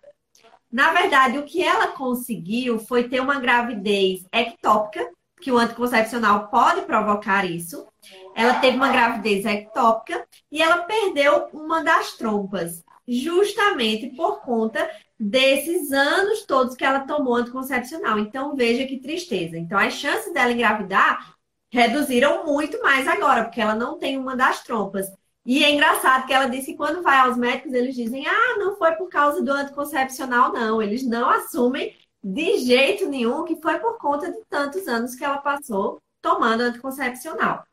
Na 0.70 0.92
verdade, 0.92 1.38
o 1.38 1.44
que 1.44 1.62
ela 1.62 1.88
conseguiu 1.88 2.78
foi 2.78 3.08
ter 3.08 3.20
uma 3.20 3.38
gravidez 3.38 4.26
ectópica, 4.32 5.10
que 5.40 5.52
o 5.52 5.58
anticoncepcional 5.58 6.48
pode 6.48 6.82
provocar 6.82 7.44
isso. 7.44 7.86
Ela 8.34 8.54
teve 8.60 8.76
uma 8.76 8.90
gravidez 8.90 9.44
ectópica 9.44 10.26
e 10.50 10.62
ela 10.62 10.84
perdeu 10.84 11.48
uma 11.52 11.82
das 11.82 12.12
trompas, 12.12 12.82
justamente 13.06 14.08
por 14.16 14.40
conta 14.40 14.88
desses 15.18 15.92
anos 15.92 16.44
todos 16.44 16.74
que 16.74 16.84
ela 16.84 17.00
tomou 17.00 17.34
anticoncepcional. 17.34 18.18
Então, 18.18 18.56
veja 18.56 18.86
que 18.86 18.98
tristeza. 18.98 19.56
Então, 19.56 19.78
as 19.78 19.94
chances 19.94 20.32
dela 20.32 20.52
engravidar 20.52 21.34
reduziram 21.70 22.44
muito 22.44 22.80
mais 22.82 23.06
agora, 23.06 23.44
porque 23.44 23.60
ela 23.60 23.74
não 23.74 23.98
tem 23.98 24.18
uma 24.18 24.36
das 24.36 24.62
trompas. 24.62 25.06
E 25.44 25.64
é 25.64 25.70
engraçado 25.70 26.26
que 26.26 26.32
ela 26.32 26.46
disse 26.46 26.72
que 26.72 26.76
quando 26.76 27.02
vai 27.02 27.18
aos 27.18 27.36
médicos, 27.36 27.72
eles 27.72 27.94
dizem: 27.94 28.26
ah, 28.26 28.56
não 28.58 28.76
foi 28.76 28.92
por 28.92 29.08
causa 29.08 29.42
do 29.42 29.50
anticoncepcional, 29.50 30.52
não. 30.52 30.80
Eles 30.80 31.04
não 31.04 31.28
assumem 31.28 31.96
de 32.22 32.58
jeito 32.58 33.08
nenhum 33.08 33.44
que 33.44 33.60
foi 33.60 33.78
por 33.78 33.98
conta 33.98 34.30
de 34.30 34.38
tantos 34.48 34.86
anos 34.86 35.14
que 35.14 35.24
ela 35.24 35.38
passou 35.38 36.00
tomando 36.20 36.60
anticoncepcional. 36.60 37.64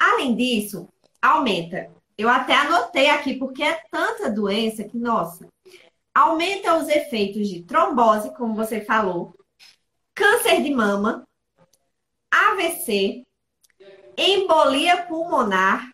Além 0.00 0.34
disso, 0.34 0.88
aumenta. 1.20 1.90
Eu 2.16 2.30
até 2.30 2.54
anotei 2.54 3.10
aqui, 3.10 3.34
porque 3.34 3.62
é 3.62 3.82
tanta 3.90 4.30
doença 4.30 4.82
que, 4.82 4.96
nossa, 4.96 5.46
aumenta 6.14 6.78
os 6.78 6.88
efeitos 6.88 7.46
de 7.48 7.62
trombose, 7.62 8.34
como 8.34 8.54
você 8.54 8.80
falou, 8.80 9.34
câncer 10.14 10.62
de 10.62 10.70
mama, 10.70 11.26
AVC, 12.30 13.24
embolia 14.16 15.02
pulmonar, 15.04 15.90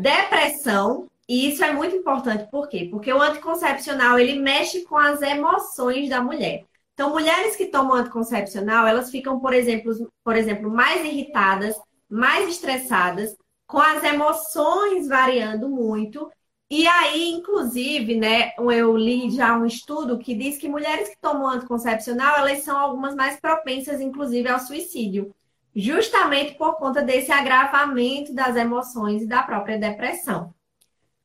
depressão. 0.00 1.08
E 1.28 1.50
isso 1.50 1.62
é 1.62 1.72
muito 1.72 1.94
importante, 1.94 2.48
por 2.50 2.68
quê? 2.68 2.88
Porque 2.90 3.12
o 3.12 3.20
anticoncepcional, 3.20 4.18
ele 4.18 4.38
mexe 4.38 4.82
com 4.84 4.96
as 4.96 5.20
emoções 5.20 6.08
da 6.08 6.22
mulher. 6.22 6.64
Então, 6.94 7.10
mulheres 7.10 7.54
que 7.54 7.66
tomam 7.66 7.94
anticoncepcional, 7.94 8.86
elas 8.86 9.10
ficam, 9.10 9.38
por 9.38 9.52
exemplo, 9.52 10.10
por 10.24 10.34
exemplo, 10.34 10.70
mais 10.70 11.04
irritadas, 11.04 11.76
mais 12.08 12.48
estressadas, 12.48 13.36
com 13.66 13.78
as 13.78 14.02
emoções 14.02 15.06
variando 15.06 15.68
muito. 15.68 16.30
E 16.70 16.86
aí, 16.86 17.30
inclusive, 17.30 18.16
né, 18.16 18.52
eu 18.58 18.96
li 18.96 19.30
já 19.30 19.56
um 19.56 19.64
estudo 19.64 20.18
que 20.18 20.34
diz 20.34 20.58
que 20.58 20.68
mulheres 20.68 21.08
que 21.08 21.18
tomam 21.20 21.48
anticoncepcional, 21.48 22.38
elas 22.38 22.60
são 22.60 22.76
algumas 22.76 23.14
mais 23.14 23.40
propensas, 23.40 24.00
inclusive, 24.00 24.48
ao 24.48 24.58
suicídio, 24.58 25.34
justamente 25.74 26.54
por 26.54 26.76
conta 26.76 27.02
desse 27.02 27.32
agravamento 27.32 28.34
das 28.34 28.56
emoções 28.56 29.22
e 29.22 29.26
da 29.26 29.42
própria 29.42 29.78
depressão. 29.78 30.52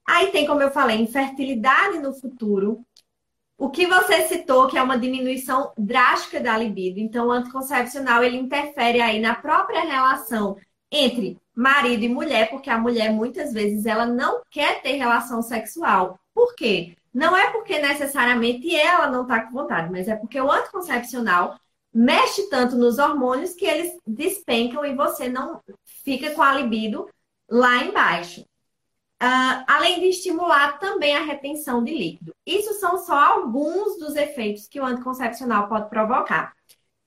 Aí 0.06 0.28
tem, 0.32 0.46
como 0.46 0.62
eu 0.62 0.72
falei, 0.72 0.98
infertilidade 0.98 2.00
no 2.00 2.14
futuro, 2.14 2.86
o 3.58 3.70
que 3.70 3.86
você 3.88 4.28
citou, 4.28 4.68
que 4.68 4.78
é 4.78 4.84
uma 4.84 4.98
diminuição 4.98 5.72
drástica 5.78 6.40
da 6.40 6.58
libido. 6.58 7.00
Então, 7.00 7.28
o 7.28 7.32
anticoncepcional, 7.32 8.24
ele 8.24 8.38
interfere 8.38 9.00
aí 9.00 9.20
na 9.22 9.36
própria 9.36 9.82
relação 9.82 10.58
entre 10.94 11.38
marido 11.56 12.04
e 12.04 12.10
mulher, 12.10 12.50
porque 12.50 12.70
a 12.70 12.78
mulher, 12.78 13.12
muitas 13.12 13.52
vezes, 13.52 13.86
ela 13.86 14.06
não 14.06 14.42
quer 14.50 14.82
ter 14.82 14.94
relação 14.94 15.42
sexual. 15.42 16.20
Por 16.34 16.56
quê? 16.56 16.96
Não 17.12 17.36
é 17.36 17.52
porque 17.52 17.80
necessariamente 17.80 18.74
ela 18.76 19.10
não 19.10 19.24
está 19.24 19.42
com 19.42 19.52
vontade, 19.52 19.92
mas 19.92 20.08
é 20.08 20.16
porque 20.16 20.40
o 20.40 20.52
anticoncepcional 20.52 21.60
mexe 21.94 22.50
tanto 22.50 22.76
nos 22.76 22.98
hormônios 22.98 23.54
que 23.54 23.66
eles 23.66 23.92
despencam 24.06 24.86
e 24.86 24.96
você 24.96 25.30
não 25.30 25.62
fica 26.04 26.32
com 26.32 26.42
a 26.42 26.54
libido 26.54 27.08
lá 27.50 27.84
embaixo. 27.84 28.42
Uh, 29.22 29.64
além 29.68 30.02
de 30.02 30.08
estimular 30.08 30.80
também 30.80 31.16
a 31.16 31.24
retenção 31.24 31.82
de 31.84 31.94
líquido. 31.94 32.36
Isso 32.46 32.74
são 32.74 32.98
só 32.98 33.18
alguns 33.18 33.98
dos 33.98 34.16
efeitos 34.16 34.68
que 34.68 34.82
o 34.82 34.86
anticoncepcional 34.86 35.70
pode 35.70 35.90
provocar. 35.90 36.54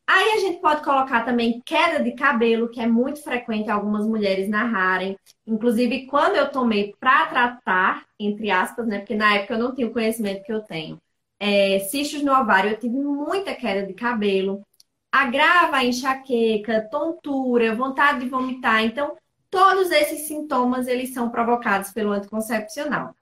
Aí 0.09 0.33
a 0.33 0.39
gente 0.39 0.61
pode 0.61 0.85
colocar 0.85 1.25
também 1.25 1.61
queda 1.65 2.03
de 2.03 2.13
cabelo, 2.13 2.69
que 2.69 2.81
é 2.81 2.87
muito 2.87 3.23
frequente 3.23 3.71
algumas 3.71 4.07
mulheres 4.07 4.49
narrarem. 4.49 5.19
Inclusive, 5.47 6.07
quando 6.07 6.37
eu 6.37 6.51
tomei 6.51 6.95
para 7.01 7.27
tratar, 7.27 8.05
entre 8.19 8.51
aspas, 8.51 8.87
né? 8.87 8.99
Porque 8.99 9.15
na 9.15 9.35
época 9.35 9.55
eu 9.55 9.59
não 9.59 9.75
tinha 9.75 9.87
o 9.87 9.93
conhecimento 9.93 10.45
que 10.45 10.53
eu 10.53 10.61
tenho. 10.61 10.99
É, 11.41 11.81
cistos 11.81 12.23
no 12.23 12.33
ovário, 12.33 12.71
eu 12.71 12.79
tive 12.79 12.97
muita 12.97 13.55
queda 13.55 13.87
de 13.87 13.95
cabelo. 13.95 14.63
Agrava 15.11 15.79
a 15.79 15.85
enxaqueca, 15.85 16.89
tontura, 16.91 17.75
vontade 17.75 18.21
de 18.21 18.29
vomitar. 18.29 18.85
Então, 18.85 19.17
Todos 19.51 19.91
esses 19.91 20.27
sintomas, 20.27 20.87
eles 20.87 21.15
são 21.15 21.31
provocados 21.31 21.91
pelo 21.91 22.13
anticoncepcional. 22.13 23.15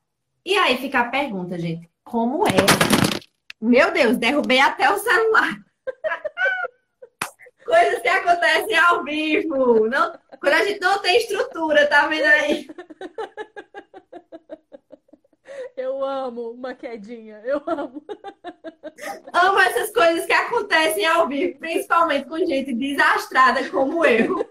E 0.44 0.56
aí 0.56 0.76
fica 0.78 1.00
a 1.00 1.08
pergunta, 1.08 1.58
gente, 1.58 1.88
como 2.02 2.46
é? 2.48 2.56
Meu 3.60 3.92
Deus, 3.92 4.16
derrubei 4.16 4.58
até 4.58 4.90
o 4.90 4.98
celular. 4.98 5.56
Coisas 7.64 8.00
que 8.00 8.08
acontecem 8.08 8.76
ao 8.76 9.02
vivo. 9.04 9.88
Não, 9.88 10.18
quando 10.40 10.52
a 10.52 10.64
gente 10.64 10.80
não 10.80 11.00
tem 11.00 11.16
estrutura, 11.16 11.86
tá 11.86 12.06
vendo 12.06 12.26
aí? 12.26 12.68
Eu 15.76 16.04
amo 16.04 16.50
uma 16.50 16.74
quedinha, 16.74 17.40
eu 17.44 17.62
amo. 17.66 18.04
Amo 19.32 19.58
essas 19.60 19.90
coisas 19.92 20.24
que 20.24 20.32
acontecem 20.32 21.04
ao 21.04 21.26
vivo, 21.26 21.58
principalmente 21.58 22.28
com 22.28 22.38
gente 22.38 22.72
desastrada 22.72 23.68
como 23.70 24.04
eu. 24.04 24.48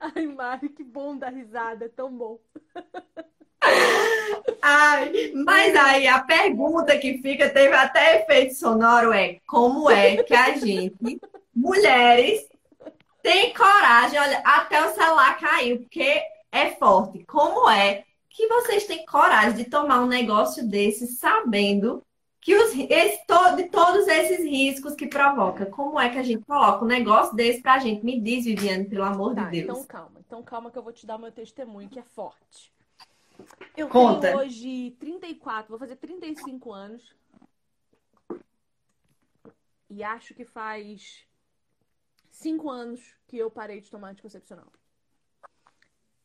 Ai, 0.00 0.26
Mari, 0.26 0.68
que 0.68 0.84
bom 0.84 1.16
dar 1.16 1.32
risada, 1.32 1.86
é 1.86 1.88
tão 1.88 2.12
bom. 2.12 2.38
Ai, 4.62 5.32
mas 5.34 5.74
aí 5.76 6.06
a 6.06 6.20
pergunta 6.20 6.96
que 6.98 7.18
fica, 7.18 7.48
teve 7.48 7.74
até 7.74 8.22
efeito 8.22 8.54
sonoro, 8.54 9.12
é 9.12 9.38
como 9.46 9.90
é 9.90 10.22
que 10.22 10.34
a 10.34 10.56
gente, 10.56 11.20
mulheres, 11.54 12.46
tem 13.22 13.52
coragem, 13.54 14.18
olha, 14.18 14.38
até 14.38 14.84
o 14.84 14.94
celular 14.94 15.38
caiu, 15.38 15.80
porque 15.80 16.22
é 16.50 16.70
forte. 16.76 17.24
Como 17.24 17.68
é 17.68 18.04
que 18.28 18.46
vocês 18.46 18.86
têm 18.86 19.04
coragem 19.04 19.56
de 19.56 19.64
tomar 19.64 20.00
um 20.00 20.06
negócio 20.06 20.66
desse 20.66 21.06
sabendo 21.08 22.02
que 22.40 22.54
os, 22.54 22.72
esse, 22.72 23.20
de 23.56 23.64
todos 23.64 24.06
esses 24.06 24.44
riscos 24.44 24.94
que 24.94 25.06
provoca. 25.06 25.66
Como 25.66 25.98
é 25.98 26.08
que 26.08 26.18
a 26.18 26.22
gente 26.22 26.44
coloca 26.44 26.84
um 26.84 26.88
negócio 26.88 27.34
desse 27.34 27.60
pra 27.60 27.78
gente? 27.78 28.04
Me 28.04 28.20
diz, 28.20 28.44
Viviane, 28.44 28.84
pelo 28.84 29.04
amor 29.04 29.34
tá, 29.34 29.44
de 29.44 29.62
Deus. 29.62 29.78
Então 29.78 29.84
calma, 29.84 30.20
então 30.24 30.42
calma 30.42 30.70
que 30.70 30.78
eu 30.78 30.82
vou 30.82 30.92
te 30.92 31.04
dar 31.04 31.18
meu 31.18 31.32
testemunho, 31.32 31.88
que 31.88 31.98
é 31.98 32.02
forte. 32.02 32.72
Eu 33.76 33.88
Conta. 33.88 34.28
tenho 34.28 34.38
hoje 34.38 34.96
34, 34.98 35.68
vou 35.68 35.78
fazer 35.78 35.96
35 35.96 36.72
anos. 36.72 37.14
E 39.90 40.02
acho 40.02 40.34
que 40.34 40.44
faz 40.44 41.26
5 42.30 42.68
anos 42.68 43.16
que 43.26 43.38
eu 43.38 43.50
parei 43.50 43.80
de 43.80 43.90
tomar 43.90 44.10
anticoncepcional. 44.10 44.70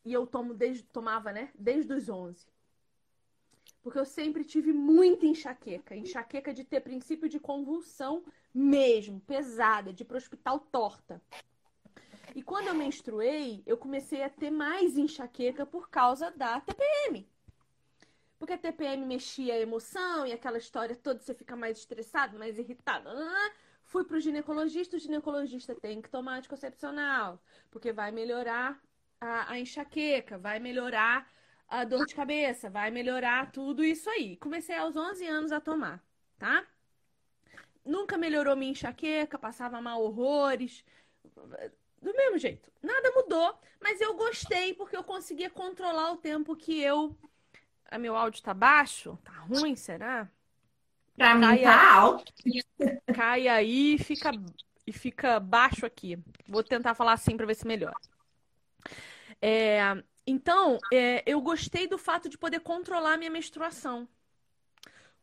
E 0.06 0.12
eu 0.12 0.28
tomo 0.28 0.54
desde, 0.54 0.84
tomava, 0.84 1.32
né? 1.32 1.52
Desde 1.56 1.94
os 1.94 2.10
11. 2.10 2.46
Porque 3.82 4.00
eu 4.00 4.06
sempre 4.06 4.44
tive 4.44 4.74
muita 4.74 5.26
enxaqueca. 5.26 5.96
Enxaqueca 5.96 6.54
de 6.54 6.64
ter 6.64 6.82
princípio 6.82 7.30
de 7.30 7.40
convulsão 7.40 8.24
mesmo, 8.54 9.20
pesada, 9.22 9.94
de 9.94 10.04
ir 10.04 10.06
pro 10.06 10.18
hospital 10.18 10.60
torta. 10.60 11.22
E 12.36 12.42
quando 12.42 12.68
eu 12.68 12.74
menstruei, 12.74 13.62
eu 13.66 13.78
comecei 13.78 14.24
a 14.24 14.30
ter 14.30 14.50
mais 14.50 14.98
enxaqueca 14.98 15.66
por 15.66 15.90
causa 15.90 16.32
da 16.32 16.60
TPM. 16.60 17.28
Porque 18.40 18.54
a 18.54 18.58
TPM 18.58 19.06
mexia 19.06 19.54
a 19.54 19.60
emoção 19.60 20.26
e 20.26 20.34
aquela 20.34 20.58
história 20.58 20.96
toda, 20.96 21.20
você 21.20 21.34
fica 21.34 21.56
mais 21.56 21.78
estressado, 21.78 22.38
mais 22.38 22.58
irritado. 22.58 23.10
Fui 23.86 24.04
pro 24.04 24.20
ginecologista, 24.20 24.98
o 24.98 25.00
ginecologista 25.00 25.76
tem 25.76 26.02
que 26.02 26.10
tomar 26.10 26.38
anticoncepcional, 26.38 27.42
porque 27.70 27.94
vai 27.94 28.12
melhorar 28.12 28.82
a, 29.22 29.52
a 29.52 29.60
enxaqueca, 29.60 30.38
vai 30.38 30.60
melhorar 30.60 31.32
a 31.68 31.86
dor 31.86 32.06
de 32.06 32.16
cabeça, 32.16 32.70
vai 32.70 32.90
melhorar 32.92 33.52
tudo 33.52 33.84
isso 33.84 34.10
aí. 34.10 34.38
Comecei 34.38 34.76
aos 34.76 34.96
11 34.96 35.26
anos 35.28 35.52
a 35.52 35.62
tomar, 35.62 36.04
tá? 36.38 36.66
Nunca 37.86 38.18
melhorou 38.18 38.56
minha 38.56 38.72
enxaqueca, 38.72 39.38
passava 39.38 39.80
mal 39.80 40.02
horrores. 40.02 40.84
Do 42.04 42.14
mesmo 42.14 42.38
jeito, 42.38 42.70
nada 42.82 43.12
mudou, 43.12 43.58
mas 43.82 44.02
eu 44.02 44.14
gostei 44.14 44.74
porque 44.74 44.96
eu 44.96 45.04
conseguia 45.06 45.50
controlar 45.50 46.12
o 46.12 46.18
tempo 46.18 46.54
que 46.54 46.82
eu. 46.82 47.18
A 47.90 47.98
meu 47.98 48.18
áudio 48.18 48.44
tá 48.44 48.54
baixo? 48.54 49.18
Tá 49.24 49.32
ruim, 49.32 49.74
será? 49.74 50.30
Pra 51.16 51.34
mim 51.34 51.62
tá 51.62 51.94
alto. 51.94 52.34
Cai 53.16 53.48
aí 53.48 53.96
e 53.96 53.98
fica, 53.98 54.32
e 54.86 54.92
fica 54.92 55.40
baixo 55.40 55.86
aqui. 55.86 56.22
Vou 56.46 56.62
tentar 56.62 56.94
falar 56.94 57.14
assim 57.14 57.38
para 57.38 57.46
ver 57.46 57.56
se 57.56 57.66
melhora. 57.66 57.96
É, 59.42 60.04
então, 60.28 60.80
é, 60.92 61.24
eu 61.26 61.40
gostei 61.40 61.88
do 61.88 61.98
fato 61.98 62.28
de 62.28 62.38
poder 62.38 62.60
controlar 62.60 63.14
a 63.14 63.18
minha 63.18 63.32
menstruação. 63.32 64.10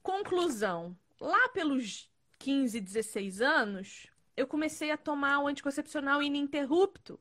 Conclusão: 0.02 0.96
lá 1.20 1.50
pelos 1.50 2.10
15, 2.38 2.80
16 2.80 3.42
anos, 3.42 4.09
eu 4.40 4.46
comecei 4.46 4.90
a 4.90 4.96
tomar 4.96 5.40
o 5.40 5.46
anticoncepcional 5.46 6.22
ininterrupto. 6.22 7.20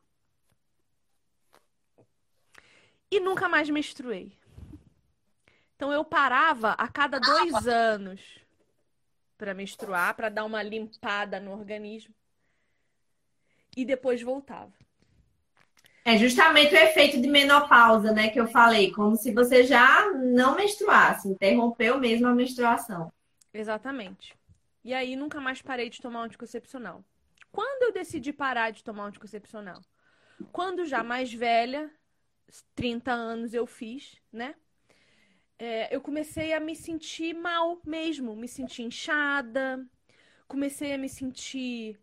E 3.11 3.19
nunca 3.19 3.49
mais 3.49 3.69
menstruei. 3.69 4.37
Então 5.75 5.91
eu 5.91 6.05
parava 6.05 6.71
a 6.71 6.87
cada 6.87 7.19
dois 7.19 7.67
anos 7.67 8.39
para 9.37 9.53
menstruar, 9.53 10.15
para 10.15 10.29
dar 10.29 10.45
uma 10.45 10.63
limpada 10.63 11.39
no 11.39 11.51
organismo. 11.51 12.13
E 13.75 13.83
depois 13.83 14.21
voltava. 14.21 14.73
É 16.05 16.17
justamente 16.17 16.73
o 16.73 16.77
efeito 16.77 17.21
de 17.21 17.27
menopausa, 17.27 18.13
né, 18.13 18.29
que 18.29 18.39
eu 18.39 18.47
falei, 18.47 18.91
como 18.91 19.15
se 19.15 19.33
você 19.33 19.63
já 19.63 20.09
não 20.13 20.55
menstruasse, 20.55 21.27
interrompeu 21.27 21.99
mesmo 21.99 22.27
a 22.27 22.33
menstruação. 22.33 23.11
Exatamente. 23.53 24.35
E 24.83 24.93
aí 24.93 25.15
nunca 25.15 25.41
mais 25.41 25.61
parei 25.61 25.89
de 25.89 26.01
tomar 26.01 26.23
anticoncepcional. 26.23 27.03
Quando 27.51 27.83
eu 27.83 27.93
decidi 27.93 28.31
parar 28.31 28.71
de 28.71 28.83
tomar 28.83 29.05
anticoncepcional? 29.05 29.81
Quando 30.51 30.85
já 30.85 31.03
mais 31.03 31.33
velha, 31.33 31.91
30 32.75 33.11
anos 33.11 33.53
eu 33.53 33.65
fiz, 33.65 34.21
né? 34.31 34.55
É, 35.57 35.93
eu 35.93 35.99
comecei 35.99 36.53
a 36.53 36.59
me 36.59 36.75
sentir 36.75 37.33
mal 37.33 37.81
mesmo, 37.85 38.35
me 38.35 38.47
sentir 38.47 38.83
inchada, 38.83 39.85
comecei 40.47 40.93
a 40.93 40.97
me 40.97 41.09
sentir. 41.09 41.99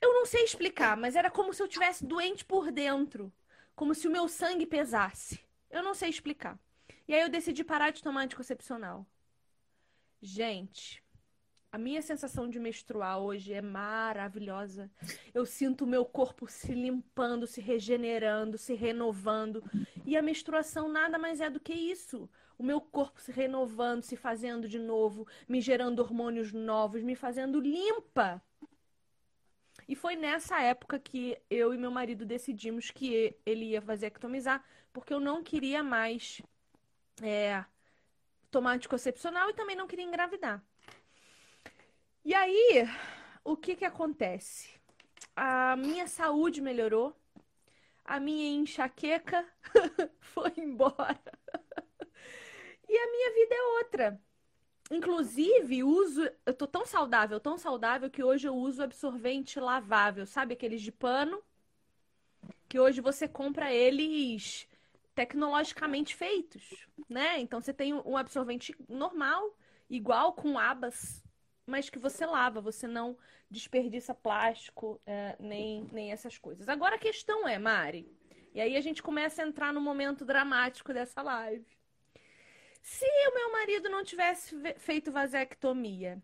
Eu 0.00 0.12
não 0.14 0.26
sei 0.26 0.44
explicar, 0.44 0.96
mas 0.96 1.14
era 1.14 1.30
como 1.30 1.54
se 1.54 1.62
eu 1.62 1.68
tivesse 1.68 2.04
doente 2.04 2.44
por 2.44 2.72
dentro, 2.72 3.32
como 3.76 3.94
se 3.94 4.08
o 4.08 4.10
meu 4.10 4.28
sangue 4.28 4.66
pesasse. 4.66 5.40
Eu 5.70 5.82
não 5.82 5.94
sei 5.94 6.10
explicar. 6.10 6.58
E 7.06 7.14
aí 7.14 7.22
eu 7.22 7.28
decidi 7.28 7.62
parar 7.62 7.90
de 7.90 8.02
tomar 8.02 8.22
anticoncepcional. 8.22 9.06
Gente, 10.20 11.01
a 11.72 11.78
minha 11.78 12.02
sensação 12.02 12.50
de 12.50 12.60
menstruar 12.60 13.18
hoje 13.18 13.54
é 13.54 13.62
maravilhosa. 13.62 14.90
Eu 15.32 15.46
sinto 15.46 15.84
o 15.84 15.86
meu 15.86 16.04
corpo 16.04 16.46
se 16.46 16.74
limpando, 16.74 17.46
se 17.46 17.62
regenerando, 17.62 18.58
se 18.58 18.74
renovando. 18.74 19.64
E 20.04 20.14
a 20.14 20.20
menstruação 20.20 20.86
nada 20.86 21.18
mais 21.18 21.40
é 21.40 21.48
do 21.48 21.58
que 21.58 21.72
isso. 21.72 22.28
O 22.58 22.62
meu 22.62 22.78
corpo 22.78 23.18
se 23.22 23.32
renovando, 23.32 24.02
se 24.02 24.16
fazendo 24.16 24.68
de 24.68 24.78
novo, 24.78 25.26
me 25.48 25.62
gerando 25.62 26.00
hormônios 26.00 26.52
novos, 26.52 27.02
me 27.02 27.16
fazendo 27.16 27.58
limpa. 27.58 28.42
E 29.88 29.96
foi 29.96 30.14
nessa 30.14 30.60
época 30.60 30.98
que 30.98 31.38
eu 31.48 31.72
e 31.72 31.78
meu 31.78 31.90
marido 31.90 32.26
decidimos 32.26 32.90
que 32.90 33.34
ele 33.46 33.70
ia 33.70 33.80
vasectomizar, 33.80 34.62
porque 34.92 35.14
eu 35.14 35.18
não 35.18 35.42
queria 35.42 35.82
mais 35.82 36.42
é, 37.22 37.64
tomar 38.50 38.72
anticoncepcional 38.72 39.48
e 39.48 39.54
também 39.54 39.74
não 39.74 39.86
queria 39.86 40.04
engravidar. 40.04 40.62
E 42.24 42.34
aí, 42.34 42.88
o 43.44 43.56
que 43.56 43.74
que 43.74 43.84
acontece? 43.84 44.70
A 45.34 45.76
minha 45.76 46.06
saúde 46.06 46.60
melhorou, 46.60 47.16
a 48.04 48.20
minha 48.20 48.48
enxaqueca 48.50 49.46
foi 50.20 50.52
embora. 50.56 51.20
e 52.88 52.96
a 52.96 53.10
minha 53.10 53.34
vida 53.34 53.54
é 53.54 53.62
outra. 53.78 54.20
Inclusive, 54.90 55.82
uso. 55.82 56.22
Eu 56.46 56.54
tô 56.54 56.66
tão 56.66 56.86
saudável, 56.86 57.40
tão 57.40 57.58
saudável, 57.58 58.10
que 58.10 58.22
hoje 58.22 58.48
eu 58.48 58.54
uso 58.54 58.82
absorvente 58.82 59.58
lavável. 59.58 60.26
Sabe 60.26 60.54
aqueles 60.54 60.82
de 60.82 60.92
pano? 60.92 61.42
Que 62.68 62.78
hoje 62.78 63.00
você 63.00 63.28
compra 63.28 63.72
eles 63.72 64.68
tecnologicamente 65.14 66.14
feitos, 66.14 66.86
né? 67.08 67.38
Então 67.40 67.60
você 67.60 67.72
tem 67.74 67.92
um 67.94 68.16
absorvente 68.16 68.74
normal, 68.88 69.56
igual 69.90 70.32
com 70.32 70.58
abas 70.58 71.22
mas 71.72 71.88
que 71.88 71.98
você 71.98 72.26
lava, 72.26 72.60
você 72.60 72.86
não 72.86 73.16
desperdiça 73.50 74.14
plástico, 74.14 75.00
é, 75.06 75.34
nem, 75.40 75.88
nem 75.90 76.12
essas 76.12 76.36
coisas. 76.36 76.68
Agora 76.68 76.96
a 76.96 76.98
questão 76.98 77.48
é, 77.48 77.58
Mari, 77.58 78.06
e 78.52 78.60
aí 78.60 78.76
a 78.76 78.80
gente 78.82 79.02
começa 79.02 79.42
a 79.42 79.46
entrar 79.46 79.72
no 79.72 79.80
momento 79.80 80.22
dramático 80.22 80.92
dessa 80.92 81.22
live. 81.22 81.64
Se 82.82 83.06
o 83.06 83.34
meu 83.34 83.52
marido 83.52 83.88
não 83.88 84.04
tivesse 84.04 84.54
feito 84.76 85.10
vasectomia 85.10 86.22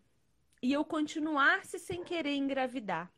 e 0.63 0.71
eu 0.71 0.85
continuasse 0.85 1.79
sem 1.79 2.05
querer 2.05 2.35
engravidar, 2.35 3.11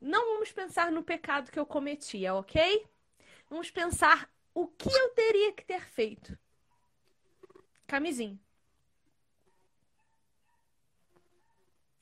não 0.00 0.32
vamos 0.32 0.50
pensar 0.52 0.90
no 0.90 1.02
pecado 1.02 1.52
que 1.52 1.58
eu 1.58 1.66
cometia, 1.66 2.34
ok? 2.34 2.86
Vamos 3.50 3.70
pensar 3.70 4.30
o 4.54 4.66
que 4.66 4.88
eu 4.88 5.10
teria 5.10 5.52
que 5.52 5.66
ter 5.66 5.82
feito. 5.82 6.38
Camisinha. 7.86 8.40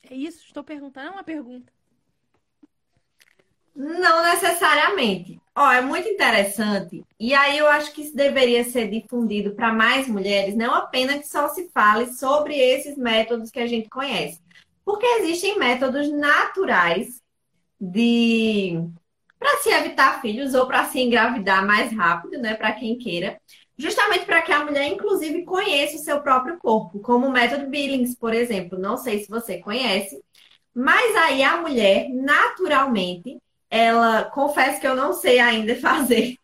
É 0.03 0.15
isso? 0.15 0.45
Estou 0.45 0.63
perguntando. 0.63 1.07
É 1.07 1.11
uma 1.11 1.23
pergunta. 1.23 1.71
Não 3.75 4.23
necessariamente. 4.23 5.39
Ó, 5.55 5.71
é 5.71 5.81
muito 5.81 6.07
interessante. 6.07 7.03
E 7.19 7.33
aí 7.33 7.59
eu 7.59 7.67
acho 7.67 7.91
que 7.93 8.01
isso 8.01 8.15
deveria 8.15 8.63
ser 8.63 8.89
difundido 8.89 9.53
para 9.53 9.71
mais 9.71 10.07
mulheres, 10.07 10.55
não 10.55 10.73
apenas 10.73 11.19
que 11.19 11.27
só 11.27 11.47
se 11.49 11.69
fale 11.69 12.11
sobre 12.13 12.57
esses 12.57 12.97
métodos 12.97 13.51
que 13.51 13.59
a 13.59 13.67
gente 13.67 13.87
conhece. 13.87 14.41
Porque 14.83 15.05
existem 15.05 15.59
métodos 15.59 16.11
naturais 16.11 17.21
de 17.79 18.81
para 19.37 19.57
se 19.57 19.69
evitar 19.69 20.21
filhos 20.21 20.55
ou 20.55 20.65
para 20.65 20.85
se 20.85 20.99
engravidar 20.99 21.65
mais 21.65 21.91
rápido, 21.91 22.39
né, 22.39 22.55
para 22.55 22.73
quem 22.73 22.97
queira, 22.97 23.39
justamente 23.77 24.25
para 24.25 24.41
que 24.41 24.51
a 24.51 24.63
mulher 24.65 24.87
inclusive 24.87 25.43
conheça 25.43 25.95
o 25.97 25.99
seu 25.99 26.21
próprio 26.21 26.57
corpo, 26.57 26.99
como 26.99 27.27
o 27.27 27.31
método 27.31 27.67
Billings, 27.67 28.15
por 28.15 28.33
exemplo. 28.33 28.79
Não 28.79 28.97
sei 28.97 29.19
se 29.23 29.29
você 29.29 29.59
conhece, 29.59 30.21
mas 30.73 31.15
aí 31.15 31.43
a 31.43 31.57
mulher 31.57 32.09
naturalmente 32.09 33.37
ela, 33.69 34.25
confesso 34.25 34.79
que 34.79 34.87
eu 34.87 34.95
não 34.95 35.13
sei 35.13 35.39
ainda 35.39 35.75
fazer, 35.81 36.35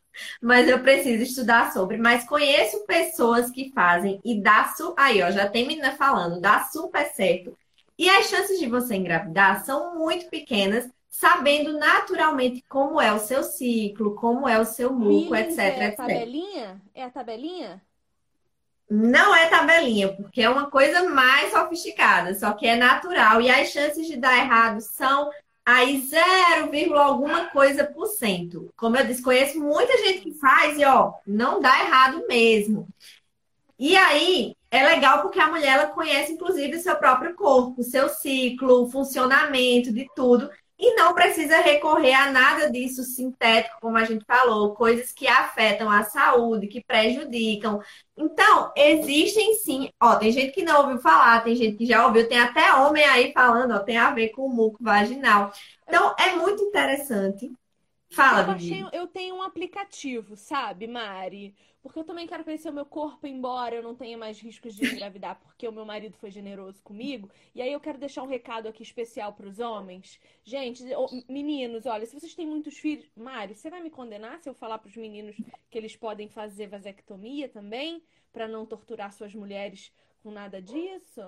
mas 0.41 0.67
eu 0.67 0.81
preciso 0.81 1.23
estudar 1.23 1.71
sobre. 1.73 1.97
Mas 1.97 2.25
conheço 2.25 2.85
pessoas 2.85 3.49
que 3.51 3.71
fazem 3.73 4.19
e 4.23 4.41
dá 4.41 4.73
su... 4.75 4.93
aí, 4.97 5.21
ó, 5.21 5.31
já 5.31 5.49
tem 5.49 5.67
menina 5.67 5.93
falando, 5.93 6.41
dá 6.41 6.63
super 6.65 7.05
certo. 7.13 7.57
E 7.97 8.09
as 8.09 8.27
chances 8.27 8.59
de 8.59 8.67
você 8.67 8.95
engravidar 8.95 9.63
são 9.65 9.97
muito 9.97 10.29
pequenas, 10.29 10.89
sabendo 11.13 11.77
naturalmente 11.77 12.65
como 12.67 12.99
é 12.99 13.13
o 13.13 13.19
seu 13.19 13.43
ciclo, 13.43 14.15
como 14.15 14.49
é 14.49 14.59
o 14.59 14.65
seu 14.65 14.91
muco, 14.91 15.35
etc, 15.35 15.59
é 15.59 15.63
a 15.63 15.87
etc. 15.89 15.97
tabelinha? 15.97 16.81
É 16.91 17.03
a 17.03 17.09
tabelinha? 17.11 17.81
Não 18.89 19.33
é 19.35 19.45
tabelinha, 19.45 20.11
porque 20.11 20.41
é 20.41 20.49
uma 20.49 20.71
coisa 20.71 21.07
mais 21.07 21.51
sofisticada, 21.51 22.33
só 22.33 22.53
que 22.53 22.65
é 22.65 22.75
natural. 22.75 23.39
E 23.41 23.49
as 23.49 23.69
chances 23.69 24.07
de 24.07 24.17
dar 24.17 24.39
errado 24.39 24.81
são 24.81 25.29
aí 25.63 26.01
0, 26.01 26.97
alguma 26.97 27.45
coisa 27.51 27.85
por 27.85 28.07
cento. 28.07 28.73
Como 28.75 28.97
eu 28.97 29.05
disse, 29.05 29.21
conheço 29.21 29.59
muita 29.59 29.95
gente 29.99 30.21
que 30.21 30.33
faz 30.33 30.79
e, 30.79 30.83
ó, 30.83 31.13
não 31.27 31.61
dá 31.61 31.79
errado 31.79 32.25
mesmo. 32.27 32.87
E 33.77 33.95
aí, 33.95 34.55
é 34.71 34.83
legal 34.83 35.21
porque 35.21 35.39
a 35.39 35.47
mulher, 35.47 35.77
ela 35.77 35.87
conhece, 35.87 36.33
inclusive, 36.33 36.75
o 36.75 36.81
seu 36.81 36.95
próprio 36.95 37.35
corpo, 37.35 37.81
o 37.81 37.83
seu 37.83 38.09
ciclo, 38.09 38.83
o 38.83 38.89
funcionamento 38.89 39.93
de 39.93 40.07
tudo. 40.15 40.49
E 40.85 40.95
não 40.95 41.13
precisa 41.13 41.61
recorrer 41.61 42.13
a 42.13 42.29
nada 42.29 42.69
disso 42.69 43.05
sintético, 43.05 43.77
como 43.79 43.95
a 43.95 44.03
gente 44.03 44.25
falou, 44.25 44.75
coisas 44.75 45.13
que 45.13 45.25
afetam 45.25 45.89
a 45.89 46.03
saúde, 46.03 46.67
que 46.67 46.83
prejudicam. 46.83 47.79
Então, 48.17 48.69
existem 48.75 49.53
sim. 49.53 49.89
Ó, 49.97 50.17
tem 50.17 50.29
gente 50.29 50.51
que 50.51 50.61
não 50.61 50.81
ouviu 50.81 50.99
falar, 50.99 51.41
tem 51.41 51.55
gente 51.55 51.77
que 51.77 51.85
já 51.85 52.05
ouviu, 52.05 52.27
tem 52.27 52.37
até 52.37 52.73
homem 52.73 53.01
aí 53.05 53.31
falando, 53.31 53.75
ó, 53.75 53.79
tem 53.79 53.95
a 53.95 54.11
ver 54.11 54.31
com 54.31 54.45
o 54.45 54.53
muco 54.53 54.83
vaginal. 54.83 55.53
Então, 55.87 56.13
é 56.19 56.35
muito 56.35 56.61
interessante. 56.61 57.49
Fala, 58.11 58.41
eu, 58.41 58.51
achei, 58.51 58.85
eu 58.91 59.07
tenho 59.07 59.35
um 59.35 59.41
aplicativo, 59.41 60.35
sabe, 60.35 60.85
Mari? 60.85 61.55
Porque 61.83 61.99
eu 61.99 62.03
também 62.03 62.25
quero 62.25 62.43
conhecer 62.43 62.69
o 62.69 62.73
meu 62.73 62.85
corpo, 62.85 63.27
embora 63.27 63.75
eu 63.75 63.83
não 63.83 63.93
tenha 63.93 64.17
mais 64.17 64.39
riscos 64.39 64.73
de 64.73 64.85
engravidar, 64.85 65.39
porque 65.43 65.67
o 65.67 65.71
meu 65.71 65.85
marido 65.85 66.17
foi 66.17 66.31
generoso 66.31 66.81
comigo. 66.81 67.29
E 67.53 67.61
aí 67.61 67.71
eu 67.71 67.79
quero 67.79 67.99
deixar 67.99 68.23
um 68.23 68.27
recado 68.27 68.67
aqui 68.67 68.81
especial 68.81 69.33
para 69.33 69.47
os 69.47 69.59
homens. 69.59 70.19
Gente, 70.43 70.81
meninos, 71.27 71.85
olha, 71.85 72.05
se 72.05 72.17
vocês 72.17 72.33
têm 72.33 72.47
muitos 72.47 72.77
filhos. 72.77 73.05
Mário, 73.15 73.53
você 73.53 73.69
vai 73.69 73.83
me 73.83 73.89
condenar 73.89 74.39
se 74.39 74.49
eu 74.49 74.53
falar 74.53 74.79
para 74.79 74.87
os 74.87 74.95
meninos 74.95 75.35
que 75.69 75.77
eles 75.77 75.95
podem 75.95 76.29
fazer 76.29 76.67
vasectomia 76.67 77.49
também? 77.49 78.01
para 78.33 78.47
não 78.47 78.65
torturar 78.65 79.13
suas 79.13 79.33
mulheres 79.33 79.93
com 80.23 80.31
nada 80.31 80.59
disso? 80.59 81.21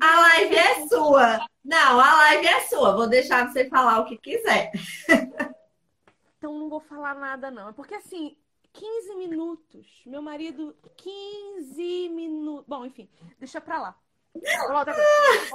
A 0.00 0.20
live 0.20 0.56
é 0.56 0.86
sua. 0.88 1.46
Não, 1.62 2.00
a 2.00 2.14
live 2.14 2.46
é 2.46 2.60
sua. 2.60 2.96
Vou 2.96 3.06
deixar 3.06 3.46
você 3.46 3.68
falar 3.68 4.00
o 4.00 4.06
que 4.06 4.16
quiser. 4.16 4.72
Então 6.38 6.58
não 6.58 6.68
vou 6.68 6.80
falar 6.80 7.14
nada, 7.14 7.50
não. 7.50 7.70
É 7.70 7.72
porque 7.72 7.94
assim, 7.94 8.36
15 8.74 9.14
minutos. 9.14 10.02
Meu 10.04 10.20
marido, 10.20 10.76
15 10.96 12.08
minutos. 12.10 12.66
Bom, 12.66 12.84
enfim, 12.84 13.08
deixa 13.38 13.60
pra 13.60 13.80
lá. 13.80 14.00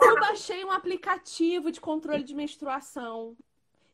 Eu 0.02 0.20
baixei 0.20 0.64
um 0.64 0.72
aplicativo 0.72 1.72
de 1.72 1.82
controle 1.82 2.24
de 2.24 2.34
menstruação. 2.34 3.38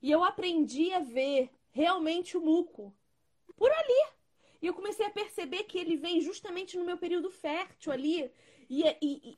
E 0.01 0.11
eu 0.11 0.23
aprendi 0.23 0.93
a 0.93 0.99
ver 0.99 1.49
realmente 1.71 2.37
o 2.37 2.41
muco. 2.41 2.95
Por 3.57 3.71
ali. 3.71 4.11
E 4.61 4.67
eu 4.67 4.73
comecei 4.73 5.05
a 5.05 5.11
perceber 5.11 5.63
que 5.63 5.77
ele 5.77 5.97
vem 5.97 6.21
justamente 6.21 6.77
no 6.77 6.85
meu 6.85 6.97
período 6.97 7.31
fértil 7.31 7.91
ali. 7.91 8.31
E, 8.69 8.83
e, 9.01 9.31
e 9.31 9.37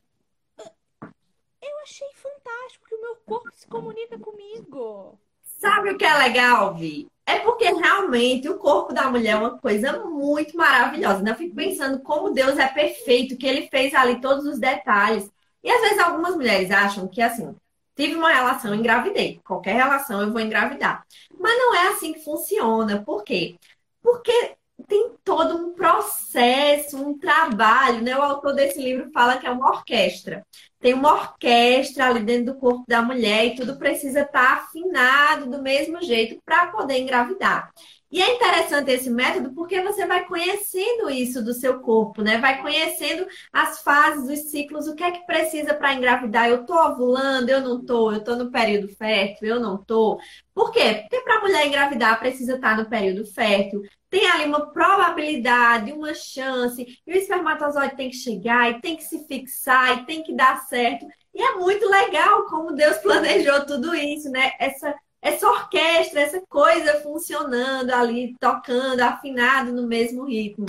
eu 1.62 1.80
achei 1.84 2.12
fantástico 2.14 2.86
que 2.88 2.96
o 2.96 3.02
meu 3.02 3.16
corpo 3.18 3.52
se 3.54 3.68
comunica 3.68 4.20
comigo. 4.20 5.20
Sabe 5.58 5.92
o 5.92 5.98
que 5.98 6.06
é 6.06 6.18
legal, 6.18 6.76
Vi? 6.76 7.08
É 7.26 7.40
porque 7.40 7.66
realmente 7.66 8.48
o 8.48 8.58
corpo 8.58 8.94
da 8.94 9.10
mulher 9.10 9.32
é 9.32 9.36
uma 9.36 9.58
coisa 9.58 10.00
muito 10.06 10.56
maravilhosa. 10.56 11.22
Né? 11.22 11.32
Eu 11.32 11.36
fico 11.36 11.56
pensando 11.56 12.00
como 12.00 12.34
Deus 12.34 12.58
é 12.58 12.68
perfeito, 12.68 13.38
que 13.38 13.46
ele 13.46 13.68
fez 13.68 13.94
ali 13.94 14.22
todos 14.22 14.46
os 14.46 14.60
detalhes. 14.60 15.30
E 15.64 15.70
às 15.70 15.82
vezes 15.82 16.00
algumas 16.00 16.36
mulheres 16.36 16.72
acham 16.72 17.08
que 17.08 17.22
assim, 17.22 17.54
tive 17.96 18.16
uma 18.16 18.32
relação, 18.32 18.74
engravidei. 18.74 19.42
Qualquer 19.44 19.76
relação 19.76 20.22
eu 20.22 20.32
vou 20.32 20.40
engravidar. 20.40 21.06
Mas 21.38 21.58
não 21.58 21.76
é 21.76 21.88
assim 21.90 22.14
que 22.14 22.24
funciona. 22.24 23.04
Por 23.04 23.24
quê? 23.24 23.58
Porque 24.02 24.56
tem 24.88 25.16
todo 25.24 25.58
um 25.58 25.74
processo, 25.74 26.98
um 26.98 27.18
trabalho, 27.18 28.02
né? 28.02 28.18
O 28.18 28.22
autor 28.22 28.54
desse 28.54 28.80
livro 28.82 29.10
fala 29.12 29.38
que 29.38 29.48
é 29.48 29.50
uma 29.50 29.70
orquestra. 29.70 30.46
Tem 30.80 30.94
uma 30.94 31.14
orquestra 31.14 32.06
ali 32.08 32.22
dentro 32.22 32.54
do 32.54 32.60
corpo 32.60 32.84
da 32.88 33.02
mulher 33.02 33.46
e 33.46 33.56
tudo 33.56 33.78
precisa 33.78 34.22
estar 34.22 34.54
afinado 34.54 35.50
do 35.50 35.62
mesmo 35.62 36.02
jeito 36.02 36.40
para 36.46 36.68
poder 36.68 37.00
engravidar. 37.00 37.72
E 38.10 38.22
é 38.22 38.36
interessante 38.36 38.90
esse 38.92 39.10
método 39.10 39.54
porque 39.54 39.82
você 39.82 40.06
vai 40.06 40.26
conhecendo 40.26 41.10
isso 41.10 41.44
do 41.44 41.54
seu 41.54 41.82
corpo, 41.82 42.22
né? 42.22 42.38
Vai 42.38 42.62
conhecendo 42.62 43.28
as 43.52 43.82
fases, 43.82 44.30
os 44.30 44.50
ciclos, 44.50 44.88
o 44.88 44.96
que 44.96 45.04
é 45.04 45.12
que 45.12 45.26
precisa 45.26 45.74
para 45.74 45.94
engravidar. 45.94 46.48
Eu 46.48 46.66
tô 46.66 46.74
ovulando, 46.74 47.50
eu 47.50 47.60
não 47.60 47.84
tô, 47.84 48.12
eu 48.14 48.24
tô 48.24 48.36
no 48.38 48.50
período 48.50 48.88
fértil, 48.88 49.48
eu 49.50 49.60
não 49.60 49.84
tô. 49.84 50.18
Por 50.54 50.72
quê? 50.72 51.02
Porque 51.02 51.22
para 51.22 51.38
a 51.38 51.42
mulher 51.42 51.68
engravidar 51.68 52.18
precisa 52.18 52.56
estar 52.56 52.78
no 52.78 52.90
período 52.90 53.26
fértil. 53.26 53.82
Tem 54.10 54.26
ali 54.30 54.46
uma 54.46 54.72
probabilidade, 54.72 55.92
uma 55.92 56.14
chance, 56.14 56.86
e 57.06 57.12
o 57.12 57.16
espermatozoide 57.18 57.98
tem 57.98 58.10
que 58.10 58.16
chegar, 58.16 58.72
e 58.72 58.80
tem 58.80 58.96
que 58.96 59.04
se 59.04 59.28
fixar, 59.28 60.00
e 60.00 60.06
tem 60.06 60.24
que 60.24 60.34
dar 60.34 60.62
certo. 60.68 61.06
E 61.36 61.42
é 61.42 61.56
muito 61.56 61.88
legal 61.90 62.46
como 62.46 62.74
Deus 62.74 62.98
planejou 63.04 63.66
tudo 63.66 63.94
isso, 63.94 64.30
né? 64.32 64.54
Essa 64.60 64.96
essa 65.22 65.48
orquestra, 65.48 66.22
essa 66.22 66.42
coisa 66.48 67.02
funcionando 67.02 67.92
ali, 67.92 68.36
tocando, 68.40 69.02
afinado 69.02 69.72
no 69.74 69.88
mesmo 69.88 70.26
ritmo. 70.26 70.66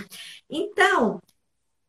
Então, 0.50 1.20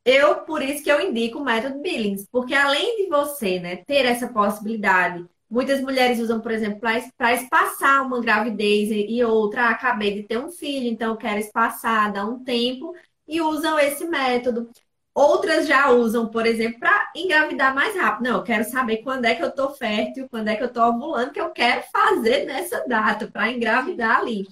eu 0.06 0.42
por 0.46 0.62
isso 0.62 0.84
que 0.84 0.92
eu 0.92 1.02
indico 1.02 1.40
o 1.40 1.44
método 1.44 1.82
Billings, 1.82 2.28
porque 2.32 2.54
além 2.54 2.98
de 2.98 3.10
você, 3.10 3.60
né, 3.60 3.78
ter 3.78 4.06
essa 4.06 4.28
possibilidade, 4.30 5.26
muitas 5.50 5.82
mulheres 5.82 6.20
usam, 6.20 6.40
por 6.42 6.52
exemplo, 6.52 6.80
para 6.80 7.34
espaçar 7.34 8.06
uma 8.06 8.22
gravidez 8.22 8.90
e 8.92 9.24
outra, 9.24 9.64
ah, 9.68 9.70
acabei 9.72 10.14
de 10.16 10.24
ter 10.24 10.38
um 10.38 10.50
filho, 10.52 10.88
então 10.88 11.12
eu 11.12 11.18
quero 11.18 11.40
espaçar, 11.40 12.12
dar 12.12 12.26
um 12.26 12.44
tempo 12.44 12.94
e 13.28 13.42
usam 13.42 13.80
esse 13.80 14.06
método. 14.06 14.70
Outras 15.14 15.68
já 15.68 15.92
usam, 15.92 16.30
por 16.30 16.46
exemplo, 16.46 16.80
para 16.80 17.12
engravidar 17.16 17.74
mais 17.74 17.96
rápido. 17.96 18.24
Não, 18.24 18.38
eu 18.38 18.44
quero 18.44 18.64
saber 18.64 18.98
quando 18.98 19.26
é 19.26 19.36
que 19.36 19.44
eu 19.44 19.50
estou 19.50 19.72
fértil, 19.72 20.30
quando 20.30 20.48
é 20.48 20.56
que 20.56 20.64
eu 20.64 20.68
estou 20.68 20.84
ovulando, 20.84 21.32
que 21.32 21.42
eu 21.42 21.50
quero 21.50 21.84
fazer 21.92 22.46
nessa 22.46 22.88
data 22.88 23.28
para 23.28 23.52
engravidar 23.52 24.20
ali. 24.20 24.48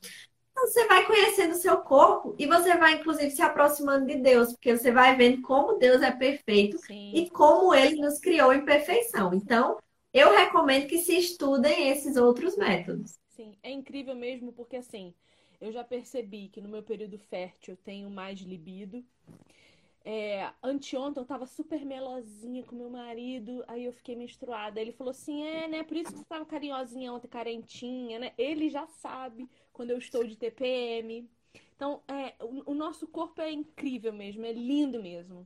Então, 0.51 0.67
você 0.67 0.87
vai 0.87 1.05
conhecendo 1.05 1.53
o 1.53 1.57
seu 1.57 1.77
corpo 1.77 2.35
e 2.39 2.47
você 2.47 2.75
vai, 2.75 2.95
inclusive, 2.95 3.29
se 3.29 3.43
aproximando 3.43 4.07
de 4.07 4.15
Deus, 4.15 4.51
porque 4.51 4.75
você 4.75 4.91
vai 4.91 5.15
vendo 5.15 5.41
como 5.43 5.77
Deus 5.77 6.01
é 6.01 6.11
perfeito 6.11 6.79
Sim. 6.79 7.11
e 7.13 7.29
como 7.29 7.73
ele 7.75 8.01
nos 8.01 8.19
criou 8.19 8.51
em 8.51 8.65
perfeição. 8.65 9.33
Então, 9.35 9.77
eu 10.11 10.35
recomendo 10.35 10.87
que 10.87 10.97
se 10.97 11.15
estudem 11.15 11.89
esses 11.89 12.17
outros 12.17 12.57
métodos. 12.57 13.19
Sim, 13.29 13.53
é 13.61 13.69
incrível 13.69 14.15
mesmo, 14.15 14.51
porque 14.51 14.77
assim, 14.77 15.13
eu 15.61 15.71
já 15.71 15.83
percebi 15.83 16.49
que 16.49 16.59
no 16.59 16.67
meu 16.67 16.81
período 16.81 17.19
fértil 17.19 17.75
eu 17.75 17.77
tenho 17.77 18.09
mais 18.09 18.39
libido. 18.39 19.05
É, 20.09 20.53
anteontem 20.63 21.21
eu 21.21 21.27
tava 21.27 21.45
super 21.45 21.83
melosinha 21.83 22.63
com 22.63 22.77
meu 22.77 22.89
marido, 22.89 23.61
aí 23.67 23.83
eu 23.83 23.91
fiquei 23.91 24.15
menstruada. 24.15 24.79
Ele 24.79 24.93
falou 24.93 25.11
assim: 25.11 25.43
é, 25.45 25.67
né? 25.67 25.83
Por 25.83 25.97
isso 25.97 26.13
que 26.13 26.19
você 26.19 26.23
tava 26.23 26.45
carinhosinha 26.45 27.11
ontem, 27.11 27.27
carentinha, 27.27 28.17
né? 28.17 28.31
Ele 28.37 28.69
já 28.69 28.87
sabe 28.87 29.49
quando 29.73 29.89
eu 29.89 29.97
estou 29.97 30.23
de 30.23 30.37
TPM. 30.37 31.29
Então, 31.75 32.01
é, 32.07 32.33
o, 32.41 32.71
o 32.71 32.73
nosso 32.73 33.05
corpo 33.05 33.41
é 33.41 33.51
incrível 33.51 34.13
mesmo, 34.13 34.45
é 34.45 34.53
lindo 34.53 35.03
mesmo. 35.03 35.45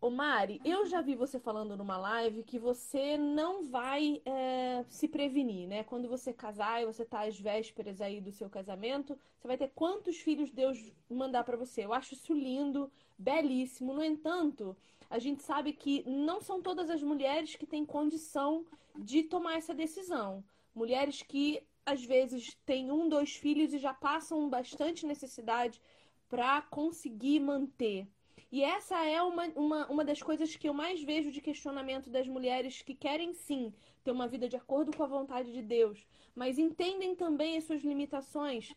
Ô 0.00 0.08
Mari, 0.08 0.60
eu 0.64 0.86
já 0.86 1.00
vi 1.00 1.16
você 1.16 1.40
falando 1.40 1.76
numa 1.76 1.96
live 1.96 2.44
que 2.44 2.60
você 2.60 3.16
não 3.18 3.64
vai 3.64 4.22
é, 4.24 4.84
se 4.88 5.08
prevenir, 5.08 5.66
né? 5.66 5.82
Quando 5.82 6.08
você 6.08 6.32
casar 6.32 6.80
e 6.80 6.86
você 6.86 7.04
tá 7.04 7.22
às 7.22 7.36
vésperas 7.36 8.00
aí 8.00 8.20
do 8.20 8.30
seu 8.30 8.48
casamento, 8.48 9.18
você 9.36 9.48
vai 9.48 9.58
ter 9.58 9.72
quantos 9.74 10.16
filhos 10.18 10.52
Deus 10.52 10.92
mandar 11.10 11.42
para 11.42 11.56
você. 11.56 11.84
Eu 11.84 11.92
acho 11.92 12.14
isso 12.14 12.32
lindo, 12.32 12.88
belíssimo. 13.18 13.92
No 13.92 14.04
entanto, 14.04 14.76
a 15.10 15.18
gente 15.18 15.42
sabe 15.42 15.72
que 15.72 16.02
não 16.08 16.40
são 16.40 16.62
todas 16.62 16.88
as 16.90 17.02
mulheres 17.02 17.56
que 17.56 17.66
têm 17.66 17.84
condição 17.84 18.64
de 18.96 19.22
tomar 19.22 19.56
essa 19.56 19.74
decisão. 19.74 20.44
Mulheres 20.74 21.22
que 21.22 21.62
às 21.84 22.04
vezes 22.04 22.54
têm 22.66 22.92
um, 22.92 23.08
dois 23.08 23.34
filhos 23.34 23.72
e 23.72 23.78
já 23.78 23.94
passam 23.94 24.48
bastante 24.48 25.06
necessidade 25.06 25.80
para 26.28 26.60
conseguir 26.62 27.40
manter. 27.40 28.06
E 28.50 28.62
essa 28.62 29.04
é 29.04 29.20
uma, 29.22 29.46
uma, 29.56 29.86
uma 29.88 30.04
das 30.04 30.22
coisas 30.22 30.54
que 30.56 30.68
eu 30.68 30.74
mais 30.74 31.02
vejo 31.02 31.30
de 31.30 31.40
questionamento 31.40 32.08
das 32.08 32.26
mulheres 32.26 32.82
que 32.82 32.94
querem 32.94 33.32
sim 33.32 33.72
ter 34.02 34.10
uma 34.10 34.28
vida 34.28 34.48
de 34.48 34.56
acordo 34.56 34.94
com 34.96 35.02
a 35.02 35.06
vontade 35.06 35.52
de 35.52 35.62
Deus, 35.62 36.06
mas 36.34 36.58
entendem 36.58 37.14
também 37.14 37.56
as 37.56 37.64
suas 37.64 37.82
limitações. 37.82 38.70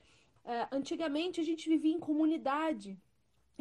Uh, 0.44 0.68
antigamente 0.72 1.40
a 1.40 1.44
gente 1.44 1.70
vivia 1.70 1.94
em 1.94 2.00
comunidade. 2.00 2.98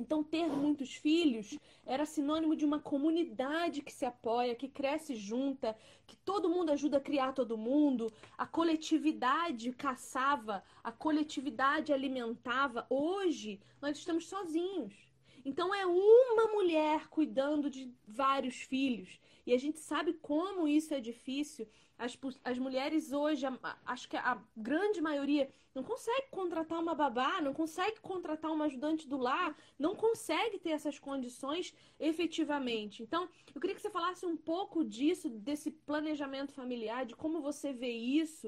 Então, 0.01 0.25
ter 0.25 0.47
muitos 0.47 0.95
filhos 0.95 1.59
era 1.85 2.07
sinônimo 2.07 2.57
de 2.57 2.65
uma 2.65 2.81
comunidade 2.81 3.83
que 3.83 3.93
se 3.93 4.07
apoia, 4.07 4.55
que 4.55 4.67
cresce 4.67 5.15
junta, 5.15 5.77
que 6.07 6.17
todo 6.17 6.49
mundo 6.49 6.73
ajuda 6.73 6.97
a 6.97 7.03
criar 7.03 7.35
todo 7.35 7.59
mundo, 7.59 8.11
a 8.39 8.47
coletividade 8.47 9.71
caçava, 9.73 10.65
a 10.83 10.91
coletividade 10.91 11.93
alimentava. 11.93 12.87
Hoje, 12.89 13.61
nós 13.83 13.99
estamos 13.99 14.27
sozinhos. 14.27 15.10
Então 15.51 15.75
é 15.75 15.85
uma 15.85 16.47
mulher 16.53 17.09
cuidando 17.09 17.69
de 17.69 17.93
vários 18.07 18.55
filhos. 18.55 19.21
E 19.45 19.53
a 19.53 19.59
gente 19.59 19.81
sabe 19.81 20.13
como 20.13 20.69
isso 20.69 20.95
é 20.95 21.01
difícil. 21.01 21.67
As, 21.99 22.17
as 22.45 22.57
mulheres 22.57 23.11
hoje, 23.11 23.45
acho 23.85 24.09
que 24.09 24.17
a 24.17 24.41
grande 24.57 25.01
maioria 25.01 25.51
não 25.75 25.83
consegue 25.83 26.29
contratar 26.31 26.79
uma 26.79 26.95
babá, 26.95 27.41
não 27.41 27.53
consegue 27.53 27.99
contratar 28.01 28.53
uma 28.53 28.67
ajudante 28.67 29.09
do 29.09 29.19
lar, 29.19 29.57
não 29.77 29.97
consegue 29.97 30.57
ter 30.61 30.71
essas 30.71 31.01
condições 31.01 31.75
efetivamente. 31.99 33.03
Então, 33.03 33.29
eu 33.53 33.61
queria 33.61 33.75
que 33.75 33.83
você 33.83 33.91
falasse 33.91 34.25
um 34.25 34.37
pouco 34.37 34.85
disso, 34.85 35.29
desse 35.29 35.73
planejamento 35.73 36.53
familiar, 36.53 37.05
de 37.05 37.17
como 37.17 37.43
você 37.43 37.73
vê 37.73 37.91
isso 37.91 38.47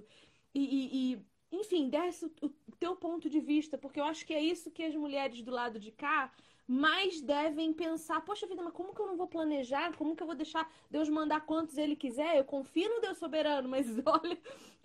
e, 0.55 0.63
e, 0.63 1.15
e 1.15 1.27
enfim, 1.51 1.89
desse 1.89 2.27
o, 2.27 2.47
o 2.47 2.77
teu 2.79 2.95
ponto 2.95 3.29
de 3.29 3.41
vista, 3.41 3.77
porque 3.77 3.99
eu 3.99 4.05
acho 4.05 4.25
que 4.25 4.33
é 4.33 4.41
isso 4.41 4.71
que 4.71 4.85
as 4.85 4.95
mulheres 4.95 5.43
do 5.43 5.51
lado 5.51 5.81
de 5.81 5.91
cá 5.91 6.33
mais 6.67 7.21
devem 7.21 7.73
pensar: 7.73 8.21
poxa 8.23 8.47
vida, 8.47 8.63
mas 8.63 8.73
como 8.73 8.95
que 8.95 9.01
eu 9.01 9.07
não 9.07 9.17
vou 9.17 9.27
planejar? 9.27 9.95
Como 9.97 10.17
que 10.17 10.23
eu 10.23 10.27
vou 10.27 10.37
deixar 10.37 10.71
Deus 10.91 11.09
mandar 11.09 11.41
quantos 11.43 11.77
Ele 11.77 11.97
quiser? 11.97 12.37
Eu 12.37 12.45
confio 12.45 12.89
no 12.89 13.01
Deus 13.01 13.19
soberano, 13.19 13.69
mas 13.69 13.87
olha 14.07 14.39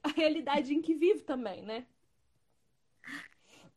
a 0.04 0.10
realidade 0.10 0.74
em 0.74 0.82
que 0.82 0.94
vivo 0.94 1.24
também, 1.24 1.62
né? 1.62 1.86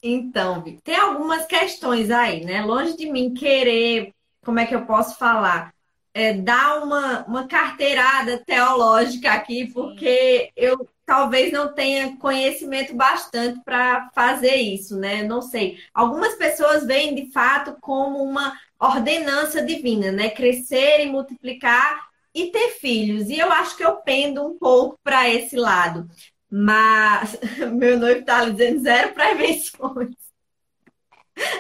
Então, 0.03 0.63
tem 0.83 0.97
algumas 0.97 1.45
questões 1.47 2.11
aí, 2.11 2.45
né? 2.45 2.63
Longe 2.65 2.97
de 2.97 3.11
mim 3.11 3.35
querer, 3.35 4.15
como 4.43 4.59
é 4.59 4.67
que 4.67 4.75
eu 4.75 4.87
posso 4.87 5.19
falar? 5.19 5.75
É, 6.13 6.33
dar 6.33 6.83
uma, 6.83 7.25
uma 7.27 7.47
carteirada 7.47 8.43
teológica 8.45 9.31
aqui, 9.33 9.71
porque 9.73 10.51
eu 10.57 10.89
talvez 11.11 11.51
não 11.51 11.75
tenha 11.75 12.17
conhecimento 12.19 12.95
bastante 12.95 13.61
para 13.65 14.09
fazer 14.15 14.55
isso, 14.55 14.97
né? 14.97 15.25
Não 15.25 15.43
sei. 15.43 15.77
Algumas 15.93 16.37
pessoas 16.37 16.87
veem 16.87 17.17
de 17.17 17.33
fato 17.33 17.77
como 17.81 18.23
uma 18.23 18.57
ordenança 18.79 19.61
divina, 19.61 20.13
né? 20.13 20.31
Crescer 20.31 21.01
e 21.01 21.11
multiplicar 21.11 22.09
e 22.33 22.53
ter 22.53 22.79
filhos. 22.79 23.29
E 23.29 23.37
eu 23.37 23.51
acho 23.51 23.77
que 23.77 23.85
eu 23.85 23.97
pendo 23.97 24.47
um 24.47 24.57
pouco 24.57 25.01
para 25.03 25.29
esse 25.29 25.57
lado. 25.57 26.09
Mas 26.49 27.37
meu 27.75 27.99
noivo 27.99 28.21
está 28.21 28.45
dizendo 28.49 28.81
zero 28.81 29.13
prevenções. 29.13 30.15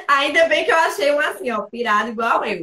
Ainda 0.07 0.47
bem 0.47 0.65
que 0.65 0.71
eu 0.71 0.79
achei 0.79 1.11
um 1.13 1.19
assim, 1.19 1.51
ó, 1.51 1.63
pirado 1.63 2.11
igual 2.11 2.45
eu. 2.45 2.63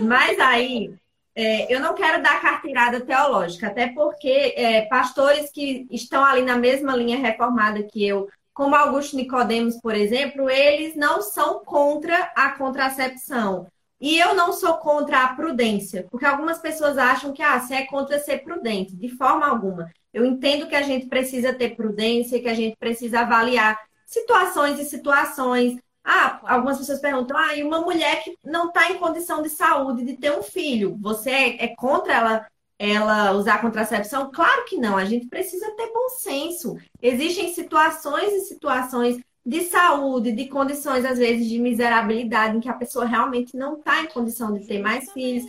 Mas 0.00 0.38
aí 0.38 0.92
é, 1.38 1.72
eu 1.72 1.78
não 1.78 1.94
quero 1.94 2.20
dar 2.20 2.42
carteirada 2.42 3.00
teológica, 3.00 3.68
até 3.68 3.86
porque 3.86 4.54
é, 4.56 4.86
pastores 4.86 5.52
que 5.52 5.86
estão 5.88 6.24
ali 6.24 6.42
na 6.42 6.56
mesma 6.56 6.96
linha 6.96 7.16
reformada 7.16 7.80
que 7.84 8.04
eu, 8.04 8.28
como 8.52 8.74
Augusto 8.74 9.14
Nicodemos, 9.14 9.76
por 9.80 9.94
exemplo, 9.94 10.50
eles 10.50 10.96
não 10.96 11.22
são 11.22 11.64
contra 11.64 12.32
a 12.34 12.50
contracepção. 12.50 13.68
E 14.00 14.18
eu 14.18 14.34
não 14.34 14.52
sou 14.52 14.78
contra 14.78 15.22
a 15.22 15.34
prudência, 15.36 16.08
porque 16.10 16.26
algumas 16.26 16.58
pessoas 16.58 16.98
acham 16.98 17.32
que 17.32 17.40
ah, 17.40 17.60
você 17.60 17.74
é 17.74 17.86
contra 17.86 18.18
ser 18.18 18.38
prudente, 18.38 18.96
de 18.96 19.08
forma 19.08 19.46
alguma. 19.46 19.88
Eu 20.12 20.24
entendo 20.24 20.66
que 20.66 20.74
a 20.74 20.82
gente 20.82 21.06
precisa 21.06 21.52
ter 21.52 21.76
prudência, 21.76 22.40
que 22.40 22.48
a 22.48 22.54
gente 22.54 22.76
precisa 22.76 23.20
avaliar 23.20 23.78
situações 24.04 24.80
e 24.80 24.84
situações. 24.84 25.78
Ah, 26.10 26.40
algumas 26.42 26.78
pessoas 26.78 27.00
perguntam: 27.00 27.36
ah, 27.36 27.54
e 27.54 27.62
uma 27.62 27.82
mulher 27.82 28.24
que 28.24 28.34
não 28.42 28.68
está 28.68 28.90
em 28.90 28.98
condição 28.98 29.42
de 29.42 29.50
saúde 29.50 30.02
de 30.02 30.16
ter 30.16 30.32
um 30.32 30.42
filho, 30.42 30.96
você 30.98 31.30
é, 31.30 31.64
é 31.66 31.76
contra 31.76 32.14
ela 32.14 32.46
ela 32.78 33.32
usar 33.32 33.60
contracepção? 33.60 34.30
Claro 34.30 34.64
que 34.64 34.78
não, 34.78 34.96
a 34.96 35.04
gente 35.04 35.26
precisa 35.26 35.70
ter 35.72 35.92
bom 35.92 36.08
senso. 36.10 36.76
Existem 37.02 37.52
situações 37.52 38.32
e 38.32 38.40
situações 38.42 39.20
de 39.44 39.62
saúde, 39.62 40.32
de 40.32 40.46
condições, 40.46 41.04
às 41.04 41.18
vezes, 41.18 41.46
de 41.46 41.58
miserabilidade, 41.58 42.56
em 42.56 42.60
que 42.60 42.68
a 42.68 42.74
pessoa 42.74 43.04
realmente 43.04 43.56
não 43.56 43.78
está 43.78 44.02
em 44.02 44.06
condição 44.06 44.54
de 44.54 44.66
ter 44.66 44.80
mais 44.80 45.10
filhos. 45.12 45.44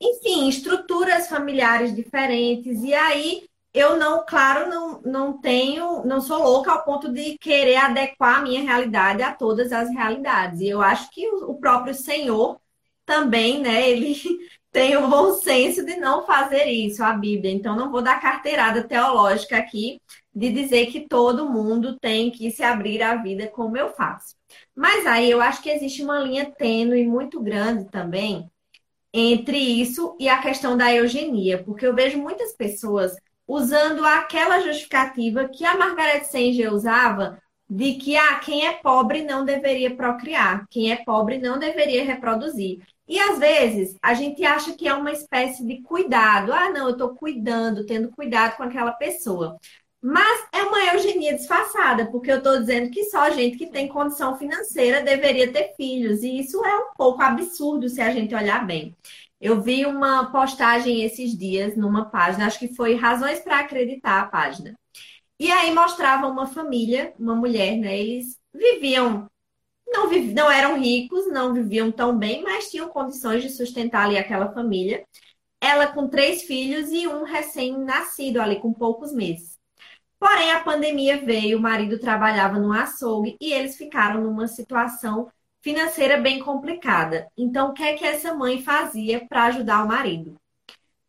Enfim, 0.00 0.48
estruturas 0.48 1.28
familiares 1.28 1.94
diferentes. 1.94 2.82
E 2.82 2.94
aí, 2.94 3.49
eu 3.72 3.96
não, 3.96 4.24
claro, 4.26 4.68
não, 4.68 5.00
não 5.02 5.40
tenho, 5.40 6.04
não 6.04 6.20
sou 6.20 6.42
louca 6.42 6.72
ao 6.72 6.84
ponto 6.84 7.12
de 7.12 7.38
querer 7.38 7.76
adequar 7.76 8.38
a 8.38 8.42
minha 8.42 8.62
realidade 8.62 9.22
a 9.22 9.32
todas 9.34 9.72
as 9.72 9.88
realidades. 9.90 10.60
E 10.60 10.68
eu 10.68 10.82
acho 10.82 11.10
que 11.10 11.26
o, 11.28 11.54
próprio 11.54 11.94
Senhor 11.94 12.60
também, 13.06 13.60
né, 13.60 13.88
ele 13.90 14.16
tem 14.72 14.96
o 14.96 15.08
bom 15.08 15.34
senso 15.34 15.84
de 15.84 15.96
não 15.96 16.26
fazer 16.26 16.64
isso, 16.66 17.02
a 17.04 17.12
Bíblia. 17.12 17.52
Então, 17.52 17.76
não 17.76 17.90
vou 17.90 18.02
dar 18.02 18.20
carteirada 18.20 18.82
teológica 18.84 19.56
aqui 19.56 20.00
de 20.34 20.50
dizer 20.50 20.86
que 20.86 21.08
todo 21.08 21.48
mundo 21.50 21.98
tem 21.98 22.30
que 22.30 22.50
se 22.50 22.62
abrir 22.62 23.02
à 23.02 23.16
vida 23.16 23.48
como 23.48 23.76
eu 23.76 23.90
faço. 23.90 24.34
Mas 24.74 25.06
aí 25.06 25.30
eu 25.30 25.40
acho 25.40 25.62
que 25.62 25.70
existe 25.70 26.02
uma 26.02 26.18
linha 26.20 26.50
tênue 26.50 27.06
muito 27.06 27.40
grande 27.40 27.84
também 27.90 28.50
entre 29.12 29.58
isso 29.58 30.16
e 30.20 30.28
a 30.28 30.40
questão 30.40 30.76
da 30.76 30.92
eugenia, 30.94 31.62
porque 31.64 31.86
eu 31.86 31.94
vejo 31.94 32.18
muitas 32.18 32.52
pessoas 32.52 33.16
usando 33.50 34.04
aquela 34.04 34.60
justificativa 34.60 35.48
que 35.48 35.64
a 35.64 35.76
Margaret 35.76 36.22
Sanger 36.22 36.72
usava 36.72 37.42
de 37.68 37.94
que 37.94 38.16
ah, 38.16 38.36
quem 38.36 38.66
é 38.66 38.74
pobre 38.74 39.24
não 39.24 39.44
deveria 39.44 39.94
procriar, 39.94 40.66
quem 40.70 40.92
é 40.92 40.96
pobre 40.96 41.38
não 41.38 41.58
deveria 41.58 42.04
reproduzir. 42.04 42.80
E 43.08 43.18
às 43.18 43.40
vezes 43.40 43.96
a 44.00 44.14
gente 44.14 44.44
acha 44.44 44.72
que 44.74 44.86
é 44.86 44.94
uma 44.94 45.10
espécie 45.10 45.66
de 45.66 45.82
cuidado. 45.82 46.52
Ah, 46.52 46.70
não, 46.70 46.86
eu 46.86 46.92
estou 46.92 47.14
cuidando, 47.14 47.84
tendo 47.84 48.10
cuidado 48.10 48.56
com 48.56 48.62
aquela 48.62 48.92
pessoa. 48.92 49.58
Mas 50.00 50.48
é 50.52 50.62
uma 50.62 50.94
eugenia 50.94 51.34
disfarçada, 51.34 52.06
porque 52.10 52.30
eu 52.30 52.38
estou 52.38 52.58
dizendo 52.58 52.90
que 52.90 53.04
só 53.04 53.30
gente 53.30 53.58
que 53.58 53.66
tem 53.66 53.88
condição 53.88 54.38
financeira 54.38 55.02
deveria 55.02 55.52
ter 55.52 55.74
filhos. 55.76 56.22
E 56.22 56.38
isso 56.38 56.64
é 56.64 56.76
um 56.76 56.92
pouco 56.96 57.20
absurdo 57.20 57.88
se 57.88 58.00
a 58.00 58.12
gente 58.12 58.34
olhar 58.34 58.64
bem. 58.64 58.96
Eu 59.40 59.62
vi 59.62 59.86
uma 59.86 60.30
postagem 60.30 61.02
esses 61.02 61.36
dias 61.36 61.76
numa 61.76 62.04
página, 62.10 62.46
acho 62.46 62.58
que 62.58 62.74
foi 62.74 62.94
Razões 62.94 63.40
para 63.40 63.60
Acreditar 63.60 64.20
a 64.20 64.26
página. 64.26 64.78
E 65.38 65.50
aí 65.50 65.72
mostrava 65.74 66.26
uma 66.28 66.46
família, 66.46 67.14
uma 67.18 67.34
mulher, 67.34 67.76
né? 67.78 67.98
Eles 67.98 68.38
viviam 68.52 69.28
não, 69.88 70.08
não 70.34 70.50
eram 70.50 70.78
ricos, 70.78 71.30
não 71.32 71.52
viviam 71.52 71.90
tão 71.90 72.16
bem, 72.16 72.42
mas 72.42 72.70
tinham 72.70 72.88
condições 72.88 73.42
de 73.42 73.50
sustentar 73.50 74.04
ali 74.06 74.16
aquela 74.16 74.52
família. 74.52 75.04
Ela 75.60 75.88
com 75.88 76.08
três 76.08 76.42
filhos 76.42 76.90
e 76.90 77.06
um 77.06 77.24
recém-nascido 77.24 78.40
ali 78.40 78.60
com 78.60 78.72
poucos 78.72 79.12
meses. 79.12 79.58
Porém, 80.18 80.52
a 80.52 80.60
pandemia 80.60 81.24
veio, 81.24 81.58
o 81.58 81.62
marido 81.62 81.98
trabalhava 81.98 82.58
no 82.58 82.72
açougue 82.72 83.36
e 83.40 83.52
eles 83.52 83.76
ficaram 83.76 84.22
numa 84.22 84.46
situação 84.46 85.30
financeira 85.62 86.18
bem 86.18 86.40
complicada. 86.40 87.28
Então, 87.36 87.70
o 87.70 87.72
que 87.72 87.82
é 87.82 87.94
que 87.94 88.04
essa 88.04 88.34
mãe 88.34 88.62
fazia 88.62 89.26
para 89.26 89.44
ajudar 89.44 89.84
o 89.84 89.88
marido? 89.88 90.36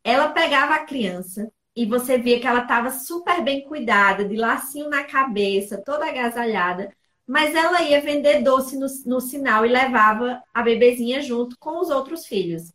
Ela 0.03 0.29
pegava 0.29 0.75
a 0.75 0.85
criança 0.85 1.51
e 1.75 1.85
você 1.85 2.17
via 2.17 2.39
que 2.39 2.47
ela 2.47 2.63
estava 2.63 2.89
super 2.89 3.43
bem 3.43 3.63
cuidada, 3.63 4.25
de 4.25 4.35
lacinho 4.35 4.89
na 4.89 5.03
cabeça, 5.03 5.81
toda 5.83 6.07
agasalhada, 6.07 6.91
mas 7.25 7.55
ela 7.55 7.81
ia 7.81 8.01
vender 8.01 8.43
doce 8.43 8.77
no, 8.77 8.87
no 9.05 9.21
sinal 9.21 9.65
e 9.65 9.69
levava 9.69 10.41
a 10.53 10.61
bebezinha 10.61 11.21
junto 11.21 11.57
com 11.57 11.79
os 11.79 11.89
outros 11.89 12.25
filhos. 12.25 12.73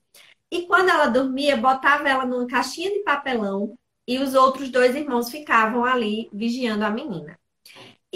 E 0.50 0.62
quando 0.66 0.88
ela 0.88 1.08
dormia, 1.08 1.56
botava 1.56 2.08
ela 2.08 2.24
numa 2.24 2.46
caixinha 2.46 2.90
de 2.90 3.00
papelão 3.00 3.76
e 4.06 4.18
os 4.18 4.34
outros 4.34 4.70
dois 4.70 4.94
irmãos 4.94 5.30
ficavam 5.30 5.84
ali 5.84 6.30
vigiando 6.32 6.84
a 6.84 6.90
menina. 6.90 7.38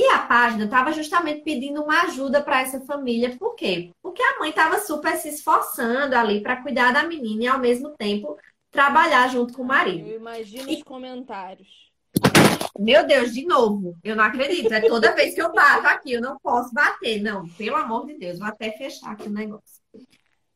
E 0.00 0.06
a 0.06 0.20
página 0.20 0.64
estava 0.64 0.94
justamente 0.94 1.42
pedindo 1.42 1.82
uma 1.82 2.04
ajuda 2.04 2.40
para 2.40 2.62
essa 2.62 2.80
família. 2.80 3.36
Por 3.36 3.54
quê? 3.54 3.90
Porque 4.00 4.22
a 4.22 4.38
mãe 4.38 4.48
estava 4.48 4.78
super 4.78 5.14
se 5.18 5.28
esforçando 5.28 6.16
ali 6.16 6.40
para 6.40 6.62
cuidar 6.62 6.90
da 6.90 7.02
menina 7.02 7.44
e 7.44 7.46
ao 7.46 7.58
mesmo 7.58 7.90
tempo 7.98 8.34
trabalhar 8.70 9.28
junto 9.28 9.52
com 9.52 9.60
o 9.60 9.66
marido. 9.66 10.08
Eu 10.08 10.16
imagino 10.16 10.70
e... 10.70 10.76
os 10.76 10.82
comentários. 10.84 11.68
Meu 12.78 13.06
Deus, 13.06 13.34
de 13.34 13.44
novo. 13.44 13.94
Eu 14.02 14.16
não 14.16 14.24
acredito. 14.24 14.72
É 14.72 14.80
toda 14.80 15.14
vez 15.14 15.34
que 15.34 15.42
eu 15.42 15.52
bato 15.52 15.86
aqui, 15.86 16.14
eu 16.14 16.22
não 16.22 16.38
posso 16.38 16.72
bater. 16.72 17.20
Não, 17.20 17.46
pelo 17.50 17.76
amor 17.76 18.06
de 18.06 18.16
Deus, 18.16 18.38
vou 18.38 18.48
até 18.48 18.70
fechar 18.70 19.10
aqui 19.10 19.28
o 19.28 19.30
negócio. 19.30 19.82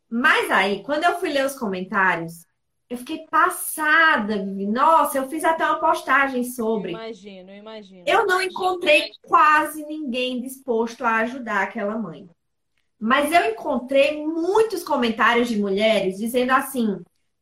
Mas 0.09 0.51
aí, 0.51 0.83
quando 0.83 1.05
eu 1.05 1.21
fui 1.21 1.29
ler 1.29 1.45
os 1.45 1.59
comentários, 1.59 2.47
eu 2.89 2.99
fiquei 2.99 3.27
passada. 3.31 4.45
Nossa, 4.45 5.19
eu 5.19 5.29
fiz 5.29 5.45
até 5.45 5.65
uma 5.65 5.81
postagem 5.81 6.45
sobre. 6.45 6.91
Imagino, 6.91 7.51
imagino. 7.51 8.05
Eu 8.07 8.27
não 8.27 8.43
encontrei 8.43 9.11
quase 9.23 9.85
ninguém 9.87 10.41
disposto 10.41 11.05
a 11.05 11.17
ajudar 11.19 11.63
aquela 11.63 11.97
mãe. 11.99 12.29
Mas 12.99 13.33
eu 13.33 13.51
encontrei 13.51 14.25
muitos 14.25 14.83
comentários 14.83 15.49
de 15.49 15.59
mulheres 15.59 16.19
dizendo 16.19 16.53
assim: 16.53 17.01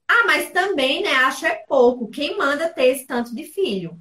ah, 0.09 0.24
mas 0.26 0.51
também, 0.51 1.03
né, 1.03 1.12
acho 1.12 1.47
é 1.47 1.55
pouco. 1.68 2.09
Quem 2.09 2.36
manda 2.36 2.68
ter 2.68 2.86
esse 2.86 3.07
tanto 3.07 3.34
de 3.34 3.45
filho? 3.45 3.99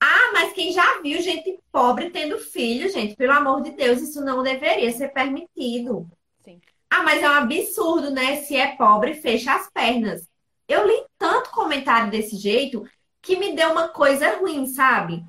Ah, 0.00 0.32
mas 0.32 0.52
quem 0.52 0.72
já 0.72 1.00
viu 1.00 1.20
gente 1.22 1.58
pobre 1.72 2.10
tendo 2.10 2.38
filho, 2.38 2.90
gente, 2.90 3.16
pelo 3.16 3.32
amor 3.32 3.62
de 3.62 3.70
Deus, 3.70 4.00
isso 4.02 4.22
não 4.22 4.42
deveria 4.42 4.92
ser 4.92 5.08
permitido. 5.08 6.10
Sim. 6.44 6.60
Ah, 6.90 7.02
mas 7.02 7.22
é 7.22 7.28
um 7.28 7.32
absurdo, 7.32 8.10
né? 8.10 8.36
Se 8.42 8.56
é 8.56 8.76
pobre, 8.76 9.14
fecha 9.14 9.54
as 9.54 9.70
pernas. 9.70 10.28
Eu 10.68 10.86
li 10.86 11.04
tanto 11.18 11.50
comentário 11.50 12.10
desse 12.10 12.36
jeito 12.36 12.84
que 13.20 13.36
me 13.36 13.54
deu 13.54 13.70
uma 13.72 13.88
coisa 13.88 14.36
ruim, 14.36 14.66
sabe? 14.66 15.24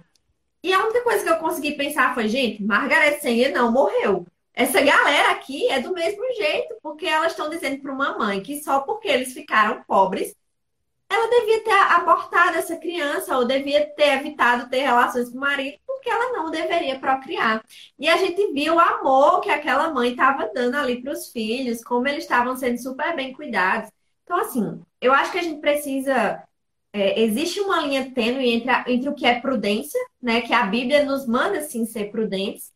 E 0.64 0.74
a 0.74 0.84
única 0.84 1.04
coisa 1.04 1.24
que 1.24 1.30
eu 1.30 1.38
consegui 1.38 1.74
pensar 1.74 2.14
foi, 2.14 2.28
gente, 2.28 2.64
Margaret 2.64 3.20
Sanger 3.20 3.54
não 3.54 3.72
morreu. 3.72 4.26
Essa 4.54 4.82
galera 4.82 5.32
aqui 5.32 5.68
é 5.70 5.80
do 5.80 5.94
mesmo 5.94 6.24
jeito, 6.34 6.76
porque 6.82 7.06
elas 7.06 7.34
estão 7.34 7.50
dizendo 7.50 7.82
para 7.82 7.92
uma 7.94 8.18
mãe 8.18 8.42
que 8.42 8.62
só 8.64 8.80
porque 8.82 9.08
eles 9.08 9.34
ficaram 9.34 9.84
pobres, 9.84 10.36
ela 11.10 11.30
devia 11.30 11.64
ter 11.64 11.72
abortado 11.72 12.58
essa 12.58 12.78
criança 12.78 13.38
ou 13.38 13.46
devia 13.46 13.86
ter 13.96 14.18
evitado 14.18 14.70
ter 14.70 14.82
relações 14.82 15.30
com 15.30 15.38
o 15.38 15.42
marido, 15.42 15.78
porque 15.86 16.10
ela 16.10 16.34
não 16.34 16.50
deveria 16.50 17.00
procriar. 17.00 17.64
E 18.00 18.10
a 18.10 18.18
gente 18.18 18.52
viu 18.54 18.76
o 18.76 18.80
amor 18.80 19.42
que 19.42 19.50
aquela 19.50 19.94
mãe 19.94 20.12
estava 20.12 20.50
dando 20.54 20.76
ali 20.76 21.02
para 21.02 21.14
os 21.14 21.32
filhos, 21.32 21.84
como 21.84 22.08
eles 22.08 22.24
estavam 22.24 22.56
sendo 22.56 22.82
super 22.82 23.16
bem 23.16 23.34
cuidados. 23.34 23.90
Então, 24.26 24.38
assim, 24.38 24.82
eu 25.00 25.14
acho 25.14 25.32
que 25.32 25.38
a 25.38 25.44
gente 25.44 25.62
precisa. 25.62 26.44
É, 26.92 27.22
existe 27.22 27.60
uma 27.60 27.82
linha 27.82 28.12
tênue 28.12 28.50
entre, 28.50 28.70
a, 28.70 28.84
entre 28.88 29.08
o 29.08 29.14
que 29.14 29.26
é 29.26 29.40
prudência, 29.40 30.00
né? 30.22 30.42
Que 30.42 30.54
a 30.54 30.66
Bíblia 30.66 31.06
nos 31.06 31.26
manda, 31.28 31.62
sim, 31.62 31.86
ser 31.86 32.12
prudentes, 32.12 32.72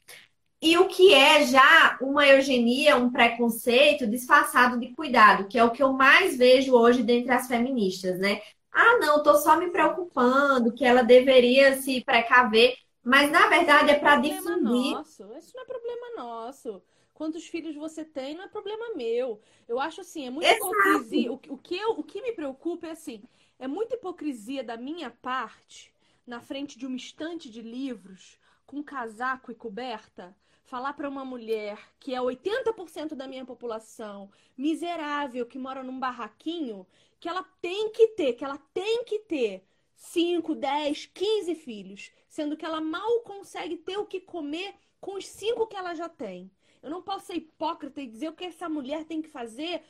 e 0.62 0.78
o 0.78 0.88
que 0.88 1.14
é 1.14 1.46
já 1.46 1.98
uma 2.02 2.28
eugenia, 2.28 2.98
um 2.98 3.10
preconceito 3.10 4.06
disfarçado 4.06 4.78
de 4.78 4.94
cuidado, 4.94 5.48
que 5.48 5.58
é 5.58 5.64
o 5.64 5.72
que 5.72 5.82
eu 5.82 5.94
mais 5.94 6.38
vejo 6.38 6.74
hoje 6.74 7.02
dentre 7.02 7.32
as 7.32 7.48
feministas, 7.48 8.20
né? 8.20 8.42
Ah, 8.72 8.98
não, 9.00 9.24
tô 9.24 9.36
só 9.36 9.58
me 9.58 9.72
preocupando, 9.72 10.74
que 10.74 10.86
ela 10.86 11.02
deveria 11.02 11.78
se 11.78 12.04
precaver, 12.04 12.76
mas 13.04 13.32
na 13.32 13.48
verdade 13.48 13.92
é 13.92 13.96
para 13.96 14.18
difundir. 14.18 14.92
Nosso. 14.92 15.24
Isso 15.38 15.54
não 15.56 15.64
é 15.64 15.66
problema 15.66 16.08
nosso. 16.18 16.82
Quantos 17.20 17.46
filhos 17.46 17.76
você 17.76 18.06
tem 18.06 18.34
não 18.34 18.46
é 18.46 18.48
problema 18.48 18.96
meu. 18.96 19.42
Eu 19.68 19.78
acho 19.78 20.00
assim, 20.00 20.26
é 20.26 20.30
muita 20.30 20.52
Exato. 20.52 20.74
hipocrisia. 20.74 21.30
O, 21.34 21.36
o, 21.50 21.58
que 21.58 21.76
eu, 21.76 21.90
o 22.00 22.02
que 22.02 22.22
me 22.22 22.32
preocupa 22.32 22.88
é 22.88 22.92
assim, 22.92 23.22
é 23.60 23.68
muita 23.68 23.96
hipocrisia 23.96 24.64
da 24.64 24.78
minha 24.78 25.12
parte 25.12 25.94
na 26.26 26.40
frente 26.40 26.80
de 26.80 26.88
uma 26.88 26.96
estante 26.96 27.50
de 27.50 27.62
livros 27.62 28.40
com 28.66 28.82
casaco 28.82 29.52
e 29.52 29.56
coberta 29.56 30.34
falar 30.64 30.94
para 30.94 31.10
uma 31.10 31.26
mulher 31.26 31.92
que 32.00 32.16
é 32.16 32.22
80% 32.22 33.16
da 33.16 33.28
minha 33.28 33.46
população, 33.46 34.32
miserável, 34.58 35.46
que 35.46 35.60
mora 35.60 35.84
num 35.84 36.00
barraquinho, 36.00 36.88
que 37.20 37.28
ela 37.28 37.44
tem 37.62 37.92
que 37.92 38.08
ter, 38.10 38.32
que 38.32 38.46
ela 38.46 38.58
tem 38.74 39.04
que 39.04 39.20
ter 39.20 39.66
5, 39.94 40.56
10, 40.56 41.08
15 41.08 41.56
filhos, 41.56 42.12
sendo 42.30 42.56
que 42.56 42.66
ela 42.66 42.80
mal 42.80 43.20
consegue 43.24 43.76
ter 43.76 43.98
o 43.98 44.06
que 44.06 44.22
comer 44.22 44.74
com 45.02 45.16
os 45.16 45.28
cinco 45.28 45.68
que 45.68 45.76
ela 45.76 45.94
já 45.94 46.08
tem. 46.08 46.50
Eu 46.82 46.90
não 46.90 47.02
posso 47.02 47.28
ser 47.28 47.36
hipócrita 47.36 48.02
e 48.02 48.08
dizer 48.08 48.30
o 48.30 48.34
que 48.34 48.46
essa 48.46 48.70
mulher 48.70 49.06
tem 49.06 49.22
que 49.22 49.30
fazer 49.30 49.84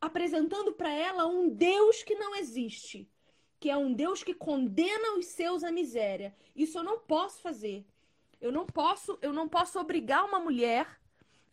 apresentando 0.00 0.72
para 0.72 0.90
ela 0.90 1.26
um 1.26 1.48
Deus 1.48 2.02
que 2.02 2.14
não 2.14 2.34
existe, 2.34 3.08
que 3.58 3.68
é 3.68 3.76
um 3.76 3.92
Deus 3.92 4.22
que 4.22 4.32
condena 4.32 5.18
os 5.18 5.26
seus 5.26 5.62
à 5.62 5.70
miséria. 5.70 6.34
Isso 6.56 6.78
eu 6.78 6.82
não 6.82 6.98
posso 6.98 7.42
fazer. 7.42 7.84
Eu 8.40 8.50
não 8.50 8.64
posso, 8.64 9.18
eu 9.20 9.32
não 9.32 9.46
posso 9.46 9.78
obrigar 9.78 10.24
uma 10.24 10.40
mulher 10.40 10.98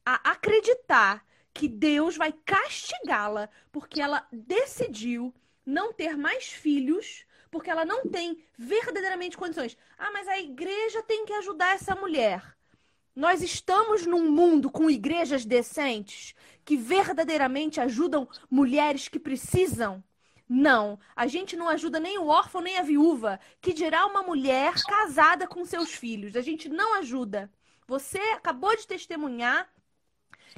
a 0.05 0.31
acreditar 0.31 1.25
que 1.53 1.67
Deus 1.67 2.15
vai 2.15 2.31
castigá-la 2.31 3.49
porque 3.71 3.99
ela 3.99 4.25
decidiu 4.31 5.33
não 5.65 5.91
ter 5.91 6.15
mais 6.15 6.45
filhos, 6.45 7.25
porque 7.51 7.69
ela 7.69 7.83
não 7.83 8.07
tem 8.07 8.41
verdadeiramente 8.57 9.35
condições. 9.35 9.77
Ah, 9.97 10.11
mas 10.11 10.29
a 10.29 10.39
igreja 10.39 11.03
tem 11.03 11.25
que 11.25 11.33
ajudar 11.33 11.75
essa 11.75 11.93
mulher. 11.93 12.56
Nós 13.17 13.41
estamos 13.41 14.05
num 14.05 14.29
mundo 14.29 14.69
com 14.69 14.91
igrejas 14.91 15.43
decentes 15.43 16.35
que 16.63 16.77
verdadeiramente 16.77 17.81
ajudam 17.81 18.29
mulheres 18.47 19.07
que 19.07 19.17
precisam? 19.17 20.03
Não, 20.47 20.99
a 21.15 21.25
gente 21.25 21.55
não 21.55 21.67
ajuda 21.67 21.99
nem 21.99 22.19
o 22.19 22.27
órfão 22.27 22.61
nem 22.61 22.77
a 22.77 22.83
viúva, 22.83 23.39
que 23.59 23.73
dirá 23.73 24.05
uma 24.05 24.21
mulher 24.21 24.71
casada 24.83 25.47
com 25.47 25.65
seus 25.65 25.95
filhos. 25.95 26.35
A 26.35 26.41
gente 26.41 26.69
não 26.69 26.99
ajuda. 26.99 27.51
Você 27.87 28.19
acabou 28.35 28.77
de 28.77 28.85
testemunhar 28.85 29.67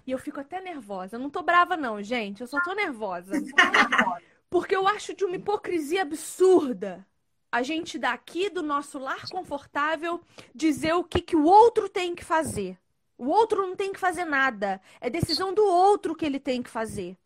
e 0.05 0.11
eu 0.11 0.17
fico 0.17 0.41
até 0.41 0.59
nervosa. 0.59 1.15
Eu 1.15 1.21
não 1.21 1.29
tô 1.29 1.41
brava 1.41 1.77
não, 1.77 2.03
gente, 2.03 2.41
eu 2.41 2.47
só 2.47 2.59
tô 2.61 2.73
nervosa. 2.73 3.31
Porque 4.49 4.75
eu 4.75 4.85
acho 4.85 5.15
de 5.15 5.23
uma 5.23 5.37
hipocrisia 5.37 6.01
absurda 6.01 7.07
a 7.51 7.63
gente 7.63 7.97
daqui 7.97 8.49
do 8.49 8.61
nosso 8.61 8.99
lar 8.99 9.27
confortável 9.29 10.21
dizer 10.53 10.93
o 10.93 11.03
que, 11.03 11.21
que 11.21 11.35
o 11.35 11.43
outro 11.43 11.89
tem 11.89 12.15
que 12.15 12.23
fazer. 12.23 12.77
O 13.17 13.27
outro 13.27 13.67
não 13.67 13.75
tem 13.75 13.91
que 13.91 13.99
fazer 13.99 14.25
nada. 14.25 14.81
É 15.01 15.09
decisão 15.09 15.53
do 15.53 15.63
outro 15.63 16.15
que 16.15 16.25
ele 16.25 16.39
tem 16.39 16.63
que 16.63 16.69
fazer. 16.69 17.17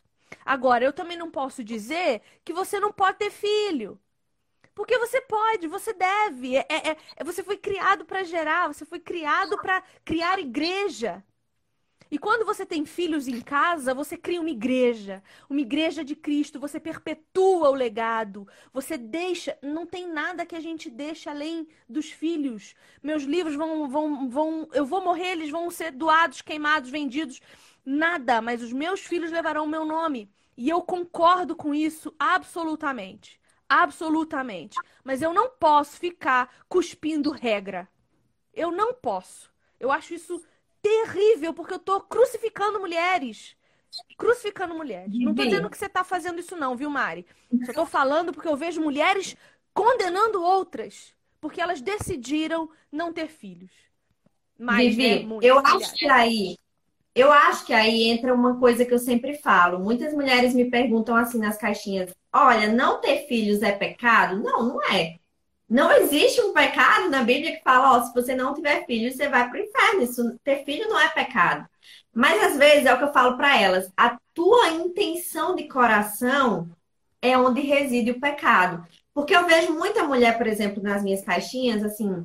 Agora, 0.46 0.84
eu 0.84 0.94
também 0.94 1.18
não 1.18 1.30
posso 1.30 1.64
dizer 1.64 2.22
que 2.44 2.54
você 2.54 2.80
não 2.80 2.92
pode 2.92 3.20
ter 3.20 3.30
filho. 3.30 4.00
Porque 4.74 4.98
você 4.98 5.22
pode, 5.22 5.68
você 5.68 5.94
deve. 5.94 6.58
É, 6.58 6.66
é, 6.70 6.98
é 7.18 7.24
você 7.24 7.44
foi 7.44 7.58
criado 7.58 8.06
para 8.06 8.24
gerar, 8.24 8.68
você 8.68 8.86
foi 8.86 9.00
criado 9.00 9.58
para 9.58 9.84
criar 10.04 10.40
igreja. 10.40 11.24
E 12.14 12.20
quando 12.20 12.46
você 12.46 12.64
tem 12.64 12.86
filhos 12.86 13.28
em 13.28 13.42
casa, 13.42 13.92
você 13.92 14.16
cria 14.16 14.40
uma 14.40 14.52
igreja, 14.52 15.24
uma 15.50 15.60
igreja 15.60 16.06
de 16.06 16.16
Cristo, 16.16 16.60
você 16.60 16.80
perpetua 16.80 17.72
o 17.72 17.74
legado, 17.74 18.48
você 18.72 19.00
deixa, 19.00 19.58
não 19.64 19.84
tem 19.84 20.08
nada 20.08 20.46
que 20.46 20.56
a 20.56 20.60
gente 20.60 20.92
deixe 20.92 21.28
além 21.28 21.68
dos 21.90 22.12
filhos. 22.12 22.76
Meus 23.02 23.24
livros 23.24 23.56
vão 23.56 23.90
vão 23.90 24.30
vão, 24.30 24.70
eu 24.74 24.86
vou 24.86 25.04
morrer, 25.04 25.32
eles 25.32 25.50
vão 25.50 25.72
ser 25.72 25.90
doados, 25.90 26.44
queimados, 26.44 26.92
vendidos, 26.92 27.42
nada, 27.84 28.40
mas 28.44 28.62
os 28.62 28.72
meus 28.72 29.00
filhos 29.00 29.32
levarão 29.32 29.64
o 29.64 29.68
meu 29.68 29.84
nome. 29.84 30.30
E 30.56 30.70
eu 30.70 30.84
concordo 30.84 31.56
com 31.56 31.74
isso 31.74 32.14
absolutamente. 32.20 33.42
Absolutamente. 33.68 34.78
Mas 35.04 35.24
eu 35.24 35.34
não 35.34 35.50
posso 35.50 35.98
ficar 35.98 36.64
cuspindo 36.70 37.32
regra. 37.32 37.90
Eu 38.54 38.72
não 38.72 38.94
posso. 38.94 39.52
Eu 39.80 39.92
acho 39.92 40.14
isso 40.14 40.44
terrível, 40.84 41.54
porque 41.54 41.74
eu 41.74 41.80
tô 41.80 42.02
crucificando 42.02 42.80
mulheres. 42.80 43.56
Crucificando 44.18 44.76
mulheres. 44.76 45.14
Não 45.20 45.34
tô 45.34 45.44
dizendo 45.44 45.70
que 45.70 45.78
você 45.78 45.88
tá 45.88 46.04
fazendo 46.04 46.40
isso, 46.40 46.56
não, 46.58 46.76
viu, 46.76 46.90
Mari? 46.90 47.26
Só 47.66 47.74
tô 47.74 47.86
falando 47.86 48.34
porque 48.34 48.48
eu 48.48 48.58
vejo 48.58 48.82
mulheres 48.82 49.36
condenando 49.74 50.44
outras. 50.44 51.16
Porque 51.40 51.62
elas 51.62 51.82
decidiram 51.82 52.70
não 52.92 53.12
ter 53.14 53.28
filhos. 53.28 53.72
Mas, 54.58 54.96
Vivi, 54.96 55.26
né, 55.26 55.38
eu 55.42 55.60
acho 55.60 55.94
que 55.94 56.06
aí. 56.08 56.58
Eu 57.16 57.32
acho 57.32 57.66
que 57.66 57.74
aí 57.74 58.06
entra 58.06 58.34
uma 58.34 58.60
coisa 58.60 58.86
que 58.86 58.94
eu 58.94 59.00
sempre 59.00 59.36
falo. 59.38 59.80
Muitas 59.80 60.14
mulheres 60.14 60.54
me 60.54 60.70
perguntam 60.70 61.16
assim 61.16 61.38
nas 61.38 61.58
caixinhas: 61.58 62.12
olha, 62.34 62.72
não 62.72 63.00
ter 63.00 63.28
filhos 63.28 63.62
é 63.62 63.72
pecado? 63.72 64.42
Não, 64.42 64.68
não 64.68 64.84
é. 64.84 65.20
Não 65.74 65.92
existe 65.92 66.40
um 66.40 66.54
pecado 66.54 67.10
na 67.10 67.24
Bíblia 67.24 67.56
que 67.56 67.64
fala, 67.64 67.98
ó, 67.98 68.04
se 68.04 68.14
você 68.14 68.36
não 68.36 68.54
tiver 68.54 68.86
filho, 68.86 69.12
você 69.12 69.28
vai 69.28 69.50
para 69.50 69.60
o 69.60 69.64
inferno. 69.64 70.04
Isso, 70.04 70.40
ter 70.44 70.64
filho 70.64 70.88
não 70.88 71.00
é 71.00 71.10
pecado. 71.10 71.68
Mas 72.14 72.44
às 72.44 72.58
vezes 72.60 72.86
é 72.86 72.94
o 72.94 72.98
que 73.00 73.06
eu 73.06 73.12
falo 73.12 73.36
para 73.36 73.60
elas, 73.60 73.92
a 73.98 74.16
tua 74.36 74.70
intenção 74.70 75.56
de 75.56 75.68
coração 75.68 76.70
é 77.20 77.36
onde 77.36 77.62
reside 77.62 78.12
o 78.12 78.20
pecado. 78.20 78.86
Porque 79.16 79.36
eu 79.36 79.48
vejo 79.48 79.74
muita 79.74 80.04
mulher, 80.04 80.38
por 80.38 80.46
exemplo, 80.46 80.84
nas 80.84 81.02
minhas 81.02 81.24
caixinhas, 81.24 81.84
assim, 81.84 82.24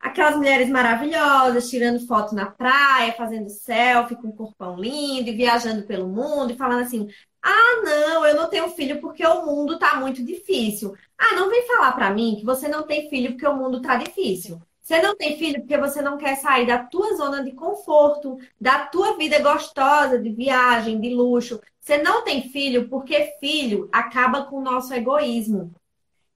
aquelas 0.00 0.34
mulheres 0.34 0.68
maravilhosas, 0.68 1.70
tirando 1.70 2.04
foto 2.08 2.34
na 2.34 2.46
praia, 2.46 3.12
fazendo 3.12 3.50
selfie 3.50 4.16
com 4.16 4.28
um 4.28 4.36
corpão 4.36 4.76
lindo, 4.76 5.30
e 5.30 5.36
viajando 5.36 5.84
pelo 5.84 6.08
mundo, 6.08 6.52
e 6.52 6.56
falando 6.56 6.82
assim: 6.82 7.08
ah, 7.46 7.82
não, 7.84 8.24
eu 8.24 8.34
não 8.34 8.48
tenho 8.48 8.68
filho 8.70 9.00
porque 9.02 9.24
o 9.26 9.44
mundo 9.44 9.78
tá 9.78 9.96
muito 9.96 10.24
difícil. 10.24 10.96
Ah, 11.18 11.34
não 11.36 11.50
vem 11.50 11.66
falar 11.66 11.92
para 11.92 12.10
mim 12.10 12.36
que 12.38 12.44
você 12.44 12.66
não 12.68 12.84
tem 12.84 13.10
filho 13.10 13.32
porque 13.32 13.46
o 13.46 13.54
mundo 13.54 13.82
tá 13.82 13.96
difícil. 13.96 14.58
Você 14.80 15.00
não 15.02 15.14
tem 15.14 15.36
filho 15.36 15.60
porque 15.60 15.76
você 15.76 16.00
não 16.00 16.16
quer 16.16 16.36
sair 16.36 16.66
da 16.66 16.78
tua 16.78 17.14
zona 17.16 17.44
de 17.44 17.52
conforto, 17.52 18.38
da 18.58 18.86
tua 18.86 19.16
vida 19.16 19.38
gostosa 19.40 20.18
de 20.18 20.30
viagem, 20.30 21.00
de 21.00 21.14
luxo. 21.14 21.60
Você 21.80 21.98
não 21.98 22.24
tem 22.24 22.48
filho 22.48 22.88
porque 22.88 23.34
filho 23.38 23.90
acaba 23.92 24.44
com 24.44 24.56
o 24.56 24.62
nosso 24.62 24.94
egoísmo. 24.94 25.74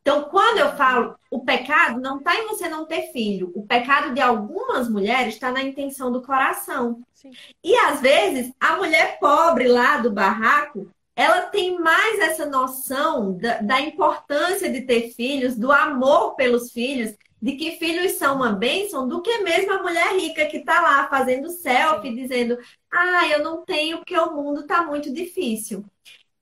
Então, 0.03 0.25
quando 0.25 0.59
eu 0.59 0.77
falo 0.77 1.19
o 1.31 1.41
pecado 1.41 2.01
não 2.01 2.19
está 2.19 2.35
em 2.35 2.47
você 2.47 2.69
não 2.69 2.87
ter 2.87 3.13
filho. 3.13 3.53
O 3.55 3.67
pecado 3.67 4.15
de 4.15 4.21
algumas 4.21 4.89
mulheres 4.89 5.35
está 5.35 5.51
na 5.51 5.63
intenção 5.63 6.11
do 6.11 6.23
coração. 6.23 7.03
Sim. 7.15 7.31
E 7.63 7.75
às 7.77 8.01
vezes 8.01 8.53
a 8.59 8.77
mulher 8.77 9.19
pobre 9.19 9.69
lá 9.69 9.99
do 9.99 10.11
barraco, 10.11 10.91
ela 11.19 11.43
tem 11.49 11.77
mais 11.81 12.21
essa 12.21 12.47
noção 12.47 13.37
da, 13.37 13.59
da, 13.61 13.81
importância 13.81 14.71
de 14.71 14.83
ter 14.83 15.11
filhos, 15.15 15.57
do 15.57 15.73
amor 15.73 16.37
pelos 16.37 16.71
filhos, 16.71 17.13
de 17.43 17.57
que 17.57 17.73
filhos 17.73 18.13
são 18.13 18.37
uma 18.37 18.53
bênção, 18.53 19.09
do 19.09 19.21
que 19.21 19.39
mesmo 19.39 19.73
a 19.73 19.83
mulher 19.83 20.15
rica 20.15 20.47
que 20.47 20.59
está 20.59 20.81
lá 20.81 21.09
fazendo 21.09 21.51
selfie, 21.51 22.15
dizendo: 22.15 22.57
Ah, 22.89 23.27
eu 23.31 23.43
não 23.43 23.65
tenho 23.65 23.99
porque 23.99 24.17
o 24.17 24.33
mundo 24.33 24.61
está 24.61 24.85
muito 24.85 25.13
difícil. 25.13 25.85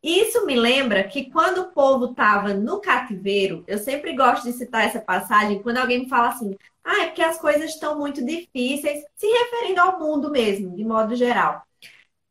Isso 0.03 0.45
me 0.45 0.55
lembra 0.55 1.05
que 1.05 1.31
quando 1.31 1.62
o 1.62 1.72
povo 1.72 2.11
estava 2.11 2.53
no 2.53 2.79
cativeiro, 2.79 3.64
eu 3.66 3.79
sempre 3.79 4.14
gosto 4.14 4.45
de 4.45 4.53
citar 4.53 4.85
essa 4.85 5.01
passagem, 5.01 5.62
quando 5.62 5.79
alguém 5.79 6.01
me 6.01 6.09
fala 6.11 6.29
assim: 6.29 6.55
Ah, 6.85 7.05
é 7.05 7.07
porque 7.07 7.22
as 7.22 7.39
coisas 7.39 7.70
estão 7.70 7.99
muito 7.99 8.22
difíceis, 8.22 9.03
se 9.16 9.27
referindo 9.27 9.81
ao 9.81 9.99
mundo 9.99 10.31
mesmo, 10.31 10.77
de 10.77 10.85
modo 10.85 11.16
geral. 11.16 11.62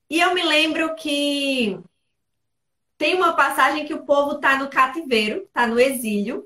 E 0.09 0.19
eu 0.21 0.33
me 0.35 0.43
lembro 0.43 0.95
que 0.95 1.79
tem 2.97 3.15
uma 3.15 3.33
passagem 3.33 3.85
que 3.85 3.93
o 3.93 4.05
povo 4.05 4.35
está 4.35 4.57
no 4.57 4.69
cativeiro, 4.69 5.43
está 5.43 5.67
no 5.67 5.79
exílio. 5.79 6.45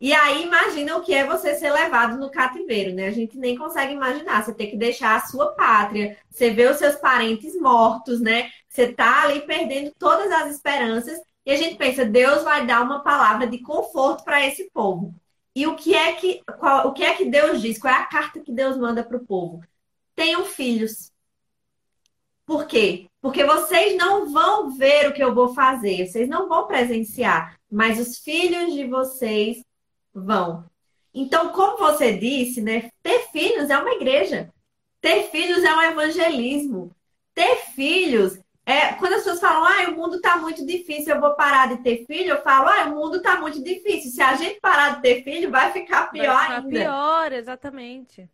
E 0.00 0.12
aí 0.12 0.42
imagina 0.42 0.96
o 0.96 1.02
que 1.02 1.14
é 1.14 1.24
você 1.24 1.54
ser 1.54 1.72
levado 1.72 2.18
no 2.18 2.30
cativeiro, 2.30 2.94
né? 2.94 3.06
A 3.06 3.10
gente 3.12 3.38
nem 3.38 3.56
consegue 3.56 3.94
imaginar. 3.94 4.44
Você 4.44 4.52
tem 4.52 4.70
que 4.70 4.76
deixar 4.76 5.16
a 5.16 5.26
sua 5.26 5.52
pátria, 5.52 6.18
você 6.30 6.50
vê 6.50 6.66
os 6.66 6.76
seus 6.76 6.96
parentes 6.96 7.58
mortos, 7.60 8.20
né? 8.20 8.50
Você 8.68 8.92
tá 8.92 9.22
ali 9.22 9.40
perdendo 9.46 9.92
todas 9.98 10.30
as 10.32 10.50
esperanças. 10.54 11.18
E 11.46 11.52
a 11.52 11.56
gente 11.56 11.76
pensa, 11.76 12.04
Deus 12.04 12.42
vai 12.42 12.66
dar 12.66 12.82
uma 12.82 13.02
palavra 13.02 13.46
de 13.46 13.58
conforto 13.58 14.24
para 14.24 14.44
esse 14.46 14.70
povo. 14.70 15.14
E 15.54 15.66
o 15.66 15.76
que 15.76 15.94
é 15.94 16.12
que 16.14 16.42
qual, 16.58 16.88
o 16.88 16.92
que 16.92 17.04
é 17.04 17.14
que 17.14 17.24
Deus 17.24 17.62
diz? 17.62 17.78
Qual 17.78 17.92
é 17.92 17.96
a 17.96 18.06
carta 18.06 18.40
que 18.40 18.52
Deus 18.52 18.76
manda 18.76 19.04
para 19.04 19.16
o 19.16 19.24
povo? 19.24 19.62
Tenham 20.14 20.44
filhos. 20.44 21.12
Por 22.44 22.66
quê? 22.66 23.08
Porque 23.24 23.42
vocês 23.42 23.96
não 23.96 24.30
vão 24.30 24.76
ver 24.76 25.08
o 25.08 25.12
que 25.14 25.24
eu 25.24 25.34
vou 25.34 25.54
fazer, 25.54 26.06
vocês 26.06 26.28
não 26.28 26.46
vão 26.46 26.66
presenciar, 26.66 27.58
mas 27.72 27.98
os 27.98 28.18
filhos 28.18 28.74
de 28.74 28.86
vocês 28.86 29.64
vão. 30.12 30.66
Então, 31.14 31.48
como 31.48 31.78
você 31.78 32.12
disse, 32.12 32.60
né, 32.60 32.90
ter 33.02 33.20
filhos 33.32 33.70
é 33.70 33.78
uma 33.78 33.92
igreja. 33.92 34.52
Ter 35.00 35.22
filhos 35.30 35.64
é 35.64 35.74
um 35.74 35.80
evangelismo. 35.84 36.94
Ter 37.32 37.56
filhos 37.74 38.38
é 38.66 38.92
quando 38.92 39.14
as 39.14 39.22
pessoas 39.22 39.40
falam, 39.40 39.64
ah, 39.64 39.90
o 39.90 39.96
mundo 39.96 40.16
está 40.16 40.36
muito 40.36 40.66
difícil, 40.66 41.14
eu 41.14 41.20
vou 41.22 41.34
parar 41.34 41.74
de 41.74 41.82
ter 41.82 42.04
filho, 42.04 42.32
eu 42.32 42.42
falo, 42.42 42.68
ah, 42.68 42.84
o 42.88 42.94
mundo 42.94 43.16
está 43.16 43.40
muito 43.40 43.64
difícil. 43.64 44.10
Se 44.10 44.20
a 44.20 44.34
gente 44.34 44.60
parar 44.60 44.96
de 44.96 45.00
ter 45.00 45.24
filho, 45.24 45.50
vai 45.50 45.72
ficar 45.72 46.10
pior 46.10 46.26
vai 46.26 46.42
ficar 46.42 46.56
ainda. 46.58 46.78
Pior, 46.78 47.32
exatamente. 47.32 48.28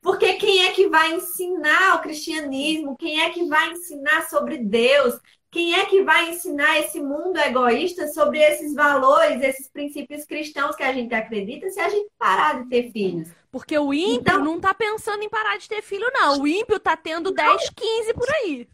Porque 0.00 0.34
quem 0.34 0.66
é 0.66 0.72
que 0.72 0.88
vai 0.88 1.12
ensinar 1.14 1.96
o 1.96 2.00
cristianismo? 2.00 2.96
Quem 2.96 3.20
é 3.20 3.30
que 3.30 3.44
vai 3.46 3.72
ensinar 3.72 4.28
sobre 4.28 4.58
Deus? 4.58 5.18
Quem 5.50 5.74
é 5.74 5.84
que 5.84 6.02
vai 6.04 6.30
ensinar 6.30 6.78
esse 6.78 7.00
mundo 7.00 7.36
egoísta 7.36 8.06
sobre 8.08 8.38
esses 8.38 8.72
valores, 8.72 9.42
esses 9.42 9.68
princípios 9.68 10.24
cristãos 10.24 10.76
que 10.76 10.82
a 10.82 10.92
gente 10.92 11.12
acredita 11.12 11.68
se 11.70 11.80
a 11.80 11.88
gente 11.88 12.08
parar 12.16 12.62
de 12.62 12.68
ter 12.70 12.92
filhos? 12.92 13.28
Porque 13.50 13.76
o 13.76 13.92
ímpio 13.92 14.20
então... 14.20 14.44
não 14.44 14.60
tá 14.60 14.72
pensando 14.72 15.24
em 15.24 15.28
parar 15.28 15.58
de 15.58 15.68
ter 15.68 15.82
filho, 15.82 16.08
não. 16.12 16.40
O 16.40 16.46
ímpio 16.46 16.78
tá 16.78 16.96
tendo 16.96 17.32
10, 17.32 17.68
15 17.70 18.14
por 18.14 18.30
aí. 18.36 18.68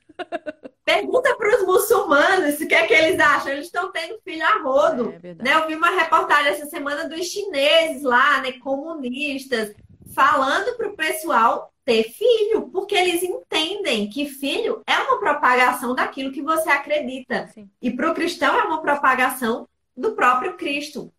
Pergunta 0.84 1.34
para 1.34 1.56
os 1.56 1.66
muçulmanos 1.66 2.60
o 2.60 2.68
que 2.68 2.74
é 2.74 2.86
que 2.86 2.92
eles 2.92 3.18
acham. 3.18 3.52
Eles 3.52 3.66
estão 3.66 3.90
tendo 3.90 4.20
filho 4.22 4.44
a 4.44 4.62
rodo. 4.62 5.14
É, 5.22 5.34
né? 5.34 5.54
Eu 5.54 5.66
vi 5.66 5.74
uma 5.74 5.90
reportagem 5.90 6.52
essa 6.52 6.66
semana 6.66 7.08
dos 7.08 7.24
chineses 7.26 8.02
lá, 8.02 8.40
né, 8.42 8.52
comunistas, 8.52 9.74
falando 10.16 10.74
para 10.78 10.88
o 10.88 10.96
pessoal 10.96 11.70
ter 11.84 12.04
filho, 12.04 12.70
porque 12.72 12.94
eles 12.94 13.22
entendem 13.22 14.08
que 14.08 14.26
filho 14.26 14.82
é 14.86 14.98
uma 14.98 15.20
propagação 15.20 15.94
daquilo 15.94 16.32
que 16.32 16.42
você 16.42 16.70
acredita. 16.70 17.48
Sim. 17.48 17.70
E 17.80 17.90
para 17.90 18.10
o 18.10 18.14
cristão 18.14 18.58
é 18.58 18.64
uma 18.64 18.80
propagação 18.80 19.68
do 19.94 20.12
próprio 20.12 20.56
Cristo. 20.56 21.12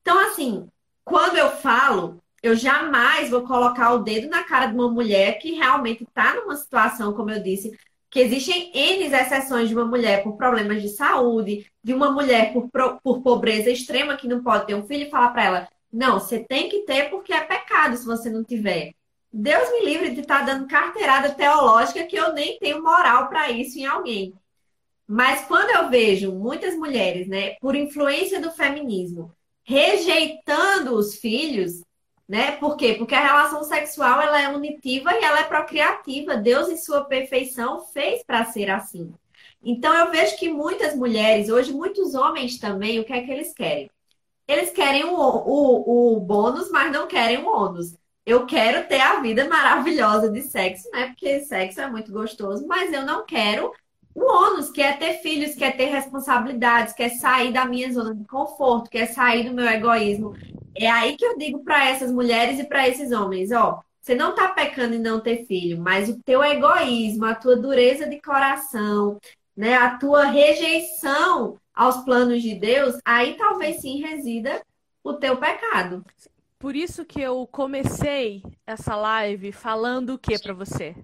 Então, 0.00 0.18
assim, 0.18 0.66
quando 1.04 1.36
eu 1.36 1.50
falo, 1.50 2.20
eu 2.42 2.56
jamais 2.56 3.28
vou 3.28 3.42
colocar 3.42 3.92
o 3.92 3.98
dedo 3.98 4.28
na 4.28 4.42
cara 4.42 4.66
de 4.66 4.74
uma 4.74 4.90
mulher 4.90 5.38
que 5.38 5.52
realmente 5.52 6.02
está 6.04 6.34
numa 6.34 6.56
situação, 6.56 7.12
como 7.12 7.30
eu 7.30 7.42
disse, 7.42 7.78
que 8.10 8.18
existem 8.18 8.72
N 8.74 9.04
exceções 9.04 9.68
de 9.68 9.74
uma 9.74 9.84
mulher 9.84 10.22
por 10.22 10.36
problemas 10.36 10.80
de 10.80 10.88
saúde, 10.88 11.70
de 11.84 11.92
uma 11.92 12.10
mulher 12.10 12.52
por, 12.52 12.70
por 13.02 13.20
pobreza 13.20 13.70
extrema 13.70 14.16
que 14.16 14.26
não 14.26 14.42
pode 14.42 14.66
ter 14.66 14.74
um 14.74 14.86
filho 14.86 15.06
e 15.06 15.10
falar 15.10 15.28
para 15.28 15.44
ela: 15.44 15.68
não, 15.92 16.20
você 16.20 16.40
tem 16.40 16.68
que 16.68 16.80
ter 16.80 17.10
porque 17.10 17.32
é 17.32 17.40
pecado 17.40 17.96
se 17.96 18.04
você 18.04 18.28
não 18.30 18.44
tiver. 18.44 18.92
Deus 19.32 19.70
me 19.72 19.84
livre 19.84 20.10
de 20.10 20.20
estar 20.20 20.40
tá 20.40 20.44
dando 20.44 20.66
carteirada 20.66 21.34
teológica 21.34 22.04
que 22.04 22.16
eu 22.16 22.32
nem 22.32 22.58
tenho 22.58 22.82
moral 22.82 23.28
para 23.28 23.50
isso 23.50 23.78
em 23.78 23.86
alguém. 23.86 24.34
Mas 25.06 25.44
quando 25.46 25.70
eu 25.70 25.88
vejo 25.88 26.32
muitas 26.32 26.76
mulheres, 26.76 27.26
né, 27.28 27.54
por 27.60 27.74
influência 27.74 28.40
do 28.40 28.50
feminismo, 28.50 29.32
rejeitando 29.64 30.94
os 30.94 31.14
filhos, 31.14 31.82
né? 32.28 32.52
Por 32.52 32.76
quê? 32.76 32.94
Porque 32.94 33.14
a 33.14 33.24
relação 33.24 33.64
sexual 33.64 34.20
ela 34.20 34.40
é 34.40 34.48
unitiva 34.48 35.14
e 35.14 35.24
ela 35.24 35.40
é 35.40 35.44
procriativa. 35.44 36.36
Deus, 36.36 36.68
em 36.68 36.76
sua 36.76 37.04
perfeição, 37.04 37.86
fez 37.86 38.22
para 38.22 38.44
ser 38.44 38.68
assim. 38.68 39.12
Então 39.62 39.94
eu 39.94 40.10
vejo 40.10 40.36
que 40.36 40.50
muitas 40.50 40.94
mulheres, 40.94 41.48
hoje 41.48 41.72
muitos 41.72 42.14
homens 42.14 42.58
também, 42.58 43.00
o 43.00 43.04
que 43.04 43.12
é 43.12 43.22
que 43.22 43.30
eles 43.30 43.54
querem? 43.54 43.90
Eles 44.48 44.70
querem 44.70 45.04
o, 45.04 45.14
o, 45.14 46.16
o 46.16 46.20
bônus, 46.20 46.70
mas 46.70 46.90
não 46.90 47.06
querem 47.06 47.38
o 47.38 47.46
ônus. 47.46 47.94
Eu 48.24 48.46
quero 48.46 48.88
ter 48.88 49.00
a 49.00 49.20
vida 49.20 49.46
maravilhosa 49.46 50.30
de 50.30 50.42
sexo, 50.42 50.88
né? 50.90 51.08
Porque 51.08 51.40
sexo 51.40 51.80
é 51.80 51.90
muito 51.90 52.10
gostoso, 52.10 52.66
mas 52.66 52.92
eu 52.92 53.04
não 53.04 53.24
quero 53.26 53.72
o 54.14 54.24
ônus, 54.24 54.70
que 54.70 54.82
é 54.82 54.94
ter 54.94 55.18
filhos, 55.18 55.54
quer 55.54 55.76
ter 55.76 55.86
responsabilidades, 55.86 56.92
quer 56.92 57.10
sair 57.10 57.52
da 57.52 57.64
minha 57.64 57.92
zona 57.92 58.14
de 58.14 58.24
conforto, 58.24 58.90
quer 58.90 59.06
sair 59.06 59.48
do 59.48 59.54
meu 59.54 59.66
egoísmo. 59.66 60.34
É 60.74 60.90
aí 60.90 61.16
que 61.16 61.24
eu 61.24 61.38
digo 61.38 61.62
para 61.62 61.88
essas 61.88 62.10
mulheres 62.10 62.58
e 62.58 62.64
para 62.64 62.88
esses 62.88 63.12
homens, 63.12 63.52
ó, 63.52 63.80
você 64.00 64.14
não 64.14 64.30
está 64.30 64.48
pecando 64.48 64.94
em 64.94 64.98
não 64.98 65.20
ter 65.20 65.46
filho, 65.46 65.78
mas 65.78 66.08
o 66.08 66.18
teu 66.22 66.42
egoísmo, 66.42 67.26
a 67.26 67.34
tua 67.34 67.56
dureza 67.56 68.08
de 68.08 68.20
coração, 68.20 69.18
né, 69.56 69.74
a 69.74 69.96
tua 69.98 70.24
rejeição 70.24 71.58
aos 71.78 71.98
planos 71.98 72.42
de 72.42 72.56
Deus, 72.56 72.98
aí 73.04 73.36
talvez 73.36 73.80
sim 73.80 74.00
resida 74.00 74.60
o 75.04 75.14
teu 75.14 75.36
pecado. 75.36 76.04
Por 76.58 76.74
isso 76.74 77.04
que 77.04 77.20
eu 77.20 77.46
comecei 77.46 78.42
essa 78.66 78.96
live 78.96 79.52
falando 79.52 80.14
o 80.14 80.18
que 80.18 80.36
para 80.40 80.52
você? 80.52 80.96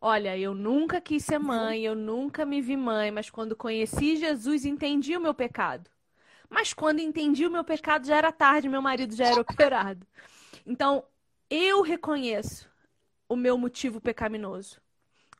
Olha, 0.00 0.36
eu 0.36 0.52
nunca 0.52 1.00
quis 1.00 1.24
ser 1.24 1.38
mãe, 1.38 1.84
eu 1.84 1.94
nunca 1.94 2.44
me 2.44 2.60
vi 2.60 2.76
mãe, 2.76 3.12
mas 3.12 3.30
quando 3.30 3.54
conheci 3.54 4.16
Jesus, 4.16 4.64
entendi 4.64 5.16
o 5.16 5.20
meu 5.20 5.32
pecado. 5.32 5.88
Mas 6.50 6.74
quando 6.74 6.98
entendi 6.98 7.46
o 7.46 7.50
meu 7.50 7.62
pecado, 7.62 8.04
já 8.04 8.16
era 8.16 8.32
tarde, 8.32 8.68
meu 8.68 8.82
marido 8.82 9.14
já 9.14 9.26
era 9.26 9.40
operado. 9.40 10.04
Então, 10.66 11.04
eu 11.48 11.82
reconheço 11.82 12.68
o 13.28 13.36
meu 13.36 13.56
motivo 13.56 14.00
pecaminoso, 14.00 14.80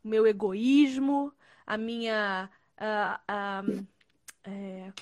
o 0.03 0.09
meu 0.09 0.25
egoísmo, 0.29 1.33
a 1.67 1.77
minha. 1.77 2.49
A, 2.79 3.21
a, 3.27 3.63
é, 4.45 4.93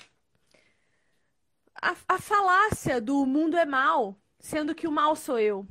a, 1.81 1.95
a 2.07 2.17
falácia 2.17 3.01
do 3.01 3.25
mundo 3.25 3.57
é 3.57 3.65
mal, 3.65 4.17
sendo 4.39 4.73
que 4.73 4.87
o 4.87 4.91
mal 4.91 5.15
sou 5.15 5.37
eu. 5.37 5.67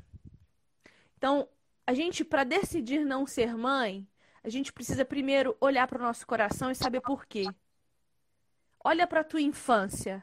Então, 1.16 1.48
a 1.86 1.94
gente, 1.94 2.24
para 2.24 2.44
decidir 2.44 3.04
não 3.04 3.26
ser 3.26 3.56
mãe, 3.56 4.06
a 4.44 4.48
gente 4.48 4.72
precisa 4.72 5.04
primeiro 5.04 5.56
olhar 5.60 5.86
para 5.86 5.98
o 5.98 6.02
nosso 6.02 6.26
coração 6.26 6.70
e 6.70 6.74
saber 6.74 7.00
por 7.00 7.26
quê. 7.26 7.44
Olha 8.84 9.06
para 9.06 9.20
a 9.20 9.24
tua 9.24 9.40
infância. 9.40 10.22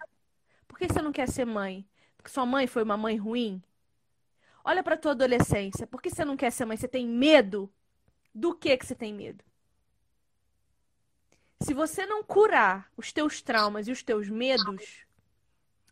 Por 0.68 0.78
que 0.78 0.88
você 0.88 1.02
não 1.02 1.12
quer 1.12 1.28
ser 1.28 1.46
mãe? 1.46 1.88
Porque 2.18 2.30
sua 2.30 2.46
mãe 2.46 2.68
foi 2.68 2.84
uma 2.84 2.98
mãe 2.98 3.16
ruim? 3.18 3.64
Olha 4.64 4.84
para 4.84 4.98
tua 4.98 5.12
adolescência. 5.12 5.88
Por 5.88 6.02
que 6.02 6.10
você 6.10 6.26
não 6.26 6.36
quer 6.36 6.52
ser 6.52 6.66
mãe? 6.66 6.78
Você 6.78 6.88
tem 6.88 7.08
medo? 7.08 7.72
Do 8.36 8.54
que 8.54 8.78
que 8.78 8.86
você 8.86 8.94
tem 8.94 9.14
medo? 9.14 9.44
Se 11.62 11.74
você 11.74 12.06
não 12.06 12.24
curar 12.24 12.92
os 12.96 13.12
teus 13.12 13.42
traumas 13.42 13.88
e 13.88 13.92
os 13.92 14.02
teus 14.02 14.30
medos, 14.30 15.06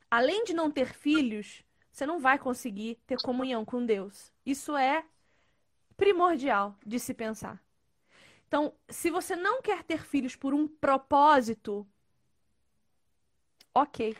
além 0.09 0.43
de 0.45 0.53
não 0.53 0.71
ter 0.71 0.93
filhos, 0.93 1.63
você 1.91 2.05
não 2.05 2.19
vai 2.19 2.39
conseguir 2.39 2.95
ter 3.05 3.17
comunhão 3.21 3.65
com 3.65 3.85
Deus. 3.85 4.31
Isso 4.45 4.77
é 4.77 5.05
primordial 5.97 6.75
de 6.85 6.99
se 6.99 7.13
pensar. 7.13 7.61
Então, 8.47 8.73
se 8.87 9.09
você 9.09 9.35
não 9.35 9.61
quer 9.61 9.83
ter 9.83 10.05
filhos 10.05 10.35
por 10.35 10.53
um 10.53 10.67
propósito, 10.67 11.85
ok, 13.73 14.15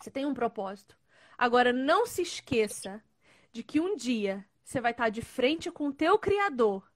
você 0.00 0.10
tem 0.10 0.26
um 0.26 0.34
propósito. 0.34 0.98
Agora, 1.38 1.72
não 1.72 2.04
se 2.04 2.22
esqueça 2.22 3.02
de 3.52 3.62
que 3.62 3.78
um 3.78 3.94
dia 3.94 4.44
você 4.64 4.80
vai 4.80 4.90
estar 4.90 5.08
de 5.08 5.22
frente 5.22 5.70
com 5.70 5.88
o 5.88 5.92
teu 5.92 6.18
Criador 6.18 6.90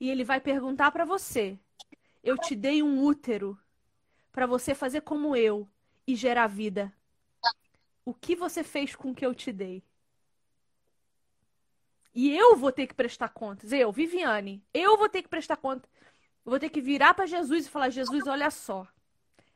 e 0.00 0.10
ele 0.10 0.24
vai 0.24 0.40
perguntar 0.40 0.90
para 0.90 1.04
você: 1.04 1.58
Eu 2.24 2.38
te 2.38 2.56
dei 2.56 2.82
um 2.82 3.04
útero 3.04 3.56
para 4.32 4.46
você 4.46 4.74
fazer 4.74 5.02
como 5.02 5.36
eu 5.36 5.68
e 6.06 6.16
gerar 6.16 6.46
vida. 6.46 6.90
O 8.02 8.14
que 8.14 8.34
você 8.34 8.64
fez 8.64 8.96
com 8.96 9.10
o 9.10 9.14
que 9.14 9.24
eu 9.24 9.34
te 9.34 9.52
dei? 9.52 9.84
E 12.14 12.34
eu 12.34 12.56
vou 12.56 12.72
ter 12.72 12.86
que 12.86 12.94
prestar 12.94 13.28
contas. 13.28 13.72
Eu, 13.72 13.92
Viviane, 13.92 14.64
eu 14.72 14.96
vou 14.96 15.08
ter 15.08 15.22
que 15.22 15.28
prestar 15.28 15.58
conta. 15.58 15.86
Eu 16.44 16.50
vou 16.50 16.58
ter 16.58 16.70
que 16.70 16.80
virar 16.80 17.12
para 17.12 17.26
Jesus 17.26 17.66
e 17.66 17.70
falar: 17.70 17.90
Jesus, 17.90 18.26
olha 18.26 18.50
só. 18.50 18.88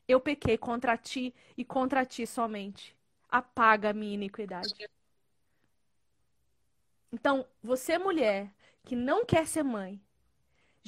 Eu 0.06 0.20
pequei 0.20 0.58
contra 0.58 0.96
ti 0.96 1.34
e 1.56 1.64
contra 1.64 2.04
ti 2.04 2.26
somente. 2.26 2.94
Apaga 3.30 3.90
a 3.90 3.94
minha 3.94 4.14
iniquidade. 4.14 4.74
Então, 7.10 7.46
você, 7.62 7.96
mulher, 7.96 8.52
que 8.84 8.94
não 8.94 9.24
quer 9.24 9.46
ser 9.46 9.62
mãe, 9.62 10.02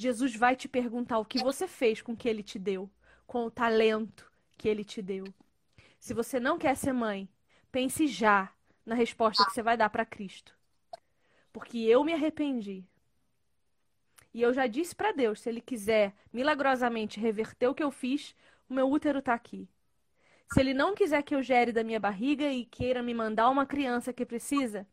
Jesus 0.01 0.35
vai 0.35 0.55
te 0.55 0.67
perguntar 0.67 1.19
o 1.19 1.25
que 1.25 1.39
você 1.39 1.67
fez 1.67 2.01
com 2.01 2.13
o 2.13 2.17
que 2.17 2.27
ele 2.27 2.43
te 2.43 2.57
deu, 2.57 2.89
com 3.27 3.45
o 3.45 3.51
talento 3.51 4.31
que 4.57 4.67
ele 4.67 4.83
te 4.83 5.01
deu. 5.01 5.25
Se 5.99 6.13
você 6.13 6.39
não 6.39 6.57
quer 6.57 6.75
ser 6.75 6.93
mãe, 6.93 7.29
pense 7.71 8.07
já 8.07 8.51
na 8.85 8.95
resposta 8.95 9.45
que 9.45 9.51
você 9.51 9.61
vai 9.61 9.77
dar 9.77 9.89
para 9.89 10.05
Cristo 10.05 10.55
porque 11.51 11.79
eu 11.79 12.03
me 12.03 12.13
arrependi. 12.13 12.85
E 14.33 14.41
eu 14.41 14.53
já 14.53 14.65
disse 14.65 14.95
para 14.95 15.11
Deus, 15.11 15.41
se 15.41 15.49
ele 15.49 15.59
quiser 15.59 16.13
milagrosamente 16.31 17.19
reverter 17.19 17.67
o 17.67 17.75
que 17.75 17.83
eu 17.83 17.91
fiz, 17.91 18.33
o 18.69 18.73
meu 18.73 18.89
útero 18.89 19.19
está 19.19 19.33
aqui. 19.33 19.67
Se 20.53 20.59
ele 20.59 20.73
não 20.73 20.95
quiser 20.95 21.21
que 21.23 21.35
eu 21.35 21.43
gere 21.43 21.71
da 21.71 21.83
minha 21.83 21.99
barriga 21.99 22.45
e 22.45 22.65
queira 22.65 23.03
me 23.03 23.13
mandar 23.13 23.49
uma 23.49 23.65
criança 23.65 24.13
que 24.13 24.25
precisa, 24.25 24.87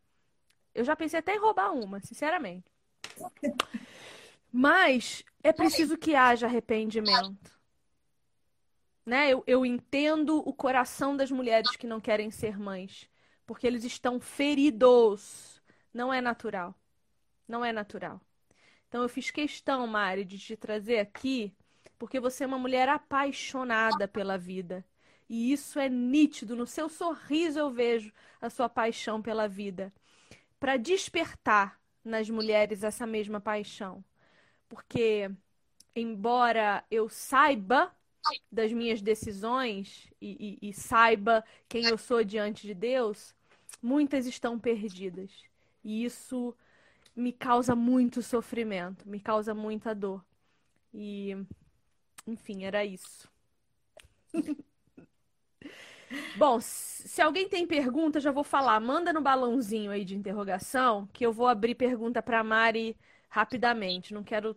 eu 0.74 0.84
já 0.84 0.96
pensei 0.96 1.18
até 1.18 1.34
em 1.34 1.38
roubar 1.38 1.72
uma, 1.72 2.00
sinceramente. 2.00 2.70
Mas 4.50 5.24
é 5.42 5.52
preciso 5.52 5.96
que 5.96 6.14
haja 6.14 6.46
arrependimento. 6.46 7.58
Né? 9.04 9.30
Eu, 9.30 9.42
eu 9.46 9.64
entendo 9.64 10.38
o 10.38 10.52
coração 10.52 11.16
das 11.16 11.30
mulheres 11.30 11.76
que 11.76 11.86
não 11.86 12.00
querem 12.00 12.30
ser 12.30 12.58
mães, 12.58 13.08
porque 13.46 13.66
eles 13.66 13.84
estão 13.84 14.20
feridos 14.20 15.58
não 15.92 16.12
é 16.12 16.20
natural. 16.20 16.74
Não 17.46 17.64
é 17.64 17.72
natural. 17.72 18.20
Então 18.88 19.02
eu 19.02 19.08
fiz 19.08 19.30
questão, 19.30 19.86
Mari, 19.86 20.24
de 20.24 20.38
te 20.38 20.56
trazer 20.56 20.98
aqui, 20.98 21.54
porque 21.98 22.20
você 22.20 22.44
é 22.44 22.46
uma 22.46 22.58
mulher 22.58 22.88
apaixonada 22.88 24.06
pela 24.06 24.38
vida. 24.38 24.84
E 25.28 25.52
isso 25.52 25.78
é 25.78 25.88
nítido. 25.88 26.54
No 26.54 26.66
seu 26.66 26.88
sorriso 26.88 27.58
eu 27.58 27.70
vejo 27.70 28.12
a 28.40 28.48
sua 28.48 28.68
paixão 28.68 29.20
pela 29.20 29.48
vida. 29.48 29.92
Para 30.60 30.76
despertar 30.76 31.80
nas 32.04 32.30
mulheres 32.30 32.82
essa 32.82 33.06
mesma 33.06 33.40
paixão. 33.40 34.04
Porque, 34.68 35.30
embora 35.94 36.84
eu 36.90 37.08
saiba 37.08 37.94
das 38.50 38.72
minhas 38.72 39.00
decisões 39.02 40.08
e, 40.20 40.58
e, 40.62 40.70
e 40.70 40.72
saiba 40.72 41.44
quem 41.68 41.86
eu 41.86 41.98
sou 41.98 42.24
diante 42.24 42.66
de 42.66 42.74
Deus, 42.74 43.34
muitas 43.82 44.26
estão 44.26 44.58
perdidas. 44.58 45.30
E 45.84 46.04
isso 46.04 46.54
me 47.16 47.32
causa 47.32 47.74
muito 47.74 48.22
sofrimento, 48.22 49.08
me 49.08 49.20
causa 49.20 49.54
muita 49.54 49.94
dor. 49.94 50.24
E, 50.94 51.36
enfim, 52.26 52.64
era 52.64 52.84
isso. 52.84 53.30
Bom, 56.36 56.58
se 56.60 57.20
alguém 57.20 57.48
tem 57.48 57.66
pergunta, 57.66 58.20
já 58.20 58.30
vou 58.30 58.44
falar. 58.44 58.80
Manda 58.80 59.12
no 59.12 59.20
balãozinho 59.20 59.90
aí 59.90 60.04
de 60.04 60.16
interrogação, 60.16 61.06
que 61.12 61.24
eu 61.24 61.32
vou 61.32 61.46
abrir 61.46 61.74
pergunta 61.74 62.22
para 62.22 62.42
Mari 62.42 62.96
rapidamente. 63.28 64.14
Não 64.14 64.22
quero 64.22 64.56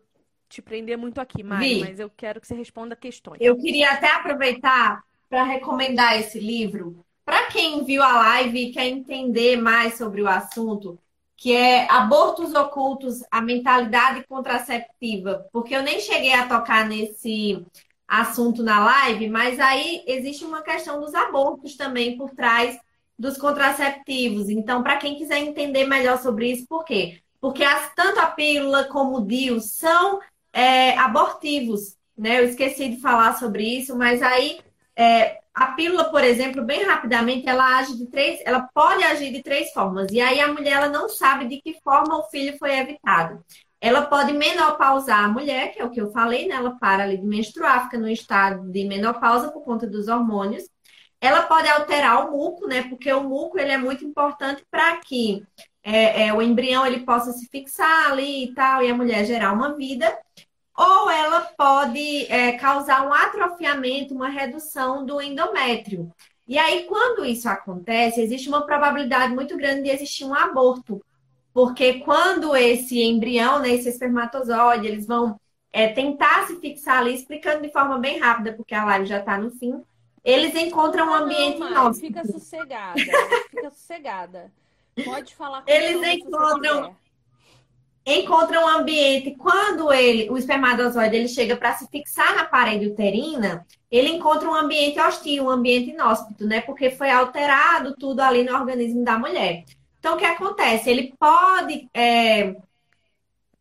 te 0.50 0.62
prender 0.62 0.98
muito 0.98 1.20
aqui, 1.22 1.44
Mari, 1.44 1.76
Vi, 1.76 1.80
mas 1.80 2.00
eu 2.00 2.10
quero 2.10 2.42
que 2.42 2.48
você 2.48 2.56
responda 2.56 2.96
questões. 2.96 3.40
Eu 3.40 3.58
queria 3.58 3.92
até 3.92 4.12
aproveitar 4.12 5.04
para 5.30 5.44
recomendar 5.44 6.20
esse 6.20 6.40
livro. 6.40 7.06
Para 7.24 7.48
quem 7.48 7.86
viu 7.86 8.04
a 8.04 8.12
live 8.14 8.60
e 8.60 8.72
quer 8.74 8.88
entender 8.88 9.56
mais 9.56 9.98
sobre 9.98 10.22
o 10.22 10.28
assunto, 10.28 11.00
que 11.38 11.56
é 11.56 11.90
abortos 11.90 12.54
ocultos, 12.54 13.24
a 13.32 13.42
mentalidade 13.42 14.26
contraceptiva, 14.28 15.48
porque 15.52 15.76
eu 15.76 15.82
nem 15.82 16.00
cheguei 16.00 16.34
a 16.34 16.48
tocar 16.48 16.88
nesse 16.88 17.66
assunto 18.08 18.62
na 18.62 18.84
live, 18.84 19.30
mas 19.30 19.60
aí 19.60 20.04
existe 20.06 20.44
uma 20.44 20.62
questão 20.62 21.00
dos 21.00 21.16
abortos 21.16 21.78
também 21.78 22.18
por 22.18 22.32
trás 22.32 22.78
dos 23.18 23.38
contraceptivos. 23.38 24.50
Então, 24.50 24.84
para 24.84 24.98
quem 24.98 25.16
quiser 25.16 25.40
entender 25.40 25.86
melhor 25.86 26.20
sobre 26.20 26.52
isso, 26.52 26.68
por 26.68 26.84
quê? 26.84 27.22
Porque 27.42 27.64
as, 27.64 27.94
tanto 27.96 28.20
a 28.20 28.28
pílula 28.28 28.86
como 28.86 29.18
o 29.18 29.26
DIU 29.26 29.60
são 29.60 30.20
é, 30.54 30.98
abortivos, 30.98 31.98
né? 32.18 32.40
Eu 32.40 32.46
esqueci 32.46 32.90
de 32.90 33.02
falar 33.02 33.38
sobre 33.38 33.64
isso, 33.64 33.98
mas 33.98 34.22
aí 34.22 34.60
é, 34.96 35.42
a 35.54 35.68
pílula, 35.74 36.06
por 36.06 36.24
exemplo, 36.24 36.64
bem 36.64 36.84
rapidamente, 36.84 37.48
ela 37.48 37.80
age 37.80 37.98
de 37.98 38.08
três, 38.08 38.40
ela 38.46 38.70
pode 38.74 39.04
agir 39.04 39.32
de 39.32 39.44
três 39.44 39.72
formas. 39.72 40.12
E 40.12 40.22
aí 40.22 40.40
a 40.40 40.48
mulher 40.48 40.74
ela 40.74 40.90
não 40.90 41.10
sabe 41.10 41.48
de 41.48 41.62
que 41.62 41.82
forma 41.82 42.18
o 42.18 42.30
filho 42.30 42.58
foi 42.58 42.78
evitado. 42.78 43.44
Ela 43.82 44.04
pode 44.04 44.32
menopausar 44.32 45.24
a 45.24 45.28
mulher, 45.28 45.74
que 45.74 45.82
é 45.82 45.86
o 45.86 45.90
que 45.90 46.00
eu 46.00 46.12
falei, 46.12 46.48
né? 46.48 46.56
Ela 46.56 46.78
para 46.78 47.04
ali 47.04 47.18
de 47.18 47.26
menstruar, 47.26 47.86
fica 47.86 47.98
no 47.98 48.08
estado 48.08 48.72
de 48.72 48.86
menopausa 48.86 49.52
por 49.52 49.64
conta 49.64 49.88
dos 49.88 50.08
hormônios. 50.08 50.64
Ela 51.22 51.44
pode 51.44 51.70
alterar 51.70 52.28
o 52.28 52.32
muco, 52.32 52.68
né? 52.68 52.84
Porque 52.90 53.14
o 53.14 53.24
muco 53.24 53.60
ele 53.60 53.72
é 53.72 53.78
muito 53.78 54.04
importante 54.04 54.66
para 54.70 54.98
que 54.98 55.46
é, 55.84 56.28
é, 56.28 56.34
o 56.34 56.42
embrião 56.42 56.86
ele 56.86 57.02
possa 57.02 57.32
se 57.32 57.48
fixar 57.48 58.12
ali 58.12 58.46
e 58.46 58.54
tal, 58.54 58.84
e 58.84 58.90
a 58.90 58.96
mulher 58.96 59.24
gerar 59.26 59.54
uma 59.54 59.76
vida 59.76 60.18
ou 60.78 61.12
ela 61.12 61.42
pode 61.56 62.26
é, 62.26 62.54
causar 62.54 63.08
um 63.08 63.14
atrofiamento, 63.14 64.16
uma 64.16 64.30
redução 64.30 65.06
do 65.06 65.22
endométrio. 65.22 66.12
E 66.48 66.58
aí, 66.58 66.86
quando 66.86 67.24
isso 67.24 67.48
acontece, 67.48 68.22
existe 68.22 68.50
uma 68.50 68.66
probabilidade 68.66 69.34
muito 69.34 69.56
grande 69.56 69.84
de 69.84 69.90
existir 69.90 70.26
um 70.26 70.34
aborto. 70.34 71.00
Porque 71.54 72.00
quando 72.00 72.56
esse 72.56 73.02
embrião, 73.02 73.60
né, 73.60 73.70
esse 73.70 73.90
espermatozoide, 73.90 74.88
eles 74.88 75.06
vão 75.06 75.40
é, 75.72 75.88
tentar 75.90 76.48
se 76.48 76.60
fixar 76.60 77.00
ali, 77.00 77.14
explicando 77.14 77.62
de 77.62 77.72
forma 77.72 77.98
bem 78.00 78.20
rápida, 78.20 78.54
porque 78.54 78.74
a 78.74 78.86
live 78.86 79.06
já 79.06 79.20
está 79.20 79.38
no 79.38 79.52
fim, 79.52 79.82
eles 80.24 80.56
encontram 80.56 81.10
um 81.10 81.14
ambiente 81.14 81.60
não. 81.60 81.94
Fica 81.94 82.26
sossegada, 82.26 83.00
fica 83.50 83.70
sossegada. 83.72 84.52
Pode 85.04 85.36
falar 85.36 85.62
com 85.62 85.72
Eles 85.72 86.20
encontram 86.20 86.96
encontra 88.06 88.60
um 88.60 88.68
ambiente 88.68 89.36
quando 89.36 89.94
ele, 89.94 90.30
o 90.30 90.38
espermatozoide, 90.38 91.16
ele 91.16 91.28
chega 91.28 91.56
para 91.56 91.74
se 91.74 91.88
fixar 91.88 92.36
na 92.36 92.46
parede 92.46 92.88
uterina, 92.88 93.66
ele 93.92 94.10
encontra 94.10 94.50
um 94.50 94.56
ambiente 94.56 95.00
hostil, 95.00 95.46
um 95.46 95.50
ambiente 95.50 95.92
inóspito, 95.92 96.46
né? 96.46 96.62
Porque 96.62 96.90
foi 96.90 97.12
alterado 97.12 97.96
tudo 97.96 98.22
ali 98.22 98.44
no 98.44 98.56
organismo 98.56 99.04
da 99.04 99.20
mulher. 99.20 99.66
Então, 100.00 100.16
o 100.16 100.18
que 100.18 100.26
acontece? 100.26 100.90
Ele 100.90 101.14
pode 101.20 101.88
é, 101.94 102.56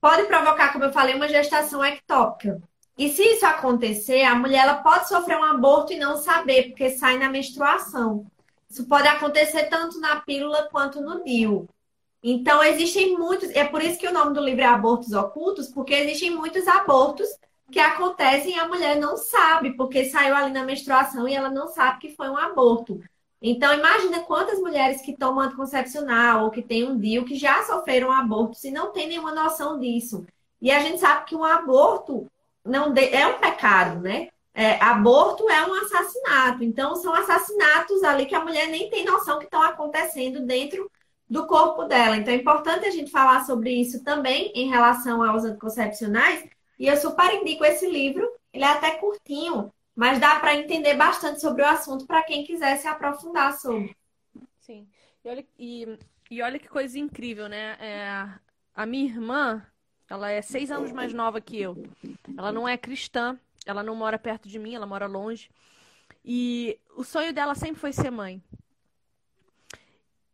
pode 0.00 0.24
provocar, 0.24 0.72
como 0.72 0.84
eu 0.84 0.92
falei, 0.92 1.14
uma 1.14 1.28
gestação 1.28 1.84
ectópica. 1.84 2.60
E 3.00 3.08
se 3.08 3.22
isso 3.22 3.46
acontecer, 3.46 4.24
a 4.24 4.34
mulher 4.34 4.58
ela 4.58 4.82
pode 4.82 5.08
sofrer 5.08 5.38
um 5.38 5.44
aborto 5.44 5.90
e 5.90 5.98
não 5.98 6.18
saber, 6.18 6.64
porque 6.64 6.90
sai 6.90 7.16
na 7.16 7.30
menstruação. 7.30 8.26
Isso 8.68 8.84
pode 8.86 9.08
acontecer 9.08 9.70
tanto 9.70 9.98
na 9.98 10.20
pílula 10.20 10.68
quanto 10.70 11.00
no 11.00 11.24
DIU. 11.24 11.66
Então, 12.22 12.62
existem 12.62 13.16
muitos, 13.16 13.48
é 13.52 13.64
por 13.64 13.80
isso 13.80 13.98
que 13.98 14.06
o 14.06 14.12
nome 14.12 14.34
do 14.34 14.44
livro 14.44 14.60
é 14.60 14.66
Abortos 14.66 15.14
Ocultos, 15.14 15.68
porque 15.68 15.94
existem 15.94 16.30
muitos 16.30 16.68
abortos 16.68 17.26
que 17.72 17.78
acontecem 17.78 18.54
e 18.54 18.58
a 18.58 18.68
mulher 18.68 18.96
não 18.96 19.16
sabe, 19.16 19.74
porque 19.78 20.04
saiu 20.04 20.36
ali 20.36 20.52
na 20.52 20.62
menstruação 20.62 21.26
e 21.26 21.32
ela 21.32 21.48
não 21.48 21.68
sabe 21.68 22.00
que 22.00 22.14
foi 22.14 22.28
um 22.28 22.36
aborto. 22.36 23.00
Então, 23.40 23.72
imagina 23.72 24.24
quantas 24.24 24.58
mulheres 24.58 25.00
que 25.00 25.16
tomam 25.16 25.44
anticoncepcional 25.44 26.44
ou 26.44 26.50
que 26.50 26.60
têm 26.60 26.86
um 26.86 26.98
DIU 26.98 27.24
que 27.24 27.34
já 27.34 27.62
sofreram 27.62 28.12
abortos 28.12 28.62
e 28.62 28.70
não 28.70 28.92
tem 28.92 29.08
nenhuma 29.08 29.34
noção 29.34 29.80
disso. 29.80 30.26
E 30.60 30.70
a 30.70 30.80
gente 30.80 31.00
sabe 31.00 31.24
que 31.24 31.34
um 31.34 31.42
aborto 31.42 32.28
não 32.70 32.92
de... 32.92 33.08
é 33.14 33.26
um 33.26 33.38
pecado, 33.38 34.00
né? 34.00 34.28
É, 34.54 34.82
aborto 34.82 35.48
é 35.48 35.66
um 35.66 35.74
assassinato. 35.74 36.64
Então, 36.64 36.96
são 36.96 37.14
assassinatos 37.14 38.02
ali 38.02 38.26
que 38.26 38.34
a 38.34 38.44
mulher 38.44 38.68
nem 38.68 38.90
tem 38.90 39.04
noção 39.04 39.38
que 39.38 39.44
estão 39.44 39.62
acontecendo 39.62 40.40
dentro 40.40 40.90
do 41.30 41.46
corpo 41.46 41.84
dela. 41.84 42.16
Então 42.16 42.34
é 42.34 42.36
importante 42.36 42.84
a 42.84 42.90
gente 42.90 43.12
falar 43.12 43.46
sobre 43.46 43.70
isso 43.70 44.02
também 44.02 44.50
em 44.52 44.68
relação 44.68 45.22
aos 45.22 45.44
anticoncepcionais. 45.44 46.44
E 46.76 46.88
eu 46.88 46.96
super 46.96 47.32
indico 47.32 47.64
esse 47.64 47.88
livro. 47.88 48.28
Ele 48.52 48.64
é 48.64 48.66
até 48.66 48.96
curtinho, 48.96 49.72
mas 49.94 50.18
dá 50.18 50.40
para 50.40 50.56
entender 50.56 50.94
bastante 50.94 51.40
sobre 51.40 51.62
o 51.62 51.66
assunto 51.66 52.04
para 52.04 52.24
quem 52.24 52.42
quiser 52.42 52.76
se 52.78 52.88
aprofundar 52.88 53.56
sobre. 53.56 53.96
Sim. 54.58 54.88
E 55.24 55.28
olha, 55.28 55.46
e, 55.56 55.98
e 56.28 56.42
olha 56.42 56.58
que 56.58 56.68
coisa 56.68 56.98
incrível, 56.98 57.48
né? 57.48 57.76
É, 57.78 58.28
a 58.74 58.84
minha 58.84 59.04
irmã, 59.04 59.64
ela 60.10 60.28
é 60.28 60.42
seis 60.42 60.72
anos 60.72 60.90
mais 60.90 61.14
nova 61.14 61.40
que 61.40 61.56
eu. 61.58 61.76
Ela 62.36 62.50
não 62.50 62.68
é 62.68 62.76
cristã, 62.76 63.38
ela 63.64 63.80
não 63.80 63.94
mora 63.94 64.18
perto 64.18 64.48
de 64.48 64.58
mim, 64.58 64.74
ela 64.74 64.84
mora 64.84 65.06
longe. 65.06 65.48
E 66.24 66.76
o 66.96 67.04
sonho 67.04 67.32
dela 67.32 67.54
sempre 67.54 67.80
foi 67.80 67.92
ser 67.92 68.10
mãe. 68.10 68.42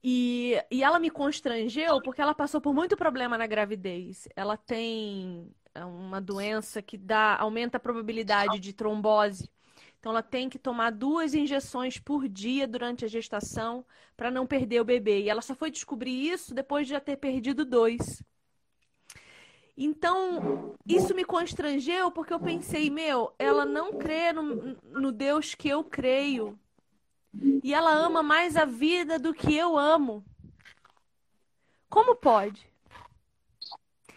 E, 0.02 0.56
e 0.70 0.82
ela 0.82 0.98
me 0.98 1.10
constrangeu 1.10 2.00
porque 2.00 2.22
ela 2.22 2.34
passou 2.34 2.58
por 2.58 2.72
muito 2.72 2.96
problema 2.96 3.36
na 3.36 3.46
gravidez. 3.46 4.26
Ela 4.34 4.56
tem 4.56 5.54
é, 5.74 5.84
uma 5.84 6.20
doença 6.22 6.80
que 6.80 6.96
dá 6.96 7.36
aumenta 7.36 7.76
a 7.76 7.80
probabilidade 7.80 8.58
de 8.58 8.72
trombose. 8.72 9.50
Então 9.98 10.10
ela 10.12 10.22
tem 10.22 10.48
que 10.48 10.58
tomar 10.58 10.90
duas 10.90 11.34
injeções 11.34 11.98
por 11.98 12.28
dia 12.28 12.66
durante 12.66 13.04
a 13.04 13.08
gestação 13.08 13.84
para 14.16 14.30
não 14.30 14.46
perder 14.46 14.80
o 14.80 14.84
bebê. 14.84 15.22
E 15.22 15.28
ela 15.28 15.42
só 15.42 15.54
foi 15.54 15.70
descobrir 15.70 16.30
isso 16.30 16.54
depois 16.54 16.86
de 16.86 16.92
já 16.92 17.00
ter 17.00 17.16
perdido 17.16 17.64
dois. 17.64 18.22
Então, 19.76 20.74
isso 20.86 21.14
me 21.14 21.24
constrangeu 21.24 22.10
porque 22.10 22.32
eu 22.32 22.40
pensei, 22.40 22.88
meu, 22.88 23.34
ela 23.38 23.66
não 23.66 23.92
crê 23.98 24.32
no, 24.32 24.76
no 24.82 25.12
Deus 25.12 25.54
que 25.54 25.68
eu 25.68 25.84
creio. 25.84 26.58
E 27.62 27.74
ela 27.74 27.92
ama 27.92 28.22
mais 28.22 28.56
a 28.56 28.64
vida 28.64 29.18
do 29.18 29.34
que 29.34 29.54
eu 29.54 29.76
amo. 29.76 30.24
Como 31.90 32.16
pode? 32.16 32.66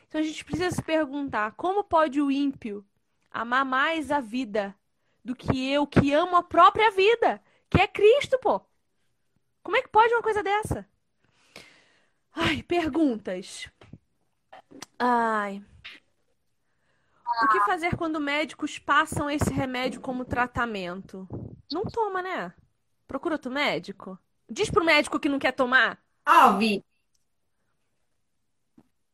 Então 0.07 0.21
a 0.21 0.23
gente 0.23 0.45
precisa 0.45 0.71
se 0.71 0.81
perguntar: 0.81 1.51
como 1.51 1.83
pode 1.83 2.21
o 2.21 2.31
ímpio 2.31 2.85
amar 3.29 3.65
mais 3.65 4.11
a 4.11 4.19
vida 4.19 4.75
do 5.23 5.35
que 5.35 5.71
eu, 5.71 5.85
que 5.85 6.13
amo 6.13 6.35
a 6.35 6.43
própria 6.43 6.89
vida, 6.91 7.41
que 7.69 7.79
é 7.79 7.87
Cristo, 7.87 8.39
pô? 8.39 8.61
Como 9.61 9.75
é 9.77 9.81
que 9.81 9.89
pode 9.89 10.13
uma 10.13 10.23
coisa 10.23 10.41
dessa? 10.41 10.87
Ai, 12.33 12.63
perguntas. 12.63 13.69
Ai. 14.99 15.63
O 17.43 17.47
que 17.47 17.59
fazer 17.61 17.95
quando 17.95 18.19
médicos 18.19 18.77
passam 18.77 19.29
esse 19.29 19.51
remédio 19.51 20.01
como 20.01 20.25
tratamento? 20.25 21.27
Não 21.71 21.83
toma, 21.83 22.21
né? 22.21 22.53
Procura 23.07 23.35
outro 23.35 23.49
médico. 23.49 24.19
Diz 24.49 24.69
pro 24.69 24.83
médico 24.83 25.19
que 25.19 25.29
não 25.29 25.39
quer 25.39 25.53
tomar. 25.53 25.97
Alvi. 26.25 26.83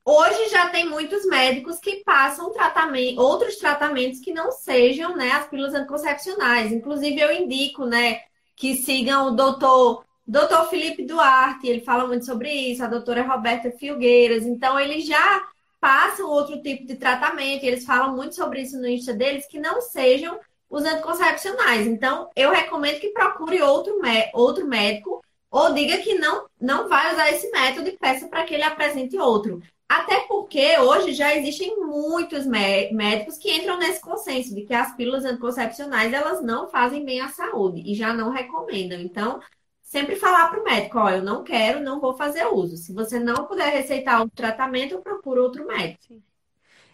Hoje 0.04 0.50
já 0.50 0.70
tem 0.70 0.88
muitos 0.88 1.26
médicos 1.26 1.80
que 1.80 2.04
passam 2.04 2.52
tratamento, 2.52 3.20
outros 3.20 3.58
tratamentos 3.58 4.20
que 4.20 4.32
não 4.34 4.52
sejam, 4.52 5.16
né, 5.16 5.32
as 5.32 5.48
pílulas 5.48 5.74
anticoncepcionais. 5.74 6.72
Inclusive 6.72 7.20
eu 7.20 7.32
indico, 7.32 7.86
né, 7.86 8.22
que 8.56 8.76
sigam 8.76 9.28
o 9.28 9.32
doutor 9.32 10.06
Doutor 10.28 10.66
Felipe 10.70 11.06
Duarte, 11.06 11.68
ele 11.68 11.82
fala 11.82 12.08
muito 12.08 12.26
sobre 12.26 12.52
isso, 12.52 12.84
a 12.84 12.88
doutora 12.88 13.22
Roberta 13.22 13.70
Filgueiras. 13.72 14.44
Então, 14.44 14.80
eles 14.80 15.06
já 15.06 15.48
passam 15.86 16.28
outro 16.28 16.60
tipo 16.64 16.84
de 16.88 16.96
tratamento, 16.96 17.64
e 17.64 17.68
eles 17.68 17.86
falam 17.86 18.16
muito 18.16 18.34
sobre 18.34 18.64
isso 18.64 18.76
no 18.80 18.88
Insta 18.88 19.14
deles, 19.14 19.46
que 19.46 19.60
não 19.60 19.80
sejam 19.82 20.40
os 20.68 20.84
anticoncepcionais. 20.84 21.86
Então, 21.86 22.28
eu 22.36 22.52
recomendo 22.52 23.00
que 23.00 23.10
procure 23.10 23.62
outro, 23.62 23.94
outro 24.34 24.66
médico 24.66 25.24
ou 25.52 25.76
diga 25.76 26.00
que 26.00 26.16
não, 26.16 26.48
não 26.60 26.90
vai 26.90 27.14
usar 27.14 27.30
esse 27.30 27.52
método 27.52 27.88
e 27.88 27.98
peça 28.00 28.28
para 28.28 28.44
que 28.46 28.56
ele 28.56 28.64
apresente 28.64 29.16
outro. 29.20 29.62
Até 29.88 30.22
porque 30.22 30.76
hoje 30.80 31.14
já 31.14 31.36
existem 31.36 31.78
muitos 31.78 32.48
médicos 32.48 33.38
que 33.38 33.56
entram 33.56 33.78
nesse 33.78 34.02
consenso 34.02 34.56
de 34.56 34.64
que 34.64 34.74
as 34.74 34.96
pílulas 34.96 35.24
anticoncepcionais 35.24 36.12
elas 36.12 36.42
não 36.42 36.68
fazem 36.68 37.06
bem 37.06 37.22
à 37.22 37.30
saúde 37.30 37.84
e 37.86 37.94
já 37.94 38.12
não 38.12 38.32
recomendam. 38.32 39.00
Então, 39.00 39.40
sempre 39.86 40.16
falar 40.16 40.50
para 40.50 40.60
o 40.60 40.64
médico, 40.64 40.98
ó, 40.98 41.10
eu 41.12 41.24
não 41.24 41.44
quero, 41.44 41.80
não 41.80 42.02
vou 42.02 42.18
fazer 42.18 42.46
uso. 42.48 42.76
Se 42.76 42.92
você 42.92 43.20
não 43.20 43.46
puder 43.46 43.72
receitar 43.72 44.22
um 44.22 44.28
tratamento, 44.28 44.96
eu 44.96 45.02
procuro 45.02 45.44
outro 45.44 45.66
médico. 45.66 46.04
Sim. 46.06 46.24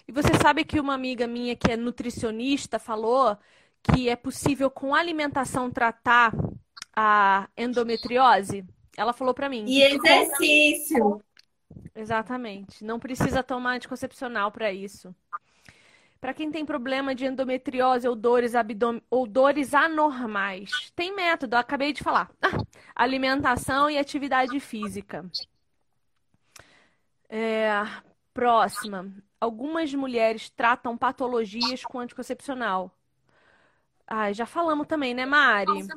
E 0.07 0.11
você 0.11 0.33
sabe 0.41 0.65
que 0.65 0.79
uma 0.79 0.93
amiga 0.93 1.25
minha 1.25 1.55
que 1.55 1.71
é 1.71 1.77
nutricionista 1.77 2.77
falou 2.77 3.37
que 3.81 4.09
é 4.09 4.15
possível 4.15 4.69
com 4.69 4.93
alimentação 4.93 5.71
tratar 5.71 6.33
a 6.93 7.47
endometriose? 7.57 8.65
Ela 8.97 9.13
falou 9.13 9.33
para 9.33 9.47
mim. 9.47 9.63
E 9.65 9.81
exercício. 9.81 11.23
Exatamente. 11.95 12.83
Não 12.83 12.99
precisa 12.99 13.41
tomar 13.41 13.75
anticoncepcional 13.75 14.51
para 14.51 14.71
isso. 14.71 15.15
Para 16.21 16.35
quem 16.35 16.51
tem 16.51 16.63
problema 16.63 17.15
de 17.15 17.25
endometriose 17.25 18.07
ou 18.07 18.15
dores, 18.15 18.53
abdom... 18.53 19.01
ou 19.09 19.25
dores 19.25 19.73
anormais, 19.73 20.91
tem 20.95 21.15
método, 21.15 21.55
acabei 21.55 21.91
de 21.91 22.03
falar. 22.03 22.29
alimentação 22.95 23.89
e 23.89 23.97
atividade 23.97 24.59
física. 24.59 25.25
É... 27.27 27.71
Próxima. 28.33 29.11
Algumas 29.39 29.91
mulheres 29.95 30.47
tratam 30.49 30.95
patologias 30.95 31.83
com 31.83 31.99
anticoncepcional. 31.99 32.95
Ah, 34.05 34.31
já 34.31 34.45
falamos 34.45 34.85
também, 34.85 35.15
né, 35.15 35.25
Mari? 35.25 35.87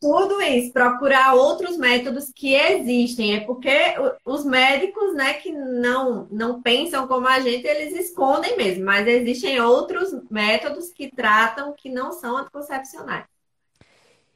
Tudo 0.00 0.40
isso, 0.42 0.72
procurar 0.72 1.34
outros 1.34 1.76
métodos 1.76 2.32
que 2.32 2.54
existem. 2.54 3.36
É 3.36 3.40
porque 3.40 3.94
os 4.24 4.44
médicos, 4.44 5.14
né, 5.14 5.34
que 5.34 5.50
não, 5.52 6.28
não 6.30 6.62
pensam 6.62 7.06
como 7.06 7.26
a 7.26 7.40
gente, 7.40 7.66
eles 7.66 7.94
escondem 7.94 8.56
mesmo. 8.56 8.84
Mas 8.84 9.06
existem 9.06 9.60
outros 9.60 10.10
métodos 10.30 10.90
que 10.90 11.10
tratam 11.10 11.72
que 11.72 11.88
não 11.88 12.12
são 12.12 12.36
anticoncepcionais. 12.36 13.26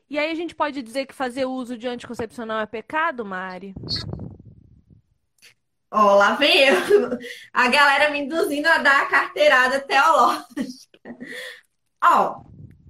E 0.08 0.18
aí 0.18 0.32
a 0.32 0.34
gente 0.34 0.56
pode 0.56 0.82
dizer 0.82 1.06
que 1.06 1.14
fazer 1.14 1.44
uso 1.44 1.78
de 1.78 1.86
anticoncepcional 1.86 2.60
é 2.60 2.66
pecado, 2.66 3.24
Mari? 3.24 3.72
Ó, 5.92 6.16
lá 6.16 6.34
vem 6.34 6.68
eu. 6.68 6.76
A 7.52 7.68
galera 7.68 8.10
me 8.10 8.20
induzindo 8.20 8.68
a 8.68 8.78
dar 8.78 9.02
a 9.02 9.06
carteirada 9.06 9.80
teológica. 9.80 11.16
Ó, 12.02 12.42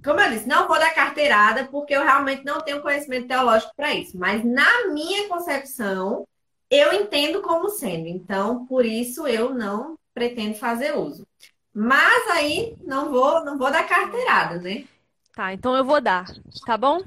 como 0.03 0.19
eu 0.19 0.31
disse, 0.31 0.47
não 0.47 0.67
vou 0.67 0.79
dar 0.79 0.93
carteirada 0.93 1.65
porque 1.67 1.93
eu 1.93 2.03
realmente 2.03 2.43
não 2.43 2.61
tenho 2.61 2.81
conhecimento 2.81 3.27
teológico 3.27 3.73
para 3.75 3.93
isso. 3.93 4.17
Mas 4.17 4.43
na 4.43 4.87
minha 4.87 5.27
concepção, 5.27 6.27
eu 6.69 6.93
entendo 6.93 7.41
como 7.41 7.69
sendo. 7.69 8.07
Então, 8.07 8.65
por 8.65 8.85
isso 8.85 9.27
eu 9.27 9.53
não 9.53 9.95
pretendo 10.13 10.55
fazer 10.55 10.97
uso. 10.97 11.27
Mas 11.73 12.27
aí 12.31 12.75
não 12.81 13.11
vou, 13.11 13.43
não 13.45 13.57
vou 13.57 13.71
dar 13.71 13.87
carteirada, 13.87 14.59
né? 14.59 14.85
Tá, 15.33 15.53
então 15.53 15.75
eu 15.75 15.85
vou 15.85 16.01
dar, 16.01 16.25
tá 16.65 16.77
bom? 16.77 17.01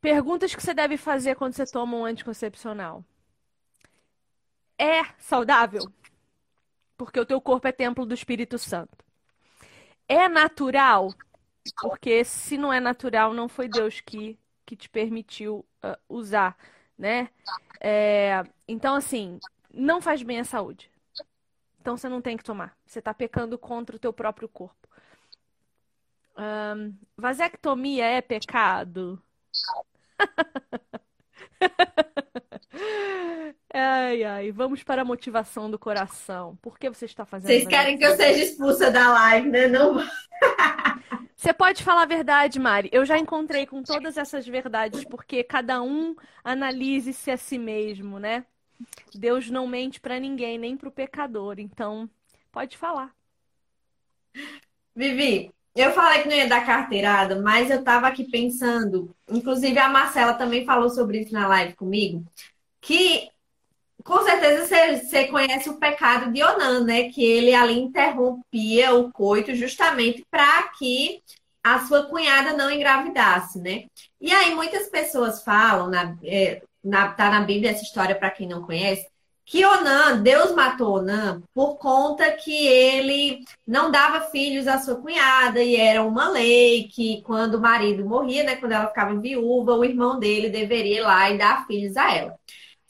Perguntas 0.00 0.54
que 0.54 0.62
você 0.62 0.74
deve 0.74 0.96
fazer 0.96 1.34
quando 1.34 1.54
você 1.54 1.64
toma 1.64 1.96
um 1.96 2.04
anticoncepcional. 2.04 3.02
É 4.78 5.02
saudável? 5.18 5.82
Porque 6.96 7.18
o 7.18 7.26
teu 7.26 7.40
corpo 7.40 7.66
é 7.66 7.72
templo 7.72 8.04
do 8.04 8.14
Espírito 8.14 8.58
Santo. 8.58 9.04
É 10.08 10.28
natural? 10.28 11.12
Porque 11.80 12.24
se 12.24 12.56
não 12.56 12.72
é 12.72 12.80
natural, 12.80 13.32
não 13.34 13.48
foi 13.48 13.68
Deus 13.68 14.00
que, 14.00 14.38
que 14.64 14.76
te 14.76 14.88
permitiu 14.88 15.64
uh, 15.84 15.96
usar, 16.08 16.56
né? 16.98 17.28
É, 17.80 18.44
então, 18.66 18.94
assim, 18.94 19.38
não 19.72 20.00
faz 20.00 20.22
bem 20.22 20.40
à 20.40 20.44
saúde. 20.44 20.90
Então 21.80 21.96
você 21.96 22.08
não 22.08 22.20
tem 22.20 22.36
que 22.36 22.42
tomar. 22.42 22.76
Você 22.84 22.98
está 22.98 23.14
pecando 23.14 23.56
contra 23.56 23.94
o 23.94 23.98
teu 23.98 24.12
próprio 24.12 24.48
corpo. 24.48 24.88
Um, 26.36 26.92
vasectomia 27.16 28.04
é 28.04 28.20
pecado? 28.20 29.22
ai, 33.72 34.24
ai, 34.24 34.50
vamos 34.50 34.82
para 34.82 35.02
a 35.02 35.04
motivação 35.04 35.70
do 35.70 35.78
coração. 35.78 36.56
Por 36.60 36.76
que 36.76 36.90
você 36.90 37.04
está 37.04 37.24
fazendo 37.24 37.48
Vocês 37.48 37.68
querem 37.68 37.96
que 37.96 38.04
eu 38.04 38.16
seja 38.16 38.42
expulsa 38.42 38.90
da 38.90 39.12
live, 39.12 39.48
né? 39.48 39.68
Não. 39.68 39.96
Você 41.36 41.52
pode 41.52 41.84
falar 41.84 42.02
a 42.02 42.06
verdade, 42.06 42.58
Mari. 42.58 42.88
Eu 42.90 43.04
já 43.04 43.18
encontrei 43.18 43.66
com 43.66 43.82
todas 43.82 44.16
essas 44.16 44.46
verdades, 44.46 45.04
porque 45.04 45.44
cada 45.44 45.82
um 45.82 46.16
analise-se 46.42 47.30
a 47.30 47.36
si 47.36 47.58
mesmo, 47.58 48.18
né? 48.18 48.46
Deus 49.14 49.50
não 49.50 49.66
mente 49.66 50.00
para 50.00 50.18
ninguém, 50.18 50.56
nem 50.58 50.76
para 50.76 50.88
o 50.88 50.92
pecador. 50.92 51.56
Então, 51.58 52.08
pode 52.50 52.78
falar. 52.78 53.14
Vivi, 54.94 55.52
eu 55.74 55.92
falei 55.92 56.22
que 56.22 56.28
não 56.28 56.36
ia 56.36 56.48
dar 56.48 56.64
carteirada, 56.64 57.40
mas 57.42 57.70
eu 57.70 57.80
estava 57.80 58.08
aqui 58.08 58.24
pensando, 58.24 59.14
inclusive 59.28 59.78
a 59.78 59.90
Marcela 59.90 60.32
também 60.32 60.64
falou 60.64 60.88
sobre 60.88 61.20
isso 61.20 61.34
na 61.34 61.46
live 61.46 61.74
comigo, 61.74 62.24
que 62.80 63.28
com 64.06 64.22
certeza 64.22 64.64
você, 64.64 64.96
você 64.98 65.24
conhece 65.26 65.68
o 65.68 65.78
pecado 65.78 66.32
de 66.32 66.42
Onan, 66.42 66.84
né? 66.84 67.10
Que 67.10 67.24
ele 67.24 67.52
ali 67.52 67.76
interrompia 67.78 68.94
o 68.94 69.12
coito 69.12 69.54
justamente 69.54 70.24
para 70.30 70.68
que 70.78 71.20
a 71.62 71.80
sua 71.86 72.04
cunhada 72.04 72.52
não 72.56 72.70
engravidasse, 72.70 73.58
né? 73.58 73.86
E 74.20 74.32
aí 74.32 74.54
muitas 74.54 74.88
pessoas 74.88 75.42
falam, 75.42 75.88
na, 75.88 76.16
é, 76.22 76.62
na, 76.84 77.08
tá 77.08 77.30
na 77.30 77.40
Bíblia 77.40 77.72
essa 77.72 77.82
história 77.82 78.14
para 78.14 78.30
quem 78.30 78.48
não 78.48 78.62
conhece, 78.62 79.08
que 79.44 79.64
Onan, 79.64 80.22
Deus 80.22 80.52
matou 80.54 80.98
Onan 80.98 81.42
por 81.52 81.76
conta 81.76 82.30
que 82.32 82.66
ele 82.66 83.44
não 83.66 83.90
dava 83.90 84.30
filhos 84.30 84.68
à 84.68 84.78
sua 84.78 84.96
cunhada 84.96 85.60
e 85.62 85.76
era 85.76 86.04
uma 86.04 86.28
lei 86.30 86.88
que 86.88 87.22
quando 87.22 87.56
o 87.56 87.60
marido 87.60 88.04
morria, 88.04 88.44
né, 88.44 88.56
quando 88.56 88.72
ela 88.72 88.88
ficava 88.88 89.18
viúva, 89.20 89.74
o 89.74 89.84
irmão 89.84 90.18
dele 90.18 90.48
deveria 90.48 90.98
ir 90.98 91.02
lá 91.02 91.30
e 91.30 91.38
dar 91.38 91.66
filhos 91.66 91.96
a 91.96 92.14
ela. 92.14 92.38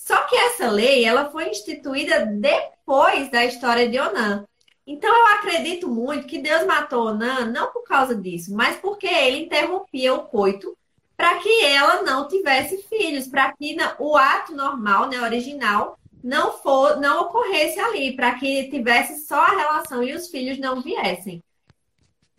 Só 0.06 0.22
que 0.22 0.36
essa 0.36 0.70
lei, 0.70 1.04
ela 1.04 1.30
foi 1.30 1.48
instituída 1.48 2.24
depois 2.24 3.28
da 3.28 3.44
história 3.44 3.88
de 3.88 3.98
Onan. 3.98 4.46
Então 4.86 5.12
eu 5.12 5.26
acredito 5.34 5.88
muito 5.88 6.28
que 6.28 6.38
Deus 6.38 6.64
matou 6.64 7.08
Onan 7.08 7.46
não 7.46 7.72
por 7.72 7.82
causa 7.82 8.14
disso, 8.14 8.54
mas 8.54 8.76
porque 8.76 9.08
ele 9.08 9.46
interrompia 9.46 10.14
o 10.14 10.22
coito 10.28 10.78
para 11.16 11.38
que 11.38 11.64
ela 11.64 12.04
não 12.04 12.28
tivesse 12.28 12.84
filhos, 12.84 13.26
para 13.26 13.52
que 13.52 13.76
o 13.98 14.16
ato 14.16 14.54
normal, 14.54 15.08
né, 15.08 15.20
original, 15.22 15.98
não 16.22 16.52
for, 16.52 17.00
não 17.00 17.22
ocorresse 17.22 17.80
ali, 17.80 18.14
para 18.14 18.36
que 18.36 18.70
tivesse 18.70 19.26
só 19.26 19.40
a 19.40 19.56
relação 19.56 20.04
e 20.04 20.14
os 20.14 20.28
filhos 20.28 20.56
não 20.56 20.82
viessem. 20.82 21.42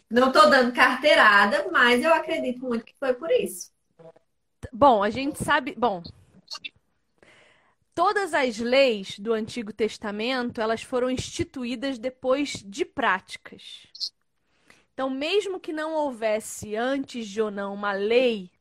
Não 0.09 0.29
estou 0.29 0.49
dando 0.49 0.71
carteirada, 0.71 1.67
mas 1.69 2.01
eu 2.01 2.13
acredito 2.13 2.63
muito 2.63 2.85
que 2.85 2.95
foi 2.97 3.13
por 3.13 3.29
isso. 3.29 3.69
Bom, 4.71 5.03
a 5.03 5.09
gente 5.09 5.43
sabe, 5.43 5.75
bom, 5.77 6.01
todas 7.97 8.31
as 8.35 8.59
leis 8.59 9.17
do 9.17 9.33
Antigo 9.33 9.73
Testamento, 9.73 10.61
elas 10.61 10.83
foram 10.83 11.09
instituídas 11.09 11.97
depois 11.97 12.63
de 12.63 12.85
práticas. 12.85 13.87
Então, 14.93 15.09
mesmo 15.09 15.59
que 15.59 15.73
não 15.73 15.95
houvesse 15.95 16.75
antes 16.75 17.27
de 17.27 17.41
ou 17.41 17.49
não 17.49 17.73
uma 17.73 17.93
lei 17.93 18.51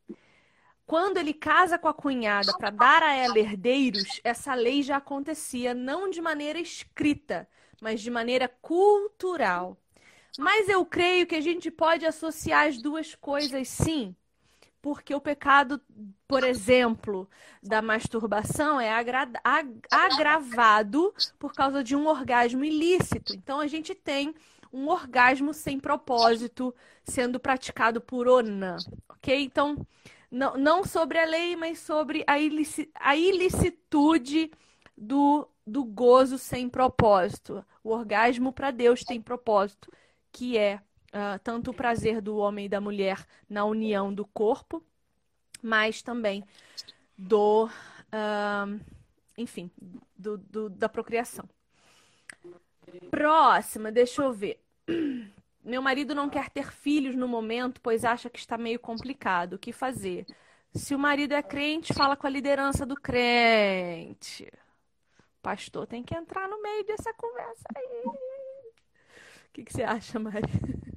quando 0.87 1.18
ele 1.18 1.34
casa 1.34 1.78
com 1.78 1.87
a 1.87 1.93
cunhada 1.93 2.57
para 2.57 2.70
dar 2.70 3.03
a 3.03 3.12
ela 3.12 3.39
herdeiros, 3.39 4.22
essa 4.24 4.55
lei 4.55 4.82
já 4.82 4.97
acontecia 4.97 5.74
não 5.74 6.09
de 6.09 6.22
maneira 6.22 6.59
escrita, 6.59 7.47
mas 7.78 8.01
de 8.01 8.11
maneira 8.11 8.49
cultural. 8.49 9.76
Mas 10.39 10.66
eu 10.66 10.87
creio 10.87 11.26
que 11.26 11.34
a 11.34 11.43
gente 11.43 11.70
pode 11.70 12.07
associar 12.07 12.68
as 12.68 12.78
duas 12.78 13.14
coisas 13.14 13.68
sim, 13.68 14.16
porque 14.87 15.12
o 15.12 15.20
pecado, 15.20 15.80
por 16.28 16.45
exemplo, 16.45 17.28
da 17.61 17.82
masturbação 17.82 18.80
é 18.80 18.95
agravado 19.91 21.12
por 21.41 21.53
causa 21.53 21.82
de 21.82 21.97
um 21.97 22.07
orgasmo 22.07 22.62
ilícito. 22.64 23.34
Então 23.34 23.59
a 23.59 23.66
gente 23.66 23.97
tem 23.97 24.32
um 24.72 24.87
orgasmo 24.87 25.53
sem 25.53 25.80
propósito 25.80 26.72
sendo 27.03 27.41
praticado 27.41 28.01
por 28.01 28.28
Onan, 28.28 28.76
ok? 29.09 29.43
Então 29.43 29.84
não, 30.30 30.57
não 30.57 30.84
sobre 30.84 31.18
a 31.18 31.24
lei, 31.24 31.57
mas 31.57 31.80
sobre 31.80 32.22
a, 32.24 32.39
ilici, 32.39 32.89
a 32.95 33.16
ilicitude 33.16 34.53
do, 34.97 35.49
do 35.66 35.82
gozo 35.84 36.39
sem 36.39 36.68
propósito. 36.68 37.66
O 37.82 37.91
orgasmo 37.91 38.53
para 38.53 38.70
Deus 38.70 39.03
tem 39.03 39.20
propósito, 39.20 39.93
que 40.30 40.57
é 40.57 40.80
uh, 41.09 41.38
tanto 41.42 41.70
o 41.70 41.74
prazer 41.74 42.20
do 42.20 42.36
homem 42.36 42.66
e 42.66 42.68
da 42.68 42.80
mulher 42.80 43.26
na 43.48 43.64
união 43.64 44.12
do 44.12 44.24
corpo, 44.24 44.82
mas 45.62 46.02
também 46.02 46.44
do, 47.16 47.66
uh, 47.66 48.80
enfim, 49.36 49.70
do, 50.16 50.38
do, 50.38 50.70
da 50.70 50.88
procriação. 50.88 51.48
Próxima, 53.11 53.90
deixa 53.90 54.22
eu 54.22 54.32
ver. 54.32 54.61
Meu 55.64 55.82
marido 55.82 56.14
não 56.14 56.30
quer 56.30 56.48
ter 56.48 56.70
filhos 56.70 57.16
no 57.16 57.26
momento, 57.26 57.80
pois 57.80 58.04
acha 58.04 58.30
que 58.30 58.38
está 58.38 58.57
meio 58.57 58.78
complicado. 58.78 59.54
O 59.54 59.59
que 59.59 59.72
fazer? 59.72 60.24
Se 60.72 60.94
o 60.94 60.98
marido 60.98 61.32
é 61.32 61.42
crente, 61.42 61.92
fala 61.92 62.16
com 62.16 62.26
a 62.26 62.30
liderança 62.30 62.86
do 62.86 62.94
crente. 62.94 64.52
Pastor 65.42 65.86
tem 65.86 66.02
que 66.02 66.14
entrar 66.14 66.48
no 66.48 66.62
meio 66.62 66.84
dessa 66.84 67.12
conversa 67.14 67.64
aí. 67.74 68.02
O 68.07 69.52
que, 69.52 69.64
que 69.64 69.72
você 69.72 69.82
acha, 69.82 70.18
Mari? 70.18 70.42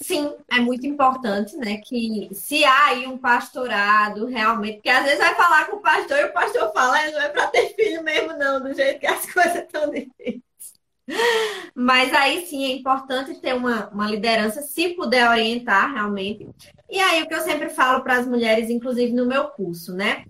Sim, 0.00 0.34
é 0.50 0.60
muito 0.60 0.86
importante, 0.86 1.56
né? 1.56 1.78
Que 1.78 2.28
se 2.32 2.64
há 2.64 2.86
aí 2.86 3.06
um 3.06 3.18
pastorado 3.18 4.26
realmente, 4.26 4.76
porque 4.76 4.90
às 4.90 5.04
vezes 5.04 5.18
vai 5.18 5.34
falar 5.34 5.66
com 5.66 5.76
o 5.76 5.80
pastor 5.80 6.18
e 6.18 6.24
o 6.24 6.32
pastor 6.32 6.72
fala, 6.72 7.00
é, 7.00 7.10
não 7.10 7.20
é 7.20 7.28
para 7.28 7.46
ter 7.48 7.74
filho 7.74 8.02
mesmo, 8.02 8.36
não, 8.36 8.60
do 8.60 8.74
jeito 8.74 9.00
que 9.00 9.06
as 9.06 9.24
coisas 9.32 9.56
estão 9.56 9.90
difíceis. 9.90 10.42
Mas 11.74 12.12
aí 12.12 12.46
sim 12.46 12.64
é 12.64 12.72
importante 12.72 13.40
ter 13.40 13.54
uma, 13.54 13.88
uma 13.90 14.06
liderança, 14.06 14.62
se 14.62 14.90
puder 14.94 15.28
orientar 15.28 15.92
realmente. 15.92 16.48
E 16.90 16.98
aí 16.98 17.22
o 17.22 17.28
que 17.28 17.34
eu 17.34 17.40
sempre 17.40 17.68
falo 17.68 18.02
para 18.02 18.18
as 18.18 18.26
mulheres, 18.26 18.70
inclusive 18.70 19.12
no 19.12 19.26
meu 19.26 19.48
curso, 19.48 19.94
né? 19.94 20.24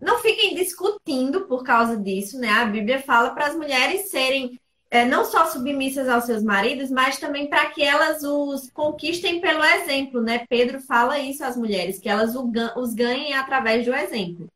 Não 0.00 0.18
fiquem 0.20 0.54
discutindo 0.54 1.42
por 1.46 1.64
causa 1.64 1.96
disso, 1.96 2.38
né? 2.38 2.48
A 2.48 2.64
Bíblia 2.66 3.00
fala 3.00 3.30
para 3.30 3.46
as 3.46 3.54
mulheres 3.56 4.10
serem 4.10 4.58
é, 4.90 5.04
não 5.04 5.24
só 5.24 5.46
submissas 5.46 6.08
aos 6.08 6.24
seus 6.24 6.42
maridos, 6.42 6.90
mas 6.90 7.18
também 7.18 7.48
para 7.48 7.66
que 7.66 7.82
elas 7.82 8.22
os 8.22 8.70
conquistem 8.70 9.40
pelo 9.40 9.62
exemplo, 9.62 10.20
né? 10.20 10.46
Pedro 10.48 10.80
fala 10.80 11.18
isso 11.18 11.44
às 11.44 11.56
mulheres, 11.56 11.98
que 11.98 12.08
elas 12.08 12.34
os 12.34 12.94
ganhem 12.94 13.34
através 13.34 13.84
do 13.84 13.94
exemplo. 13.94 14.48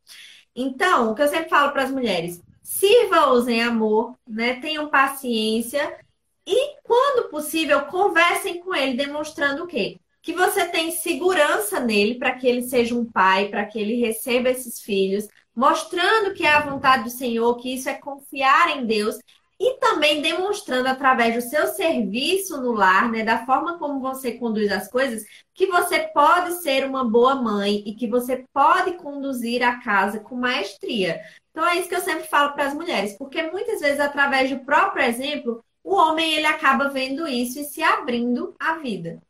Então, 0.54 1.10
o 1.10 1.14
que 1.14 1.22
eu 1.22 1.28
sempre 1.28 1.48
falo 1.48 1.72
para 1.72 1.82
as 1.84 1.90
mulheres, 1.90 2.40
sirva-os 2.62 3.46
em 3.46 3.62
amor, 3.62 4.14
né? 4.26 4.54
Tenham 4.60 4.88
paciência 4.88 5.98
e, 6.46 6.76
quando 6.82 7.28
possível, 7.28 7.82
conversem 7.86 8.60
com 8.60 8.74
ele, 8.74 8.96
demonstrando 8.96 9.64
o 9.64 9.66
quê? 9.66 9.98
Que 10.22 10.32
você 10.32 10.66
tem 10.66 10.90
segurança 10.90 11.78
nele 11.78 12.14
para 12.14 12.32
que 12.34 12.46
ele 12.46 12.62
seja 12.62 12.94
um 12.94 13.04
pai, 13.04 13.48
para 13.48 13.66
que 13.66 13.78
ele 13.78 13.96
receba 14.00 14.48
esses 14.48 14.80
filhos, 14.80 15.28
mostrando 15.54 16.32
que 16.32 16.44
é 16.44 16.50
a 16.50 16.60
vontade 16.60 17.04
do 17.04 17.10
Senhor, 17.10 17.54
que 17.56 17.74
isso 17.74 17.88
é 17.88 17.94
confiar 17.94 18.76
em 18.76 18.86
Deus 18.86 19.18
e 19.62 19.78
também 19.78 20.20
demonstrando 20.20 20.88
através 20.88 21.36
do 21.36 21.48
seu 21.48 21.68
serviço 21.68 22.60
no 22.60 22.72
lar, 22.72 23.08
né, 23.08 23.22
da 23.22 23.46
forma 23.46 23.78
como 23.78 24.00
você 24.00 24.32
conduz 24.32 24.72
as 24.72 24.88
coisas, 24.88 25.24
que 25.54 25.68
você 25.68 26.00
pode 26.00 26.54
ser 26.54 26.84
uma 26.84 27.04
boa 27.04 27.36
mãe 27.36 27.80
e 27.86 27.94
que 27.94 28.08
você 28.08 28.44
pode 28.52 28.94
conduzir 28.94 29.62
a 29.62 29.80
casa 29.80 30.18
com 30.18 30.34
maestria. 30.34 31.22
Então 31.52 31.64
é 31.64 31.78
isso 31.78 31.88
que 31.88 31.94
eu 31.94 32.00
sempre 32.00 32.24
falo 32.24 32.54
para 32.54 32.66
as 32.66 32.74
mulheres, 32.74 33.16
porque 33.16 33.40
muitas 33.52 33.80
vezes 33.80 34.00
através 34.00 34.50
do 34.50 34.64
próprio 34.64 35.04
exemplo, 35.04 35.64
o 35.84 35.94
homem 35.94 36.34
ele 36.34 36.46
acaba 36.46 36.88
vendo 36.88 37.28
isso 37.28 37.60
e 37.60 37.64
se 37.64 37.84
abrindo 37.84 38.56
à 38.58 38.78
vida. 38.78 39.22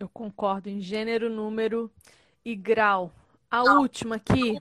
Eu 0.00 0.08
concordo 0.08 0.68
em 0.68 0.80
gênero, 0.80 1.30
número 1.30 1.88
e 2.44 2.56
grau. 2.56 3.12
A 3.48 3.62
última 3.78 4.16
aqui. 4.16 4.60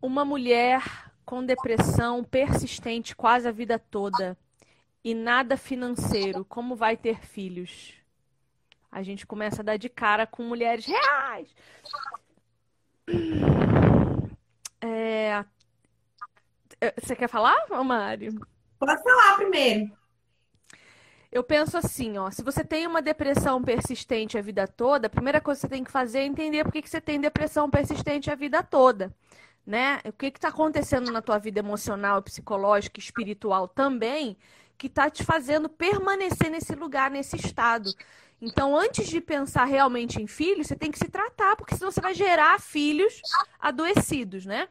Uma 0.00 0.24
mulher 0.24 1.05
com 1.26 1.44
depressão 1.44 2.22
persistente 2.22 3.14
quase 3.16 3.48
a 3.48 3.52
vida 3.52 3.78
toda 3.78 4.38
e 5.02 5.12
nada 5.12 5.56
financeiro, 5.56 6.44
como 6.44 6.76
vai 6.76 6.96
ter 6.96 7.20
filhos? 7.20 7.94
A 8.90 9.02
gente 9.02 9.26
começa 9.26 9.60
a 9.60 9.64
dar 9.64 9.76
de 9.76 9.88
cara 9.88 10.26
com 10.26 10.44
mulheres 10.44 10.86
reais. 10.86 11.48
É... 14.80 15.44
Você 17.02 17.16
quer 17.16 17.28
falar, 17.28 17.66
Mário? 17.84 18.40
Pode 18.78 19.02
falar 19.02 19.36
primeiro. 19.36 19.90
Eu 21.30 21.42
penso 21.42 21.76
assim, 21.76 22.16
ó, 22.18 22.30
se 22.30 22.42
você 22.42 22.64
tem 22.64 22.86
uma 22.86 23.02
depressão 23.02 23.62
persistente 23.62 24.38
a 24.38 24.42
vida 24.42 24.66
toda, 24.66 25.08
a 25.08 25.10
primeira 25.10 25.40
coisa 25.40 25.60
que 25.60 25.66
você 25.66 25.74
tem 25.74 25.84
que 25.84 25.90
fazer 25.90 26.20
é 26.20 26.24
entender 26.24 26.64
por 26.64 26.72
que 26.72 26.88
você 26.88 27.00
tem 27.00 27.20
depressão 27.20 27.68
persistente 27.68 28.30
a 28.30 28.34
vida 28.34 28.62
toda, 28.62 29.14
né? 29.66 30.00
O 30.04 30.12
que 30.12 30.26
está 30.26 30.48
acontecendo 30.48 31.10
na 31.10 31.20
tua 31.20 31.38
vida 31.38 31.58
emocional, 31.58 32.22
psicológica, 32.22 33.00
espiritual 33.00 33.66
também, 33.66 34.36
que 34.78 34.86
está 34.86 35.10
te 35.10 35.24
fazendo 35.24 35.68
permanecer 35.68 36.50
nesse 36.50 36.74
lugar, 36.74 37.10
nesse 37.10 37.36
estado. 37.36 37.90
Então, 38.40 38.76
antes 38.76 39.08
de 39.08 39.20
pensar 39.20 39.64
realmente 39.64 40.20
em 40.22 40.26
filhos, 40.26 40.66
você 40.66 40.76
tem 40.76 40.90
que 40.90 40.98
se 40.98 41.08
tratar, 41.08 41.56
porque 41.56 41.74
senão 41.74 41.90
você 41.90 42.00
vai 42.00 42.14
gerar 42.14 42.60
filhos 42.60 43.20
adoecidos, 43.58 44.44
né? 44.44 44.68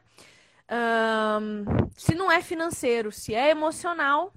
Um, 0.70 1.64
se 1.96 2.14
não 2.14 2.30
é 2.30 2.40
financeiro, 2.40 3.12
se 3.12 3.34
é 3.34 3.50
emocional, 3.50 4.32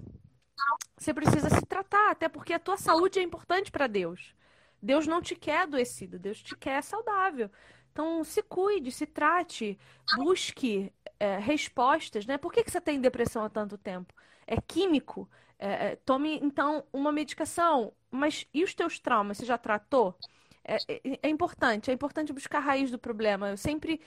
você 0.96 1.14
precisa 1.14 1.48
se 1.48 1.64
tratar, 1.64 2.10
até 2.10 2.28
porque 2.28 2.52
a 2.52 2.58
tua 2.58 2.76
saúde 2.76 3.18
é 3.18 3.22
importante 3.22 3.70
para 3.70 3.86
Deus. 3.86 4.34
Deus 4.82 5.06
não 5.06 5.20
te 5.20 5.34
quer 5.34 5.62
adoecido, 5.62 6.18
Deus 6.18 6.42
te 6.42 6.56
quer 6.56 6.82
saudável. 6.82 7.50
Então, 7.92 8.22
se 8.24 8.42
cuide, 8.42 8.92
se 8.92 9.06
trate, 9.06 9.78
busque 10.16 10.92
é, 11.18 11.38
respostas, 11.38 12.24
né? 12.26 12.38
Por 12.38 12.52
que, 12.52 12.62
que 12.62 12.70
você 12.70 12.80
tem 12.80 13.00
depressão 13.00 13.44
há 13.44 13.50
tanto 13.50 13.76
tempo? 13.76 14.14
É 14.46 14.56
químico? 14.60 15.28
É, 15.58 15.88
é, 15.88 15.96
tome, 15.96 16.38
então, 16.42 16.84
uma 16.92 17.12
medicação. 17.12 17.92
Mas 18.10 18.46
e 18.54 18.64
os 18.64 18.74
teus 18.74 18.98
traumas? 18.98 19.38
Você 19.38 19.44
já 19.44 19.58
tratou? 19.58 20.16
É, 20.64 20.76
é, 20.88 21.18
é, 21.22 21.28
importante, 21.28 21.90
é 21.90 21.94
importante 21.94 22.32
buscar 22.32 22.58
a 22.58 22.62
raiz 22.62 22.90
do 22.90 22.98
problema. 22.98 23.50
Eu 23.50 23.56
sempre 23.56 24.00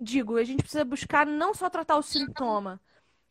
digo, 0.00 0.36
a 0.36 0.44
gente 0.44 0.62
precisa 0.62 0.84
buscar 0.84 1.26
não 1.26 1.54
só 1.54 1.68
tratar 1.68 1.96
o 1.96 2.02
sintoma, 2.02 2.80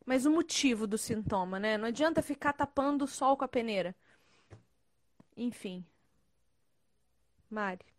mas 0.06 0.26
o 0.26 0.32
motivo 0.32 0.88
do 0.88 0.98
sintoma, 0.98 1.60
né? 1.60 1.78
Não 1.78 1.88
adianta 1.88 2.22
ficar 2.22 2.54
tapando 2.54 3.06
o 3.06 3.08
sol 3.08 3.36
com 3.38 3.46
a 3.46 3.48
peneira. 3.48 3.96
Enfim. 5.36 5.86
Mari. 7.50 7.97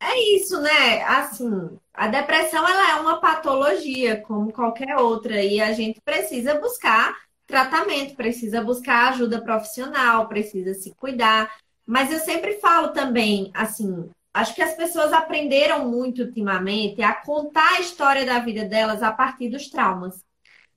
É 0.00 0.18
isso, 0.36 0.60
né? 0.60 1.02
Assim, 1.02 1.78
a 1.92 2.08
depressão 2.08 2.66
ela 2.66 2.90
é 2.92 3.00
uma 3.00 3.20
patologia 3.20 4.20
como 4.22 4.52
qualquer 4.52 4.96
outra 4.96 5.42
e 5.42 5.60
a 5.60 5.72
gente 5.72 6.00
precisa 6.00 6.58
buscar 6.58 7.14
tratamento, 7.46 8.16
precisa 8.16 8.62
buscar 8.62 9.10
ajuda 9.10 9.42
profissional, 9.42 10.28
precisa 10.28 10.74
se 10.74 10.94
cuidar. 10.94 11.54
Mas 11.86 12.10
eu 12.12 12.18
sempre 12.20 12.54
falo 12.60 12.88
também, 12.88 13.50
assim, 13.54 14.10
acho 14.32 14.54
que 14.54 14.62
as 14.62 14.74
pessoas 14.74 15.12
aprenderam 15.12 15.88
muito 15.88 16.22
ultimamente 16.22 17.02
a 17.02 17.12
contar 17.14 17.76
a 17.76 17.80
história 17.80 18.24
da 18.24 18.38
vida 18.38 18.64
delas 18.64 19.02
a 19.02 19.12
partir 19.12 19.50
dos 19.50 19.68
traumas 19.68 20.24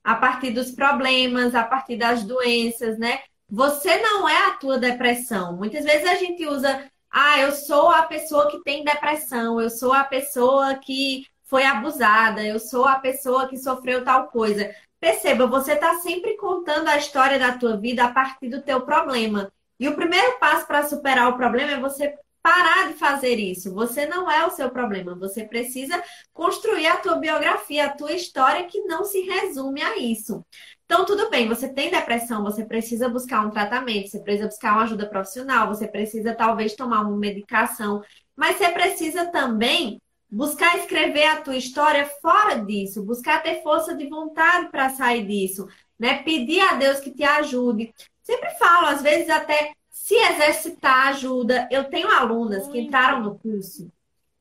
a 0.04 0.16
partir 0.16 0.52
dos 0.52 0.72
problemas, 0.72 1.56
a 1.56 1.64
partir 1.64 1.96
das 1.98 2.24
doenças, 2.24 2.98
né? 3.00 3.22
Você 3.50 3.98
não 4.02 4.28
é 4.28 4.50
a 4.50 4.54
tua 4.58 4.78
depressão. 4.78 5.56
Muitas 5.56 5.86
vezes 5.86 6.08
a 6.08 6.16
gente 6.16 6.46
usa, 6.46 6.92
ah, 7.14 7.40
eu 7.40 7.52
sou 7.52 7.90
a 7.90 8.04
pessoa 8.04 8.50
que 8.50 8.64
tem 8.64 8.84
depressão, 8.84 9.62
eu 9.62 9.70
sou 9.70 9.94
a 9.94 10.04
pessoa 10.04 10.76
que 10.76 11.28
foi 11.44 11.64
abusada, 11.64 12.44
eu 12.44 12.60
sou 12.60 12.86
a 12.86 12.96
pessoa 12.96 13.48
que 13.48 13.58
sofreu 13.58 14.04
tal 14.04 14.30
coisa. 14.30 14.74
Perceba, 15.00 15.46
você 15.46 15.74
está 15.74 16.00
sempre 16.00 16.36
contando 16.38 16.88
a 16.88 16.98
história 16.98 17.38
da 17.38 17.58
tua 17.58 17.78
vida 17.78 18.04
a 18.04 18.12
partir 18.12 18.50
do 18.50 18.64
teu 18.64 18.82
problema. 18.82 19.52
E 19.80 19.88
o 19.88 19.96
primeiro 19.96 20.40
passo 20.40 20.66
para 20.66 20.84
superar 20.84 21.30
o 21.30 21.38
problema 21.38 21.74
é 21.74 21.80
você 21.80 22.18
parar 22.42 22.90
de 22.90 22.96
fazer 22.96 23.36
isso. 23.36 23.74
Você 23.74 24.06
não 24.06 24.30
é 24.30 24.46
o 24.46 24.50
seu 24.50 24.70
problema. 24.70 25.16
Você 25.16 25.46
precisa 25.46 26.04
construir 26.34 26.88
a 26.88 26.98
tua 26.98 27.16
biografia, 27.16 27.86
a 27.86 27.96
tua 27.96 28.12
história 28.12 28.66
que 28.66 28.82
não 28.82 29.06
se 29.06 29.22
resume 29.22 29.82
a 29.82 29.98
isso. 29.98 30.46
Então, 30.86 31.06
tudo 31.06 31.30
bem, 31.30 31.48
você 31.48 31.68
tem 31.72 31.90
depressão, 31.90 32.44
você 32.44 32.66
precisa 32.66 33.10
buscar 33.10 33.46
um 33.46 33.50
tratamento, 33.50 34.10
você 34.10 34.20
precisa 34.20 34.48
buscar 34.48 34.74
uma 34.74 34.84
ajuda 34.84 35.08
profissional, 35.08 35.68
você 35.68 35.88
precisa 35.88 36.36
talvez 36.36 36.76
tomar 36.76 37.02
uma 37.02 37.18
medicação, 37.18 38.02
mas 38.36 38.58
você 38.58 38.70
precisa 38.70 39.26
também 39.28 40.00
buscar 40.30 40.78
escrever 40.80 41.26
a 41.26 41.42
tua 41.42 41.56
história 41.56 42.10
fora 42.22 42.56
disso, 42.56 43.04
buscar 43.04 43.44
ter 43.44 43.62
força 43.62 43.96
de 43.96 44.10
vontade 44.10 44.70
para 44.70 44.90
sair 44.90 45.26
disso, 45.28 45.68
né? 45.98 46.24
Pedir 46.24 46.60
a 46.60 46.74
Deus 46.74 47.00
que 47.00 47.12
te 47.12 47.24
ajude. 47.24 47.94
Sempre 48.22 48.50
falo, 48.58 48.88
às 48.88 49.02
vezes 49.02 49.30
até 49.30 49.74
se 49.92 50.16
exercitar 50.16 51.10
ajuda. 51.10 51.68
Eu 51.72 51.86
tenho 51.86 52.10
alunas 52.10 52.68
que 52.68 52.80
entraram 52.80 53.22
no 53.22 53.38
curso. 53.38 53.92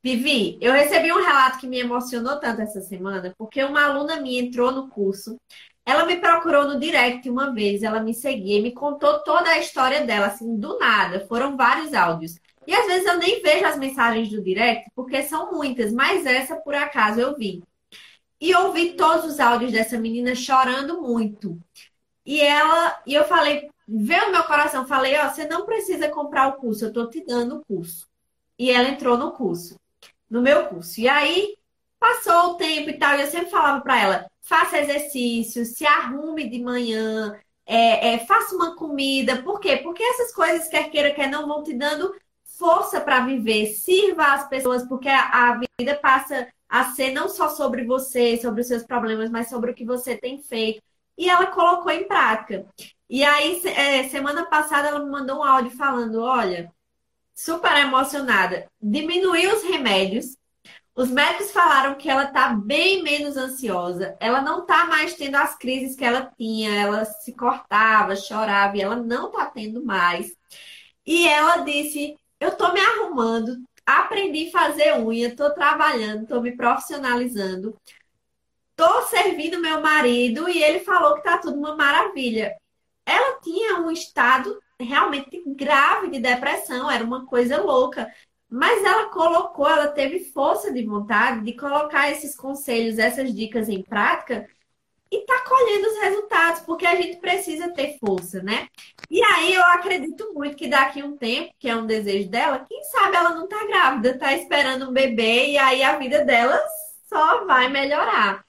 Vivi, 0.03 0.59
eu 0.61 0.73
recebi 0.73 1.13
um 1.13 1.23
relato 1.23 1.59
que 1.59 1.67
me 1.69 1.79
emocionou 1.79 2.41
tanto 2.41 2.63
essa 2.63 2.81
semana, 2.81 3.33
porque 3.39 3.63
uma 3.63 3.85
aluna 3.85 4.21
minha 4.21 4.43
entrou 4.43 4.73
no 4.73 4.89
curso. 4.89 5.37
Ela 5.85 6.05
me 6.07 6.17
procurou 6.17 6.67
no 6.67 6.79
direct 6.79 7.29
uma 7.29 7.53
vez, 7.53 7.83
ela 7.83 8.01
me 8.01 8.15
seguia 8.15 8.59
e 8.59 8.63
me 8.63 8.73
contou 8.73 9.21
toda 9.21 9.51
a 9.51 9.59
história 9.59 10.07
dela, 10.07 10.27
assim, 10.27 10.57
do 10.57 10.79
nada. 10.79 11.27
Foram 11.27 11.57
vários 11.57 11.93
áudios. 11.93 12.39
E 12.67 12.75
às 12.75 12.87
vezes 12.87 13.07
eu 13.07 13.19
nem 13.19 13.43
vejo 13.43 13.67
as 13.67 13.77
mensagens 13.77 14.29
do 14.31 14.43
direct, 14.43 14.89
porque 14.95 15.23
são 15.23 15.53
muitas, 15.53 15.93
mas 15.93 16.25
essa 16.25 16.57
por 16.57 16.75
acaso 16.75 17.21
eu 17.21 17.37
vi. 17.37 17.63
E 18.41 18.55
ouvi 18.55 18.95
todos 18.95 19.25
os 19.25 19.41
áudios 19.41 19.73
dessa 19.73 19.99
menina 19.99 20.35
chorando 20.35 21.01
muito. 21.01 21.59
E 22.25 22.41
ela, 22.41 23.01
e 23.07 23.15
eu 23.15 23.25
falei, 23.25 23.69
veio 23.87 24.29
o 24.29 24.33
meu 24.33 24.45
coração, 24.45 24.87
falei, 24.87 25.17
ó, 25.19 25.29
você 25.29 25.45
não 25.47 25.67
precisa 25.67 26.09
comprar 26.09 26.49
o 26.49 26.55
curso, 26.55 26.85
eu 26.85 26.93
tô 26.93 27.09
te 27.09 27.25
dando 27.25 27.57
o 27.57 27.65
curso. 27.65 28.09
E 28.59 28.71
ela 28.71 28.89
entrou 28.89 29.19
no 29.19 29.33
curso, 29.33 29.77
no 30.31 30.41
meu 30.41 30.67
curso. 30.67 31.01
E 31.01 31.09
aí 31.09 31.57
passou 31.99 32.53
o 32.53 32.55
tempo 32.55 32.91
e 32.91 32.99
tal, 32.99 33.17
e 33.17 33.23
eu 33.23 33.27
sempre 33.27 33.51
falava 33.51 33.81
para 33.81 34.01
ela, 34.01 34.32
faça 34.43 34.79
exercício, 34.79 35.65
se 35.65 35.87
arrume 35.87 36.49
de 36.49 36.61
manhã, 36.63 37.39
é, 37.65 38.15
é, 38.15 38.19
faça 38.27 38.55
uma 38.55 38.77
comida. 38.77 39.43
Por 39.43 39.61
quê? 39.61 39.79
Porque 39.79 40.03
essas 40.03 40.35
coisas, 40.35 40.69
quer 40.69 40.91
queira, 40.91 41.15
quer 41.15 41.31
não, 41.31 41.47
vão 41.47 41.63
te 41.63 41.73
dando 41.73 42.15
força 42.45 43.01
para 43.01 43.25
viver. 43.25 43.67
Sirva 43.67 44.35
as 44.35 44.49
pessoas, 44.49 44.87
porque 44.87 45.09
a, 45.09 45.51
a 45.51 45.61
vida 45.79 45.95
passa 45.97 46.49
a 46.69 46.85
ser 46.93 47.13
não 47.13 47.29
só 47.29 47.49
sobre 47.49 47.85
você, 47.85 48.37
sobre 48.39 48.63
os 48.63 48.67
seus 48.67 48.83
problemas, 48.83 49.31
mas 49.31 49.49
sobre 49.49 49.71
o 49.71 49.75
que 49.75 49.85
você 49.85 50.17
tem 50.17 50.43
feito. 50.43 50.83
E 51.17 51.29
ela 51.29 51.47
colocou 51.47 51.93
em 51.93 52.07
prática. 52.09 52.67
E 53.09 53.23
aí, 53.23 53.61
é, 53.67 54.09
semana 54.09 54.47
passada, 54.47 54.89
ela 54.89 55.05
me 55.05 55.11
mandou 55.11 55.39
um 55.39 55.43
áudio 55.43 55.71
falando: 55.77 56.21
olha, 56.21 56.73
super 57.35 57.77
emocionada, 57.77 58.67
diminuiu 58.81 59.55
os 59.55 59.63
remédios. 59.63 60.37
Os 60.95 61.11
médicos 61.11 61.51
falaram 61.51 61.95
que 61.95 62.09
ela 62.09 62.27
tá 62.27 62.51
bem 62.51 63.03
menos 63.03 63.37
ansiosa. 63.37 64.17
Ela 64.21 64.43
não 64.43 64.67
tá 64.67 64.85
mais 64.87 65.15
tendo 65.15 65.37
as 65.37 65.57
crises 65.57 65.97
que 65.97 66.05
ela 66.05 66.31
tinha. 66.37 66.75
Ela 66.75 67.05
se 67.05 67.33
cortava, 67.35 68.15
chorava 68.17 68.77
e 68.77 68.83
ela 68.83 68.97
não 68.97 69.31
tá 69.31 69.47
tendo 69.47 69.85
mais. 69.85 70.37
E 71.07 71.27
ela 71.29 71.59
disse: 71.59 72.17
Eu 72.41 72.57
tô 72.57 72.73
me 72.73 72.81
arrumando, 72.81 73.57
aprendi 73.87 74.49
a 74.49 74.53
fazer 74.53 74.99
unha, 75.01 75.35
tô 75.37 75.53
trabalhando, 75.55 76.27
tô 76.27 76.41
me 76.41 76.57
profissionalizando. 76.57 77.79
Tô 78.77 79.03
servindo 79.03 79.61
meu 79.61 79.81
marido 79.81 80.49
e 80.49 80.63
ele 80.63 80.81
falou 80.81 81.15
que 81.15 81.23
tá 81.23 81.39
tudo 81.39 81.57
uma 81.59 81.77
maravilha 81.77 82.57
ela 83.05 83.41
tinha 83.41 83.79
um 83.81 83.91
estado 83.91 84.59
realmente 84.81 85.43
grave 85.47 86.11
de 86.11 86.21
depressão, 86.21 86.91
era 86.91 87.05
uma 87.05 87.27
coisa 87.27 87.61
louca. 87.61 88.13
Mas 88.53 88.85
ela 88.85 89.09
colocou, 89.09 89.67
ela 89.67 89.89
teve 89.89 90.21
força 90.27 90.71
de 90.71 90.85
vontade 90.85 91.41
de 91.43 91.55
colocar 91.55 92.11
esses 92.11 92.37
conselhos, 92.37 92.99
essas 92.99 93.35
dicas 93.35 93.67
em 93.67 93.83
prática 93.83 94.47
e 95.11 95.25
tá 95.25 95.43
colhendo 95.49 95.89
os 95.89 96.01
resultados, 96.01 96.61
porque 96.61 96.87
a 96.87 96.95
gente 96.95 97.17
precisa 97.17 97.73
ter 97.73 97.99
força, 97.99 98.43
né? 98.43 98.69
E 99.11 99.23
aí 99.23 99.55
eu 99.55 99.63
acredito 99.65 100.35
muito 100.35 100.55
que 100.57 100.69
daqui 100.69 101.03
um 101.03 101.17
tempo, 101.17 101.55
que 101.59 101.69
é 101.69 101.75
um 101.75 101.87
desejo 101.87 102.29
dela, 102.29 102.67
quem 102.69 102.83
sabe 102.85 103.17
ela 103.17 103.35
não 103.35 103.49
tá 103.49 103.67
grávida, 103.67 104.19
tá 104.19 104.35
esperando 104.35 104.91
um 104.91 104.93
bebê 104.93 105.49
e 105.53 105.59
aí 105.59 105.83
a 105.83 105.97
vida 105.97 106.23
dela 106.23 106.59
só 107.09 107.47
vai 107.47 107.69
melhorar. 107.71 108.45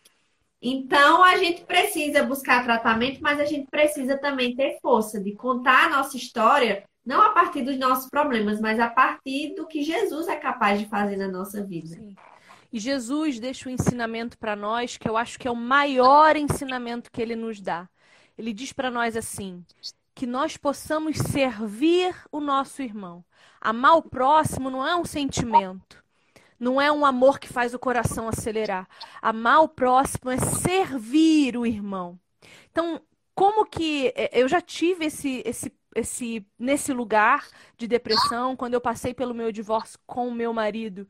Então, 0.62 1.24
a 1.24 1.38
gente 1.38 1.64
precisa 1.64 2.24
buscar 2.24 2.64
tratamento, 2.64 3.20
mas 3.22 3.40
a 3.40 3.46
gente 3.46 3.70
precisa 3.70 4.18
também 4.18 4.56
ter 4.56 4.80
força 4.82 5.20
de 5.20 5.34
contar 5.34 5.86
a 5.86 5.90
nossa 5.90 6.16
história, 6.18 6.84
não 7.06 7.22
a 7.22 7.32
partir 7.32 7.64
dos 7.64 7.78
nossos 7.78 8.10
problemas, 8.10 8.60
mas 8.60 8.80
a 8.80 8.90
partir 8.90 9.54
do 9.56 9.68
que 9.68 9.84
Jesus 9.84 10.28
é 10.28 10.36
capaz 10.36 10.80
de 10.80 10.86
fazer 10.86 11.18
na 11.18 11.28
nossa 11.28 11.64
vida. 11.64 11.96
Sim. 11.96 12.16
E 12.72 12.80
Jesus 12.80 13.40
deixa 13.40 13.70
um 13.70 13.72
ensinamento 13.72 14.38
para 14.38 14.56
nós 14.56 14.98
que 14.98 15.08
eu 15.08 15.16
acho 15.16 15.38
que 15.38 15.48
é 15.48 15.52
o 15.52 15.56
maior 15.56 16.36
ensinamento 16.36 17.12
que 17.12 17.22
ele 17.22 17.36
nos 17.36 17.62
dá. 17.62 17.88
Ele 18.38 18.52
diz 18.52 18.74
para 18.74 18.90
nós 18.90 19.16
assim: 19.16 19.64
que 20.16 20.26
nós 20.26 20.58
possamos 20.58 21.18
servir 21.18 22.16
o 22.32 22.40
nosso 22.40 22.82
irmão. 22.82 23.24
Amar 23.62 23.98
o 23.98 24.02
próximo 24.02 24.70
não 24.70 24.86
é 24.88 24.96
um 24.96 25.06
sentimento. 25.06 26.04
Não 26.60 26.82
é 26.82 26.92
um 26.92 27.06
amor 27.06 27.40
que 27.40 27.48
faz 27.48 27.74
o 27.74 27.80
coração 27.80 28.28
acelerar. 28.28 28.88
Amar 29.22 29.62
o 29.62 29.68
próximo 29.68 30.32
é 30.32 30.38
servir 30.38 31.58
o 31.58 31.66
irmão. 31.66 32.20
Então, 32.72 33.02
como 33.36 33.66
que 33.66 34.14
é, 34.16 34.30
eu 34.34 34.48
já 34.48 34.62
tive 34.62 35.06
esse, 35.06 35.42
esse, 35.46 35.72
esse 35.96 36.46
nesse 36.58 36.94
lugar 36.94 37.48
de 37.78 37.88
depressão 37.88 38.56
quando 38.56 38.74
eu 38.74 38.82
passei 38.82 39.14
pelo 39.14 39.34
meu 39.34 39.52
divórcio 39.52 40.00
com 40.06 40.28
o 40.28 40.34
meu 40.34 40.54
marido, 40.54 41.08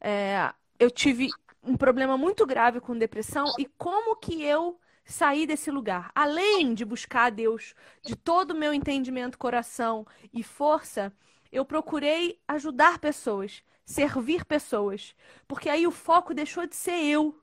é, 0.00 0.52
eu 0.78 0.90
tive 0.90 1.28
um 1.62 1.76
problema 1.76 2.16
muito 2.16 2.46
grave 2.46 2.80
com 2.80 2.96
depressão 2.96 3.46
e 3.58 3.66
como 3.76 4.16
que 4.16 4.42
eu 4.42 4.78
saí 5.04 5.46
desse 5.46 5.70
lugar? 5.70 6.10
Além 6.14 6.74
de 6.74 6.84
buscar 6.84 7.26
a 7.26 7.30
Deus 7.30 7.74
de 8.02 8.16
todo 8.16 8.52
o 8.52 8.56
meu 8.56 8.72
entendimento, 8.72 9.38
coração 9.38 10.06
e 10.32 10.42
força, 10.42 11.12
eu 11.50 11.64
procurei 11.64 12.38
ajudar 12.48 12.98
pessoas 12.98 13.62
servir 13.86 14.44
pessoas. 14.44 15.14
Porque 15.46 15.70
aí 15.70 15.86
o 15.86 15.92
foco 15.92 16.34
deixou 16.34 16.66
de 16.66 16.74
ser 16.76 17.04
eu. 17.04 17.40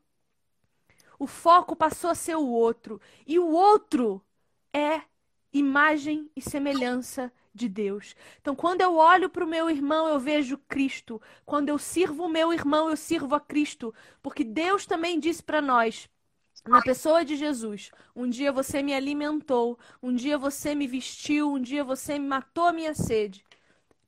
O 1.18 1.26
foco 1.26 1.76
passou 1.76 2.10
a 2.10 2.16
ser 2.16 2.36
o 2.36 2.46
outro. 2.46 3.00
E 3.26 3.40
o 3.40 3.48
outro 3.48 4.22
é 4.74 5.02
imagem 5.54 6.30
e 6.36 6.42
semelhança 6.42 7.32
de 7.54 7.70
Deus. 7.70 8.16
Então, 8.42 8.56
quando 8.56 8.82
eu 8.82 8.96
olho 8.96 9.30
para 9.30 9.46
o 9.46 9.48
meu 9.48 9.70
irmão, 9.70 10.08
eu 10.08 10.20
vejo 10.20 10.58
Cristo. 10.68 11.22
Quando 11.46 11.70
eu 11.70 11.78
sirvo 11.78 12.26
o 12.26 12.30
meu 12.30 12.52
irmão, 12.52 12.90
eu 12.90 12.98
sirvo 12.98 13.36
a 13.36 13.40
Cristo. 13.40 13.94
Porque 14.22 14.44
Deus 14.44 14.86
também 14.86 15.20
disse 15.20 15.44
para 15.44 15.62
nós, 15.62 16.10
na 16.66 16.82
pessoa 16.82 17.24
de 17.24 17.36
Jesus, 17.36 17.92
um 18.16 18.28
dia 18.28 18.52
você 18.52 18.82
me 18.82 18.94
alimentou, 18.94 19.78
um 20.02 20.14
dia 20.14 20.38
você 20.38 20.74
me 20.74 20.88
vestiu, 20.88 21.52
um 21.52 21.62
dia 21.62 21.84
você 21.84 22.18
me 22.18 22.28
matou 22.28 22.66
a 22.66 22.74
minha 22.74 22.94
sede. 22.96 23.46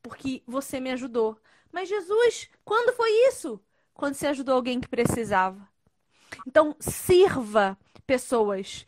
Porque 0.01 0.41
você 0.47 0.79
me 0.79 0.91
ajudou. 0.91 1.37
Mas 1.71 1.89
Jesus, 1.89 2.49
quando 2.63 2.95
foi 2.95 3.09
isso? 3.27 3.61
Quando 3.93 4.15
você 4.15 4.27
ajudou 4.27 4.55
alguém 4.55 4.79
que 4.79 4.87
precisava. 4.87 5.67
Então, 6.47 6.75
sirva 6.79 7.77
pessoas, 8.05 8.85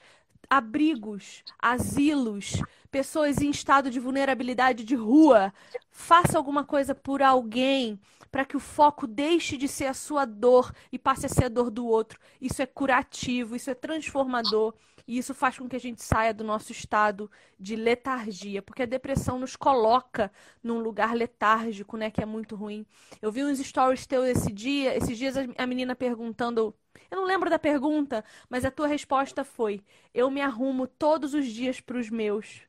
abrigos, 0.50 1.44
asilos, 1.60 2.62
pessoas 2.90 3.42
em 3.42 3.50
estado 3.50 3.90
de 3.90 4.00
vulnerabilidade 4.00 4.84
de 4.84 4.96
rua. 4.96 5.54
Faça 5.92 6.38
alguma 6.38 6.64
coisa 6.64 6.96
por 6.96 7.22
alguém 7.22 8.00
para 8.32 8.46
que 8.46 8.58
o 8.58 8.60
foco 8.60 9.08
deixe 9.08 9.58
de 9.58 9.68
ser 9.68 9.86
a 9.86 9.94
sua 9.94 10.26
dor 10.26 10.72
e 10.92 11.00
passe 11.00 11.26
a 11.26 11.30
ser 11.30 11.46
a 11.46 11.50
dor 11.50 11.70
do 11.70 11.86
outro. 11.86 12.20
Isso 12.42 12.62
é 12.62 12.66
curativo, 12.66 13.56
isso 13.56 13.70
é 13.70 13.74
transformador. 13.74 14.74
E 15.08 15.18
isso 15.18 15.34
faz 15.34 15.58
com 15.58 15.70
que 15.70 15.76
a 15.76 15.80
gente 15.80 16.04
saia 16.04 16.34
do 16.34 16.44
nosso 16.44 16.72
estado 16.72 17.32
de 17.58 17.76
letargia, 17.76 18.62
porque 18.62 18.84
a 18.84 18.86
depressão 18.86 19.40
nos 19.40 19.56
coloca 19.56 20.32
num 20.62 20.80
lugar 20.80 21.16
letárgico, 21.16 21.96
né, 21.96 22.12
que 22.12 22.22
é 22.22 22.26
muito 22.26 22.56
ruim. 22.56 22.86
Eu 23.22 23.32
vi 23.32 23.44
uns 23.44 23.60
stories 23.60 24.06
teus 24.06 24.28
esse 24.28 24.52
dia, 24.52 24.96
esses 24.98 25.18
dias 25.18 25.36
a 25.58 25.66
menina 25.66 25.96
perguntando, 25.96 26.76
eu 27.10 27.18
não 27.18 27.26
lembro 27.26 27.50
da 27.50 27.58
pergunta, 27.58 28.24
mas 28.50 28.66
a 28.66 28.72
tua 28.72 28.88
resposta 28.88 29.44
foi: 29.46 29.82
eu 30.14 30.30
me 30.30 30.42
arrumo 30.42 30.88
todos 30.88 31.34
os 31.34 31.46
dias 31.46 31.80
para 31.80 31.98
os 31.98 32.10
meus. 32.10 32.62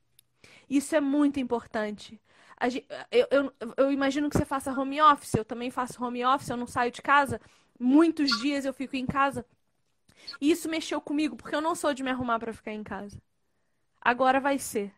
Isso 0.71 0.95
é 0.95 1.01
muito 1.01 1.41
importante. 1.41 2.21
Eu, 3.11 3.27
eu, 3.31 3.53
eu, 3.77 3.93
imagino 3.93 4.29
que 4.29 4.37
você 4.37 4.45
faça 4.45 4.73
home 4.73 5.01
office, 5.01 5.35
eu 5.35 5.45
também 5.45 5.71
faço 5.71 6.03
home 6.03 6.25
office, 6.25 6.51
eu 6.51 6.57
não 6.57 6.67
saio 6.67 6.91
de 6.91 7.01
casa. 7.01 7.41
Muitos 7.79 8.37
dias 8.41 8.65
eu 8.65 8.75
fico 8.75 8.97
em 8.97 9.07
casa. 9.07 9.47
E 10.41 10.51
isso 10.51 10.69
mexeu 10.69 11.01
comigo, 11.01 11.37
porque 11.37 11.55
eu 11.55 11.61
não 11.61 11.75
sou 11.75 11.95
de 11.95 12.03
me 12.03 12.11
arrumar 12.11 12.39
para 12.39 12.53
ficar 12.53 12.73
em 12.73 12.83
casa. 12.83 13.21
Agora 14.01 14.41
vai 14.41 14.59
ser. 14.59 14.93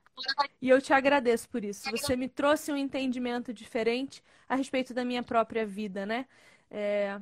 E 0.60 0.68
eu 0.68 0.80
te 0.80 0.92
agradeço 0.92 1.48
por 1.48 1.64
isso. 1.64 1.90
Você 1.90 2.16
me 2.16 2.28
trouxe 2.28 2.70
um 2.70 2.76
entendimento 2.76 3.52
diferente 3.52 4.22
a 4.48 4.54
respeito 4.54 4.92
da 4.92 5.04
minha 5.04 5.22
própria 5.22 5.64
vida, 5.64 6.04
né? 6.04 6.26
É... 6.70 7.20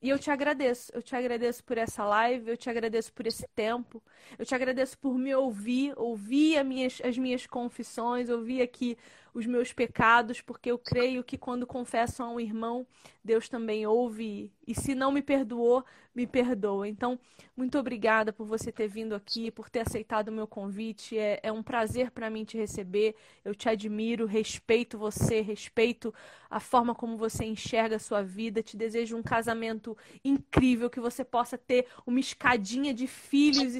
E 0.00 0.08
eu 0.08 0.18
te 0.18 0.30
agradeço. 0.30 0.92
Eu 0.94 1.02
te 1.02 1.14
agradeço 1.16 1.62
por 1.64 1.76
essa 1.76 2.04
live, 2.04 2.50
eu 2.50 2.56
te 2.56 2.70
agradeço 2.70 3.12
por 3.12 3.26
esse 3.26 3.46
tempo, 3.48 4.02
eu 4.38 4.46
te 4.46 4.54
agradeço 4.54 4.96
por 4.98 5.18
me 5.18 5.34
ouvir, 5.34 5.92
ouvir 5.96 6.58
as 6.58 6.66
minhas, 6.66 7.00
as 7.04 7.18
minhas 7.18 7.46
confissões, 7.46 8.28
ouvir 8.28 8.62
aqui 8.62 8.96
os 9.32 9.46
meus 9.46 9.72
pecados, 9.72 10.40
porque 10.40 10.70
eu 10.70 10.78
creio 10.78 11.22
que 11.22 11.38
quando 11.38 11.66
confesso 11.66 12.22
a 12.22 12.28
um 12.28 12.40
irmão, 12.40 12.86
Deus 13.22 13.48
também 13.48 13.86
ouve 13.86 14.50
e 14.66 14.74
se 14.74 14.94
não 14.94 15.12
me 15.12 15.22
perdoou, 15.22 15.84
me 16.14 16.26
perdoa. 16.26 16.88
Então, 16.88 17.18
muito 17.56 17.78
obrigada 17.78 18.32
por 18.32 18.46
você 18.46 18.72
ter 18.72 18.88
vindo 18.88 19.14
aqui, 19.14 19.50
por 19.50 19.70
ter 19.70 19.80
aceitado 19.80 20.28
o 20.28 20.32
meu 20.32 20.46
convite. 20.46 21.16
É, 21.16 21.38
é 21.42 21.52
um 21.52 21.62
prazer 21.62 22.10
para 22.10 22.28
mim 22.28 22.44
te 22.44 22.56
receber. 22.56 23.14
Eu 23.44 23.54
te 23.54 23.68
admiro, 23.68 24.26
respeito 24.26 24.98
você, 24.98 25.40
respeito 25.40 26.12
a 26.50 26.58
forma 26.58 26.94
como 26.94 27.16
você 27.16 27.44
enxerga 27.44 27.96
a 27.96 28.00
sua 28.00 28.22
vida. 28.22 28.62
Te 28.62 28.76
desejo 28.76 29.16
um 29.16 29.22
casamento 29.22 29.96
incrível, 30.24 30.90
que 30.90 31.00
você 31.00 31.24
possa 31.24 31.56
ter 31.56 31.86
uma 32.06 32.18
escadinha 32.18 32.92
de 32.92 33.06
filhos 33.06 33.74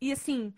e, 0.00 0.08
e 0.08 0.12
assim 0.12 0.54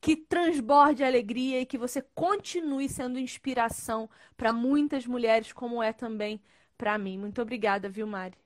que 0.00 0.16
transborde 0.16 1.04
alegria 1.04 1.60
e 1.60 1.66
que 1.66 1.78
você 1.78 2.02
continue 2.14 2.88
sendo 2.88 3.18
inspiração 3.18 4.08
para 4.36 4.52
muitas 4.52 5.06
mulheres, 5.06 5.52
como 5.52 5.82
é 5.82 5.92
também 5.92 6.40
para 6.78 6.96
mim. 6.98 7.18
Muito 7.18 7.40
obrigada, 7.42 7.88
viu, 7.88 8.06
Mari? 8.06 8.36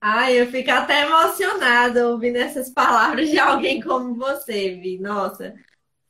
Ai, 0.00 0.40
eu 0.40 0.46
fico 0.50 0.70
até 0.70 1.02
emocionada 1.02 2.08
ouvindo 2.08 2.36
essas 2.36 2.70
palavras 2.70 3.30
de 3.30 3.38
alguém 3.38 3.80
como 3.80 4.14
você, 4.16 4.74
Vi. 4.80 4.98
Nossa, 4.98 5.54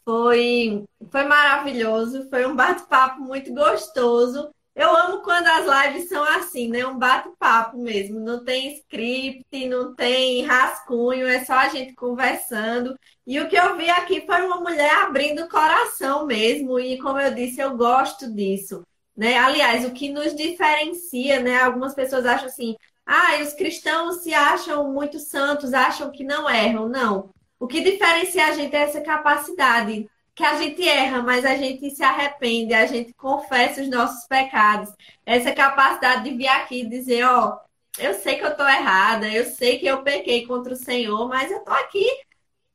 foi, 0.04 0.84
foi 1.10 1.24
maravilhoso, 1.24 2.28
foi 2.30 2.46
um 2.46 2.56
bate-papo 2.56 3.22
muito 3.22 3.54
gostoso. 3.54 4.54
Eu 4.74 4.96
amo 4.96 5.22
quando 5.22 5.46
as 5.48 5.66
lives 5.86 6.08
são 6.08 6.24
assim, 6.24 6.68
né? 6.68 6.86
Um 6.86 6.98
bate-papo 6.98 7.76
mesmo. 7.76 8.18
Não 8.20 8.42
tem 8.42 8.74
script, 8.74 9.68
não 9.68 9.94
tem 9.94 10.42
rascunho, 10.44 11.26
é 11.26 11.44
só 11.44 11.54
a 11.54 11.68
gente 11.68 11.94
conversando. 11.94 12.98
E 13.26 13.38
o 13.38 13.48
que 13.48 13.56
eu 13.56 13.76
vi 13.76 13.90
aqui 13.90 14.24
foi 14.24 14.40
uma 14.42 14.60
mulher 14.60 14.94
abrindo 15.02 15.42
o 15.42 15.48
coração 15.48 16.26
mesmo. 16.26 16.80
E 16.80 16.98
como 16.98 17.20
eu 17.20 17.34
disse, 17.34 17.60
eu 17.60 17.76
gosto 17.76 18.32
disso. 18.32 18.82
Né? 19.14 19.36
Aliás, 19.36 19.84
o 19.84 19.92
que 19.92 20.08
nos 20.10 20.34
diferencia, 20.34 21.40
né? 21.40 21.60
Algumas 21.60 21.94
pessoas 21.94 22.24
acham 22.24 22.46
assim, 22.46 22.74
ah, 23.04 23.38
os 23.42 23.52
cristãos 23.52 24.22
se 24.22 24.32
acham 24.32 24.90
muito 24.90 25.18
santos, 25.18 25.74
acham 25.74 26.10
que 26.10 26.24
não 26.24 26.48
erram. 26.48 26.88
Não. 26.88 27.30
O 27.60 27.66
que 27.66 27.80
diferencia 27.82 28.46
a 28.46 28.52
gente 28.52 28.74
é 28.74 28.80
essa 28.80 29.02
capacidade 29.02 30.08
que 30.34 30.44
a 30.44 30.56
gente 30.56 30.86
erra, 30.86 31.22
mas 31.22 31.44
a 31.44 31.56
gente 31.56 31.90
se 31.90 32.02
arrepende, 32.02 32.72
a 32.74 32.86
gente 32.86 33.12
confessa 33.14 33.82
os 33.82 33.88
nossos 33.88 34.26
pecados. 34.26 34.92
Essa 35.26 35.52
capacidade 35.52 36.24
de 36.24 36.36
vir 36.36 36.48
aqui 36.48 36.80
e 36.82 36.88
dizer, 36.88 37.24
ó, 37.24 37.58
eu 37.98 38.14
sei 38.14 38.36
que 38.36 38.44
eu 38.44 38.56
tô 38.56 38.66
errada, 38.66 39.28
eu 39.28 39.44
sei 39.44 39.78
que 39.78 39.86
eu 39.86 40.02
pequei 40.02 40.46
contra 40.46 40.72
o 40.72 40.76
Senhor, 40.76 41.28
mas 41.28 41.50
eu 41.50 41.60
tô 41.60 41.70
aqui 41.72 42.06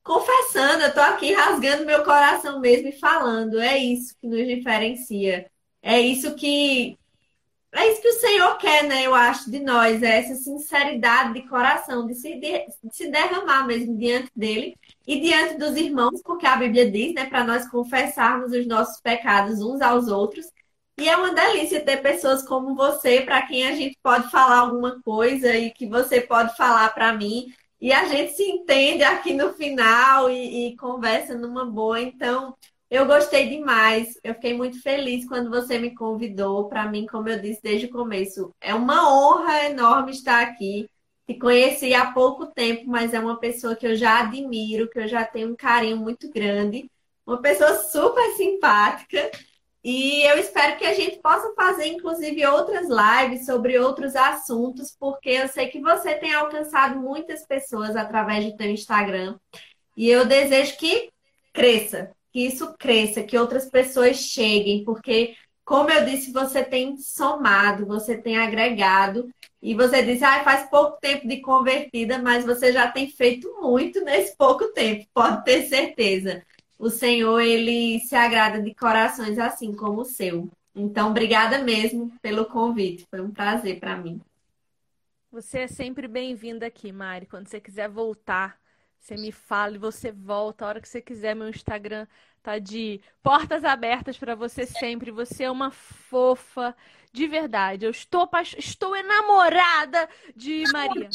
confessando, 0.04 0.84
eu 0.84 0.94
tô 0.94 1.02
aqui 1.02 1.34
rasgando 1.34 1.86
meu 1.86 2.04
coração 2.04 2.60
mesmo 2.60 2.90
e 2.90 3.00
falando. 3.00 3.60
É 3.60 3.78
isso 3.78 4.16
que 4.22 4.28
nos 4.28 4.48
diferencia. 4.48 5.50
É 5.82 6.00
isso 6.00 6.36
que 6.36 6.98
é 7.74 7.92
isso 7.92 8.02
que 8.02 8.08
o 8.08 8.20
Senhor 8.20 8.58
quer, 8.58 8.84
né? 8.86 9.04
Eu 9.06 9.14
acho, 9.14 9.52
de 9.52 9.60
nós, 9.60 10.02
é 10.02 10.20
essa 10.20 10.36
sinceridade 10.36 11.34
de 11.34 11.48
coração, 11.48 12.08
de 12.08 12.16
se, 12.16 12.36
de, 12.36 12.66
de 12.84 12.96
se 12.96 13.12
derramar 13.12 13.68
mesmo 13.68 13.98
diante 13.98 14.32
dele 14.36 14.76
e 15.08 15.22
diante 15.22 15.58
dos 15.58 15.78
irmãos, 15.78 16.22
porque 16.22 16.46
a 16.46 16.58
Bíblia 16.58 16.92
diz, 16.92 17.14
né, 17.14 17.26
para 17.26 17.46
nós 17.46 17.68
confessarmos 17.70 18.52
os 18.52 18.68
nossos 18.68 19.00
pecados 19.00 19.62
uns 19.62 19.80
aos 19.82 20.10
outros. 20.10 20.46
E 21.00 21.08
é 21.08 21.16
uma 21.16 21.34
delícia 21.34 21.80
ter 21.84 22.02
pessoas 22.02 22.44
como 22.46 22.76
você, 22.76 23.22
para 23.22 23.42
quem 23.44 23.66
a 23.66 23.76
gente 23.76 23.98
pode 24.04 24.30
falar 24.30 24.60
alguma 24.60 25.02
coisa 25.04 25.56
e 25.56 25.72
que 25.72 25.88
você 25.88 26.20
pode 26.20 26.58
falar 26.58 26.94
para 26.94 27.14
mim. 27.14 27.54
E 27.80 27.94
a 27.94 28.06
gente 28.06 28.34
se 28.34 28.44
entende 28.44 29.04
aqui 29.04 29.34
no 29.34 29.54
final 29.54 30.30
e, 30.30 30.70
e 30.70 30.76
conversa 30.76 31.36
numa 31.36 31.64
boa. 31.66 32.02
Então, 32.02 32.56
eu 32.90 33.06
gostei 33.06 33.48
demais. 33.48 34.20
Eu 34.24 34.34
fiquei 34.34 34.56
muito 34.56 34.82
feliz 34.82 35.26
quando 35.28 35.50
você 35.50 35.78
me 35.78 35.94
convidou. 35.96 36.68
Para 36.68 36.90
mim, 36.90 37.06
como 37.06 37.30
eu 37.30 37.40
disse 37.40 37.62
desde 37.62 37.86
o 37.86 37.92
começo, 37.92 38.54
é 38.60 38.74
uma 38.74 39.10
honra 39.10 39.66
enorme 39.66 40.12
estar 40.12 40.42
aqui. 40.42 40.90
Te 41.28 41.38
conheci 41.38 41.94
há 41.94 42.12
pouco 42.12 42.46
tempo, 42.46 42.86
mas 42.88 43.14
é 43.14 43.20
uma 43.20 43.38
pessoa 43.38 43.76
que 43.76 43.86
eu 43.86 43.96
já 43.96 44.22
admiro, 44.22 44.90
que 44.90 45.00
eu 45.00 45.08
já 45.08 45.26
tenho 45.26 45.52
um 45.52 45.56
carinho 45.56 45.98
muito 45.98 46.32
grande. 46.32 46.90
Uma 47.26 47.42
pessoa 47.42 47.76
super 47.80 48.32
simpática. 48.36 49.30
E 49.84 50.22
eu 50.24 50.38
espero 50.38 50.78
que 50.78 50.86
a 50.86 50.94
gente 50.94 51.20
possa 51.20 51.54
fazer, 51.54 51.88
inclusive, 51.88 52.46
outras 52.46 52.88
lives 52.88 53.46
sobre 53.46 53.78
outros 53.78 54.16
assuntos, 54.16 54.96
porque 54.98 55.30
eu 55.30 55.48
sei 55.48 55.68
que 55.68 55.82
você 55.82 56.16
tem 56.16 56.34
alcançado 56.34 57.00
muitas 57.00 57.46
pessoas 57.46 57.96
através 57.96 58.46
do 58.46 58.56
teu 58.56 58.70
Instagram. 58.70 59.38
E 59.96 60.10
eu 60.10 60.26
desejo 60.26 60.78
que 60.78 61.10
cresça, 61.54 62.12
que 62.32 62.40
isso 62.46 62.74
cresça, 62.78 63.24
que 63.24 63.38
outras 63.38 63.70
pessoas 63.70 64.18
cheguem, 64.18 64.84
porque, 64.86 65.36
como 65.66 65.90
eu 65.90 66.06
disse, 66.06 66.32
você 66.32 66.64
tem 66.64 66.98
somado, 66.98 67.86
você 67.86 68.18
tem 68.18 68.38
agregado. 68.38 69.30
E 69.62 69.74
você 69.74 70.04
disse, 70.04 70.24
ah, 70.24 70.44
faz 70.44 70.70
pouco 70.70 71.00
tempo 71.00 71.28
de 71.28 71.42
convertida, 71.42 72.20
mas 72.20 72.46
você 72.46 72.72
já 72.72 72.92
tem 72.92 73.10
feito 73.10 73.60
muito 73.62 74.02
nesse 74.02 74.36
pouco 74.38 74.72
tempo, 74.74 75.08
pode 75.14 75.44
ter 75.44 75.64
certeza 75.64 76.44
o 76.78 76.90
Senhor 76.90 77.40
ele 77.40 78.00
se 78.02 78.16
agrada 78.16 78.62
de 78.62 78.74
corações 78.74 79.40
assim 79.40 79.74
como 79.74 80.02
o 80.02 80.06
seu. 80.06 80.50
Então, 80.76 81.10
obrigada 81.10 81.60
mesmo 81.64 82.12
pelo 82.22 82.46
convite. 82.46 83.08
Foi 83.10 83.20
um 83.20 83.32
prazer 83.32 83.80
para 83.80 83.98
mim. 83.98 84.22
Você 85.32 85.60
é 85.60 85.68
sempre 85.68 86.08
bem-vinda 86.08 86.68
aqui, 86.68 86.92
Mari. 86.92 87.26
Quando 87.26 87.48
você 87.48 87.60
quiser 87.60 87.90
voltar, 87.90 88.60
você 89.00 89.16
me 89.16 89.32
fala 89.32 89.76
e 89.76 89.80
você 89.80 90.12
volta 90.12 90.66
a 90.66 90.68
hora 90.68 90.82
que 90.82 90.90
você 90.90 91.02
quiser. 91.02 91.36
Meu 91.36 91.50
Instagram 91.50 92.08
tá 92.42 92.60
de 92.60 93.02
portas 93.22 93.64
abertas 93.64 94.18
para 94.18 94.36
você 94.36 94.66
sempre. 94.66 95.12
Você 95.12 95.44
é 95.44 95.52
uma 95.52 95.72
fofa 95.72 96.76
de 97.12 97.28
verdade. 97.28 97.86
Eu 97.86 97.92
estou, 97.92 98.30
estou 98.58 98.96
enamorada 98.96 100.08
de 100.36 100.64
Maria. 100.72 101.10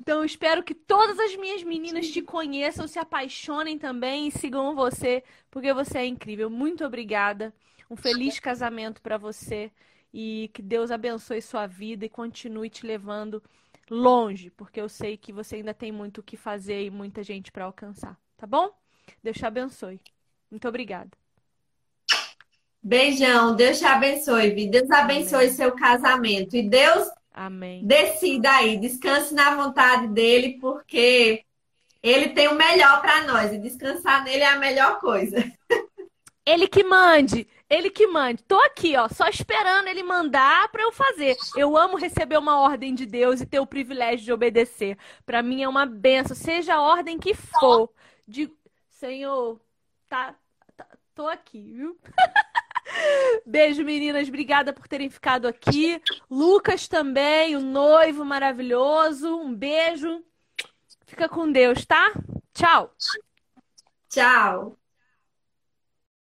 Então, 0.00 0.24
espero 0.24 0.62
que 0.62 0.74
todas 0.74 1.18
as 1.18 1.36
minhas 1.36 1.62
meninas 1.62 2.08
te 2.08 2.22
conheçam, 2.22 2.86
se 2.86 2.98
apaixonem 2.98 3.78
também 3.78 4.28
e 4.28 4.30
sigam 4.30 4.74
você, 4.74 5.22
porque 5.50 5.72
você 5.72 5.98
é 5.98 6.06
incrível. 6.06 6.48
Muito 6.48 6.84
obrigada. 6.84 7.52
Um 7.90 7.96
feliz 7.96 8.38
casamento 8.38 9.00
para 9.00 9.16
você 9.16 9.70
e 10.12 10.50
que 10.54 10.62
Deus 10.62 10.90
abençoe 10.90 11.42
sua 11.42 11.66
vida 11.66 12.04
e 12.04 12.08
continue 12.08 12.70
te 12.70 12.86
levando 12.86 13.42
longe, 13.90 14.50
porque 14.50 14.80
eu 14.80 14.88
sei 14.88 15.16
que 15.16 15.32
você 15.32 15.56
ainda 15.56 15.74
tem 15.74 15.92
muito 15.92 16.18
o 16.18 16.22
que 16.22 16.36
fazer 16.36 16.84
e 16.84 16.90
muita 16.90 17.22
gente 17.22 17.52
para 17.52 17.64
alcançar, 17.64 18.18
tá 18.36 18.46
bom? 18.46 18.70
Deus 19.22 19.36
te 19.36 19.46
abençoe. 19.46 20.00
Muito 20.50 20.68
obrigada. 20.68 21.10
Beijão, 22.82 23.56
Deus 23.56 23.78
te 23.78 23.84
abençoe, 23.84 24.68
Deus 24.68 24.90
abençoe 24.90 25.46
Amém. 25.46 25.52
seu 25.54 25.72
casamento. 25.72 26.56
E 26.56 26.68
Deus 26.68 27.08
Amém. 27.34 27.84
decida 27.84 28.50
aí, 28.50 28.76
descanse 28.78 29.34
na 29.34 29.56
vontade 29.56 30.06
dele, 30.08 30.58
porque 30.60 31.44
ele 32.02 32.28
tem 32.28 32.46
o 32.46 32.54
melhor 32.54 33.00
para 33.00 33.24
nós. 33.24 33.52
E 33.52 33.58
descansar 33.58 34.22
nele 34.22 34.42
é 34.42 34.46
a 34.46 34.58
melhor 34.58 35.00
coisa. 35.00 35.36
Ele 36.46 36.68
que 36.68 36.84
mande, 36.84 37.48
ele 37.68 37.90
que 37.90 38.06
mande. 38.06 38.42
Tô 38.44 38.58
aqui, 38.60 38.96
ó, 38.96 39.08
só 39.08 39.28
esperando 39.28 39.88
ele 39.88 40.02
mandar 40.02 40.70
para 40.70 40.82
eu 40.82 40.92
fazer. 40.92 41.36
Eu 41.56 41.76
amo 41.76 41.96
receber 41.96 42.38
uma 42.38 42.60
ordem 42.60 42.94
de 42.94 43.04
Deus 43.06 43.40
e 43.40 43.46
ter 43.46 43.60
o 43.60 43.66
privilégio 43.66 44.24
de 44.24 44.32
obedecer. 44.32 44.96
Para 45.24 45.42
mim 45.42 45.62
é 45.62 45.68
uma 45.68 45.84
benção, 45.84 46.36
seja 46.36 46.74
a 46.74 46.82
ordem 46.82 47.18
que 47.18 47.34
for. 47.34 47.90
De 48.26 48.50
Senhor, 48.90 49.60
tá, 50.08 50.34
tá 50.76 50.86
tô 51.14 51.28
aqui, 51.28 51.72
viu? 51.72 51.98
Beijo, 53.44 53.84
meninas. 53.84 54.28
Obrigada 54.28 54.72
por 54.72 54.86
terem 54.88 55.10
ficado 55.10 55.46
aqui. 55.46 56.00
Lucas 56.30 56.88
também, 56.88 57.56
o 57.56 57.60
noivo 57.60 58.24
maravilhoso. 58.24 59.36
Um 59.36 59.54
beijo. 59.54 60.24
Fica 61.04 61.28
com 61.28 61.50
Deus, 61.50 61.84
tá? 61.84 62.12
Tchau. 62.54 62.94
Tchau. 64.08 64.76